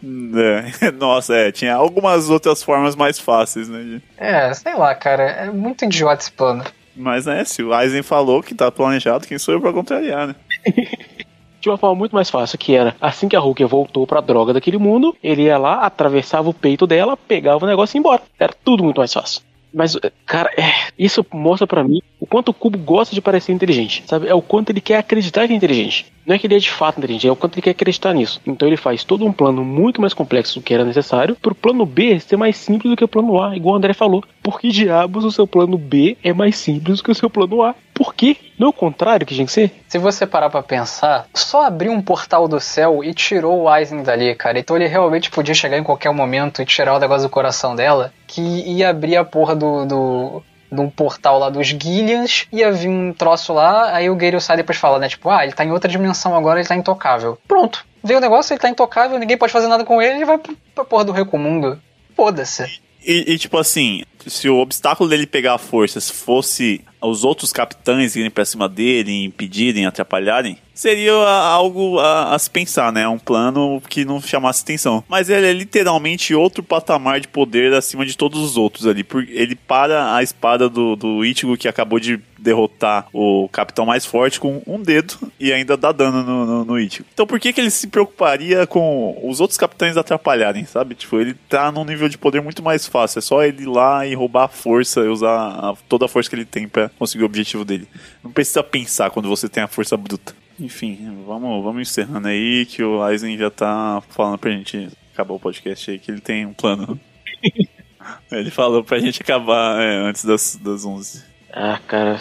[0.82, 4.02] É, nossa, é, tinha algumas outras formas mais fáceis, né?
[4.18, 6.64] É, sei lá, cara, é muito idiota esse plano.
[6.96, 10.36] Mas né, se o Aizen falou que tá planejado, quem sou eu pra contrariar, né?
[11.62, 14.54] de uma forma muito mais fácil, que era assim que a Hulk voltou pra droga
[14.54, 18.22] daquele mundo, ele ia lá, atravessava o peito dela, pegava o negócio e ia embora.
[18.40, 19.42] Era tudo muito mais fácil.
[19.74, 24.04] Mas, cara, é, isso mostra para mim o quanto o Cubo gosta de parecer inteligente,
[24.08, 24.28] sabe?
[24.28, 26.12] É o quanto ele quer acreditar que é inteligente.
[26.26, 28.42] Não é que ele é de fato inteligente, é o quanto ele quer acreditar nisso.
[28.46, 31.86] Então ele faz todo um plano muito mais complexo do que era necessário, pro plano
[31.86, 34.24] B ser mais simples do que o plano A, igual o André falou.
[34.42, 37.62] Por que diabos o seu plano B é mais simples do que o seu plano
[37.64, 37.76] A?
[37.94, 38.38] Por quê?
[38.58, 39.72] Não é o contrário que tinha que ser?
[39.90, 44.04] Se você parar pra pensar, só abriu um portal do céu e tirou o Aizen
[44.04, 44.58] dali, cara.
[44.58, 48.14] Então ele realmente podia chegar em qualquer momento e tirar o negócio do coração dela,
[48.26, 53.14] que ia abrir a porra do, do num portal lá dos Gillians, ia vir um
[53.14, 55.10] troço lá, aí o Gale sai depois fala, né?
[55.10, 57.38] Tipo, ah, ele tá em outra dimensão agora, ele tá intocável.
[57.48, 57.86] Pronto.
[58.04, 60.40] Veio o negócio, ele tá intocável, ninguém pode fazer nada com ele, ele vai
[60.74, 61.80] pra porra do Recomundo.
[62.16, 62.80] Foda-se.
[63.06, 68.30] E, e, tipo assim, se o obstáculo dele pegar forças fosse os outros capitães irem
[68.30, 73.06] pra cima dele, impedirem, atrapalharem, seria algo a, a, se pensar, né?
[73.06, 75.04] Um plano que não chamasse atenção.
[75.10, 79.04] Mas ele é literalmente outro patamar de poder acima de todos os outros ali.
[79.04, 84.06] Porque ele para a espada do, do Ichigo, que acabou de derrotar o capitão mais
[84.06, 87.10] forte com um dedo e ainda dá dano no, no, no Ichigo.
[87.14, 90.96] Então por que, que ele se preocuparia com os outros capitães atrapalharem, sabe?
[90.96, 93.20] Tipo, ele tá num nível de poder muito mais fácil.
[93.20, 96.30] É só ele ir lá e roubar a força e usar a, toda a força
[96.30, 97.86] que ele tem para conseguir o objetivo dele.
[98.24, 100.34] Não precisa pensar quando você tem a força bruta.
[100.60, 105.40] Enfim, vamos, vamos encerrando aí que o Aizen já tá falando pra gente acabar o
[105.40, 107.00] podcast aí, que ele tem um plano.
[108.32, 111.24] ele falou pra gente acabar é, antes das, das 11.
[111.54, 112.20] Ah, cara.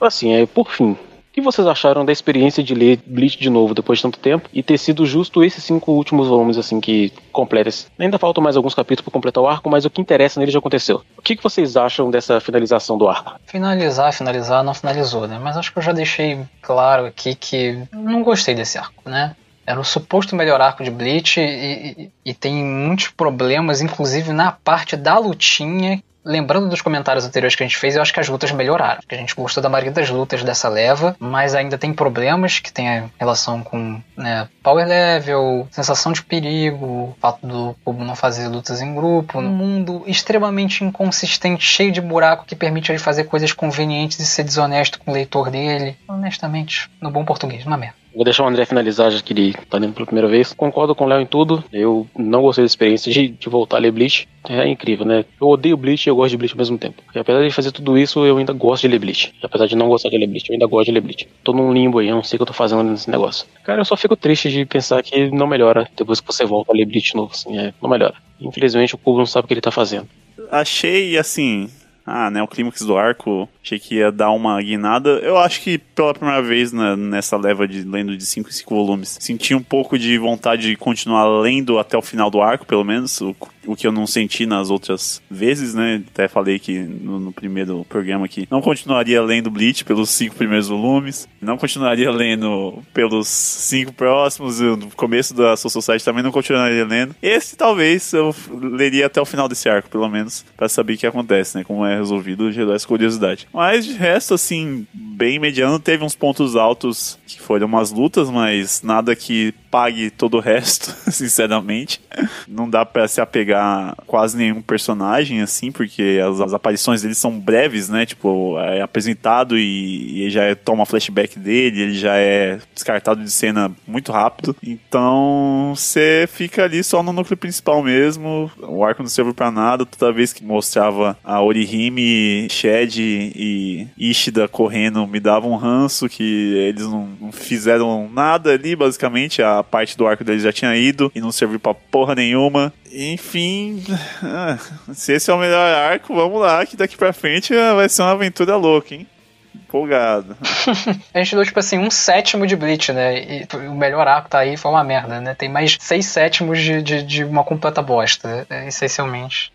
[0.00, 0.96] Assim, é, por fim,
[1.36, 4.62] que vocês acharam da experiência de ler Bleach de novo depois de tanto tempo e
[4.62, 7.66] ter sido justo esses cinco últimos volumes assim que completam?
[7.98, 10.58] Ainda faltam mais alguns capítulos para completar o arco, mas o que interessa nele já
[10.58, 11.02] aconteceu.
[11.16, 13.34] O que, que vocês acham dessa finalização do arco?
[13.44, 15.38] Finalizar, finalizar, não finalizou, né?
[15.38, 19.36] Mas acho que eu já deixei claro aqui que não gostei desse arco, né?
[19.66, 24.52] Era o suposto melhor arco de Bleach e, e, e, tem muitos problemas, inclusive na
[24.52, 28.28] parte da lutinha, lembrando dos comentários anteriores que a gente fez, eu acho que as
[28.28, 29.00] lutas melhoraram.
[29.08, 33.04] A gente gostou da maioria das lutas dessa leva, mas ainda tem problemas que tem
[33.18, 38.94] relação com né, power level, sensação de perigo, fato do cubo não fazer lutas em
[38.94, 44.26] grupo, um mundo extremamente inconsistente, cheio de buraco que permite ele fazer coisas convenientes e
[44.26, 45.96] ser desonesto com o leitor dele.
[46.08, 48.05] Honestamente, no bom português, uma merda.
[48.16, 50.54] Vou deixar o André finalizar, já que ele tá lendo pela primeira vez.
[50.54, 51.62] Concordo com o Léo em tudo.
[51.70, 54.26] Eu não gostei da experiência de, de, voltar a ler Bleach.
[54.48, 55.26] É incrível, né?
[55.38, 57.02] Eu odeio Bleach e eu gosto de Bleach ao mesmo tempo.
[57.14, 59.34] E apesar de fazer tudo isso, eu ainda gosto de ler Bleach.
[59.42, 61.28] E apesar de não gostar de ler Bleach, eu ainda gosto de ler Bleach.
[61.44, 63.46] Tô num limbo aí, eu não sei o que eu tô fazendo nesse negócio.
[63.62, 66.74] Cara, eu só fico triste de pensar que não melhora depois que você volta a
[66.74, 67.58] ler Bleach novo, assim.
[67.58, 68.14] É, não melhora.
[68.40, 70.08] Infelizmente, o povo não sabe o que ele tá fazendo.
[70.50, 71.68] Achei, assim,
[72.06, 75.10] ah, né, o clímax do arco, achei que ia dar uma guinada.
[75.18, 78.74] Eu acho que pela primeira vez na, nessa leva de lendo de 5 em 5
[78.74, 82.84] volumes, senti um pouco de vontade de continuar lendo até o final do arco, pelo
[82.84, 83.34] menos, o,
[83.66, 86.02] o que eu não senti nas outras vezes, né?
[86.12, 90.68] Até falei que no, no primeiro programa que não continuaria lendo Bleach pelos cinco primeiros
[90.68, 96.84] volumes, não continuaria lendo pelos cinco próximos, no começo da Soul Society também não continuaria
[96.84, 97.14] lendo.
[97.22, 101.06] Esse talvez eu leria até o final desse arco, pelo menos, para saber o que
[101.06, 101.64] acontece, né?
[101.64, 103.46] Como é resolvido, gerar essa curiosidade.
[103.52, 108.82] Mas de resto, assim, bem mediano, teve uns pontos altos que foram umas lutas, mas
[108.82, 112.00] nada que pague todo o resto, sinceramente.
[112.48, 117.14] Não dá para se apegar pegar quase nenhum personagem, assim, porque as, as aparições dele
[117.14, 118.04] são breves, né?
[118.04, 123.30] Tipo, é apresentado e, e já é, toma flashback dele, ele já é descartado de
[123.30, 124.54] cena muito rápido.
[124.62, 128.50] Então, você fica ali só no núcleo principal mesmo.
[128.60, 129.86] O arco não serve pra nada.
[129.86, 136.54] Toda vez que mostrava a Orihime, Shed e Ishida correndo, me dava um ranço que
[136.54, 139.42] eles não, não fizeram nada ali, basicamente.
[139.42, 142.72] A parte do arco deles já tinha ido e não serviu pra porra nenhuma.
[142.98, 143.84] Enfim,
[144.22, 144.56] ah,
[144.94, 148.12] se esse é o melhor arco, vamos lá, que daqui pra frente vai ser uma
[148.12, 149.06] aventura louca, hein?
[149.54, 150.34] Empolgado.
[151.12, 153.42] a gente deu, tipo assim, um sétimo de Bleach, né?
[153.42, 155.34] E o melhor arco tá aí foi uma merda, né?
[155.34, 158.66] Tem mais seis sétimos de, de, de uma completa bosta, né?
[158.66, 159.52] essencialmente.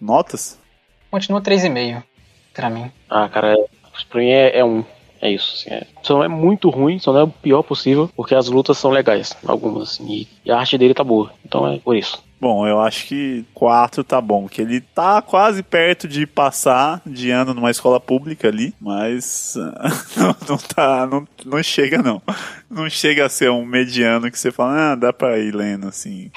[0.00, 0.58] Notas?
[1.12, 2.02] Continua 3,5
[2.52, 2.90] pra mim.
[3.08, 3.54] Ah, cara,
[4.10, 4.84] pra mim é, é um.
[5.20, 5.86] É isso, assim, é.
[6.02, 8.90] Só não é muito ruim, só não é o pior possível, porque as lutas são
[8.90, 11.32] legais, algumas, assim, e, a arte dele tá boa.
[11.44, 12.22] Então é por isso.
[12.40, 17.30] Bom, eu acho que 4 tá bom, que ele tá quase perto de passar de
[17.30, 19.54] ano numa escola pública ali, mas
[20.14, 22.20] não, não tá, não, não chega não.
[22.70, 26.30] Não chega a ser um mediano que você fala, ah, dá pra ir lendo assim.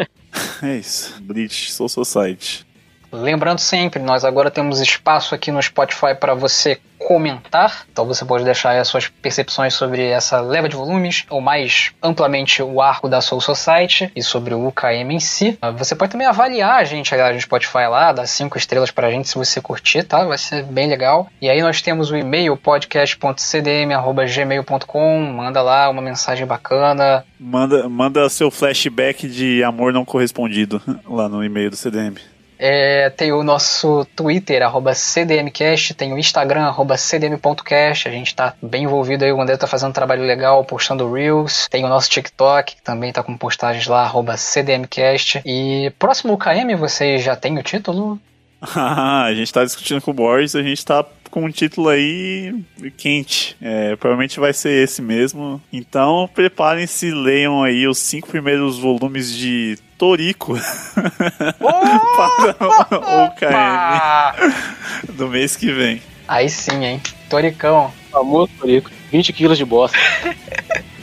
[0.62, 2.69] é isso, Bleach Soul Society.
[3.12, 7.84] Lembrando sempre, nós agora temos espaço aqui no Spotify para você comentar.
[7.90, 12.60] Então você pode deixar as suas percepções sobre essa leva de volumes, ou mais amplamente
[12.62, 15.58] o arco da Soul Society e sobre o UKM em si.
[15.76, 19.28] Você pode também avaliar a gente aliás, no Spotify lá, dar cinco estrelas pra gente
[19.28, 20.24] se você curtir, tá?
[20.24, 21.28] Vai ser bem legal.
[21.40, 25.20] E aí nós temos o e-mail podcast.cdm.gmail.com.
[25.20, 27.24] Manda lá uma mensagem bacana.
[27.38, 32.16] Manda, manda seu flashback de amor não correspondido lá no e-mail do CDM.
[32.62, 38.52] É, tem o nosso Twitter, arroba CDMcast, tem o Instagram, arroba CDM.cast, a gente tá
[38.60, 42.10] bem envolvido aí, o André tá fazendo um trabalho legal, postando Reels, tem o nosso
[42.10, 47.58] TikTok, que também tá com postagens lá, arroba CDMcast, e próximo UKM, vocês já tem
[47.58, 48.20] o título?
[48.74, 52.54] a gente tá discutindo com o Boris, a gente tá com um título aí
[52.96, 53.56] quente.
[53.60, 55.60] É, provavelmente vai ser esse mesmo.
[55.72, 60.54] Então preparem-se, leiam aí os cinco primeiros volumes de Torico
[61.58, 66.02] para o KM do mês que vem.
[66.26, 67.00] Aí sim, hein?
[67.28, 67.92] Toricão.
[68.10, 68.90] Famoso Torico.
[69.10, 69.98] 20 quilos de bosta.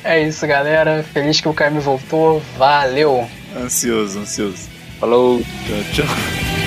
[0.03, 1.03] é isso, galera.
[1.03, 2.41] Feliz que o KM voltou.
[2.57, 3.27] Valeu.
[3.55, 4.69] Ansioso, ansioso.
[4.99, 5.39] Falou.
[5.39, 6.66] Tchau, tchau.